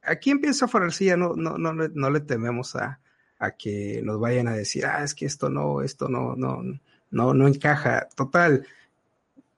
Aquí 0.02 0.31
en 0.31 0.41
Piensa 0.41 0.68
fuera 0.68 0.85
de 0.85 0.89
la 0.89 0.95
silla 0.95 1.18
no, 1.18 1.35
no, 1.35 1.60
no, 1.60 1.72
no 1.73 2.10
le 2.10 2.19
tememos 2.22 2.76
a, 2.76 2.99
a 3.38 3.52
que 3.52 4.02
nos 4.03 4.19
vayan 4.19 4.48
a 4.48 4.53
decir, 4.53 4.88
ah, 4.88 5.03
es 5.03 5.14
que 5.14 5.27
esto 5.27 5.52
no, 5.52 5.84
esto 5.84 6.10
no, 6.10 6.35
no, 6.35 6.64
no, 7.11 7.34
no 7.35 7.48
encaja. 7.48 8.07
Total, 8.15 8.65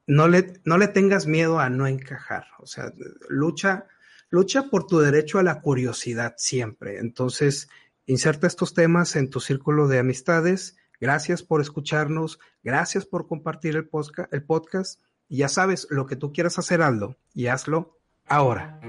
no 0.07 0.27
le, 0.27 0.59
no 0.65 0.77
le 0.77 0.89
tengas 0.89 1.25
miedo 1.25 1.59
a 1.59 1.69
no 1.69 1.87
encajar. 1.87 2.47
O 2.59 2.65
sea, 2.65 2.91
lucha, 3.29 3.87
lucha 4.29 4.63
por 4.63 4.87
tu 4.87 4.99
derecho 4.99 5.39
a 5.39 5.43
la 5.43 5.61
curiosidad 5.61 6.33
siempre. 6.37 6.99
Entonces, 6.99 7.69
Inserta 8.05 8.47
estos 8.47 8.73
temas 8.73 9.15
en 9.15 9.29
tu 9.29 9.39
círculo 9.39 9.87
de 9.87 9.99
amistades. 9.99 10.77
Gracias 10.99 11.43
por 11.43 11.61
escucharnos. 11.61 12.39
Gracias 12.63 13.05
por 13.05 13.27
compartir 13.27 13.75
el, 13.75 14.43
podcast. 14.43 15.01
Y 15.27 15.37
ya 15.37 15.49
sabes, 15.49 15.87
lo 15.89 16.05
que 16.05 16.15
tú 16.15 16.31
quieras 16.31 16.59
hacer, 16.59 16.81
Aldo, 16.81 17.17
y 17.33 17.47
hazlo 17.47 17.99
ahora. 18.27 18.79